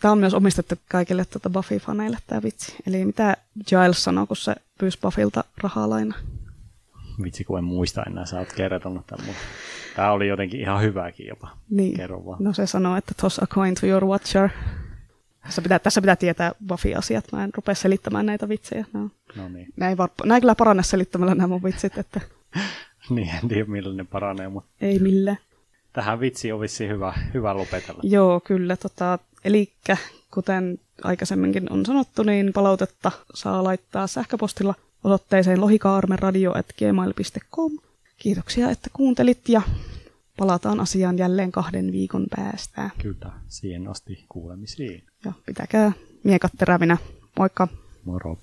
Tämä 0.00 0.12
on 0.12 0.18
myös 0.18 0.34
omistettu 0.34 0.74
kaikille 0.88 1.24
tuota 1.24 1.48
Buffy-faneille 1.50 2.18
tämä 2.26 2.42
vitsi. 2.42 2.76
Eli 2.86 3.04
mitä 3.04 3.36
Giles 3.68 4.04
sanoo, 4.04 4.26
kun 4.26 4.36
se 4.36 4.54
pyysi 4.78 4.98
Buffilta 5.02 5.44
rahaa 5.62 5.90
laina? 5.90 6.14
Vitsi, 7.22 7.44
kun 7.44 7.58
en 7.58 7.64
muista 7.64 8.02
enää, 8.02 8.26
sä 8.26 8.38
oot 8.38 8.52
kertonut 8.52 9.06
tämän, 9.06 9.26
mutta 9.26 9.42
tämä 9.96 10.12
oli 10.12 10.28
jotenkin 10.28 10.60
ihan 10.60 10.82
hyvääkin 10.82 11.26
jopa. 11.26 11.48
Niin. 11.70 11.96
Kerro 11.96 12.24
vaan. 12.26 12.44
No 12.44 12.52
se 12.52 12.66
sanoo, 12.66 12.96
että 12.96 13.12
toss 13.20 13.38
a 13.42 13.46
coin 13.46 13.74
to 13.80 13.86
your 13.86 14.04
watcher. 14.04 14.48
Tässä 15.42 15.62
pitää, 15.62 15.78
tässä 15.78 16.00
pitää 16.00 16.16
tietää 16.16 16.52
Buffy-asiat. 16.66 17.24
Mä 17.32 17.44
en 17.44 17.50
rupea 17.54 17.74
selittämään 17.74 18.26
näitä 18.26 18.48
vitsejä. 18.48 18.84
No. 18.92 19.10
No 19.36 19.48
niin. 19.48 19.66
Näin, 19.76 19.96
var- 19.98 20.10
näin 20.24 20.42
kyllä 20.42 20.54
parane 20.54 20.82
selittämällä 20.82 21.34
nämä 21.34 21.46
mun 21.46 21.62
vitsit, 21.62 21.98
että 21.98 22.20
niin, 23.10 23.30
en 23.42 23.48
tiedä 23.48 23.64
millä 23.64 23.94
ne 23.94 24.04
paranee, 24.04 24.48
mutta 24.48 24.70
ei 24.80 24.98
millään. 24.98 25.38
tähän 25.92 26.20
vitsi 26.20 26.52
on 26.52 26.60
vissiin 26.60 26.90
hyvä, 26.90 27.14
hyvä 27.34 27.56
lopetella. 27.56 28.00
Joo, 28.02 28.40
kyllä. 28.40 28.76
Tota, 28.76 29.18
eli 29.44 29.72
kuten 30.34 30.78
aikaisemminkin 31.04 31.72
on 31.72 31.86
sanottu, 31.86 32.22
niin 32.22 32.52
palautetta 32.52 33.12
saa 33.34 33.64
laittaa 33.64 34.06
sähköpostilla 34.06 34.74
osoitteeseen 35.04 35.60
lohikaarmeradio.gmail.com. 35.60 37.72
Kiitoksia, 38.18 38.70
että 38.70 38.90
kuuntelit 38.92 39.48
ja 39.48 39.62
palataan 40.36 40.80
asiaan 40.80 41.18
jälleen 41.18 41.52
kahden 41.52 41.92
viikon 41.92 42.26
päästä. 42.36 42.90
Kyllä, 43.02 43.32
siihen 43.48 43.88
asti 43.88 44.24
kuulemisiin. 44.28 45.04
Ja 45.24 45.32
pitäkää 45.46 45.92
miekat 46.24 46.52
terävinä. 46.58 46.96
Moikka! 47.38 47.68
Moro. 48.04 48.38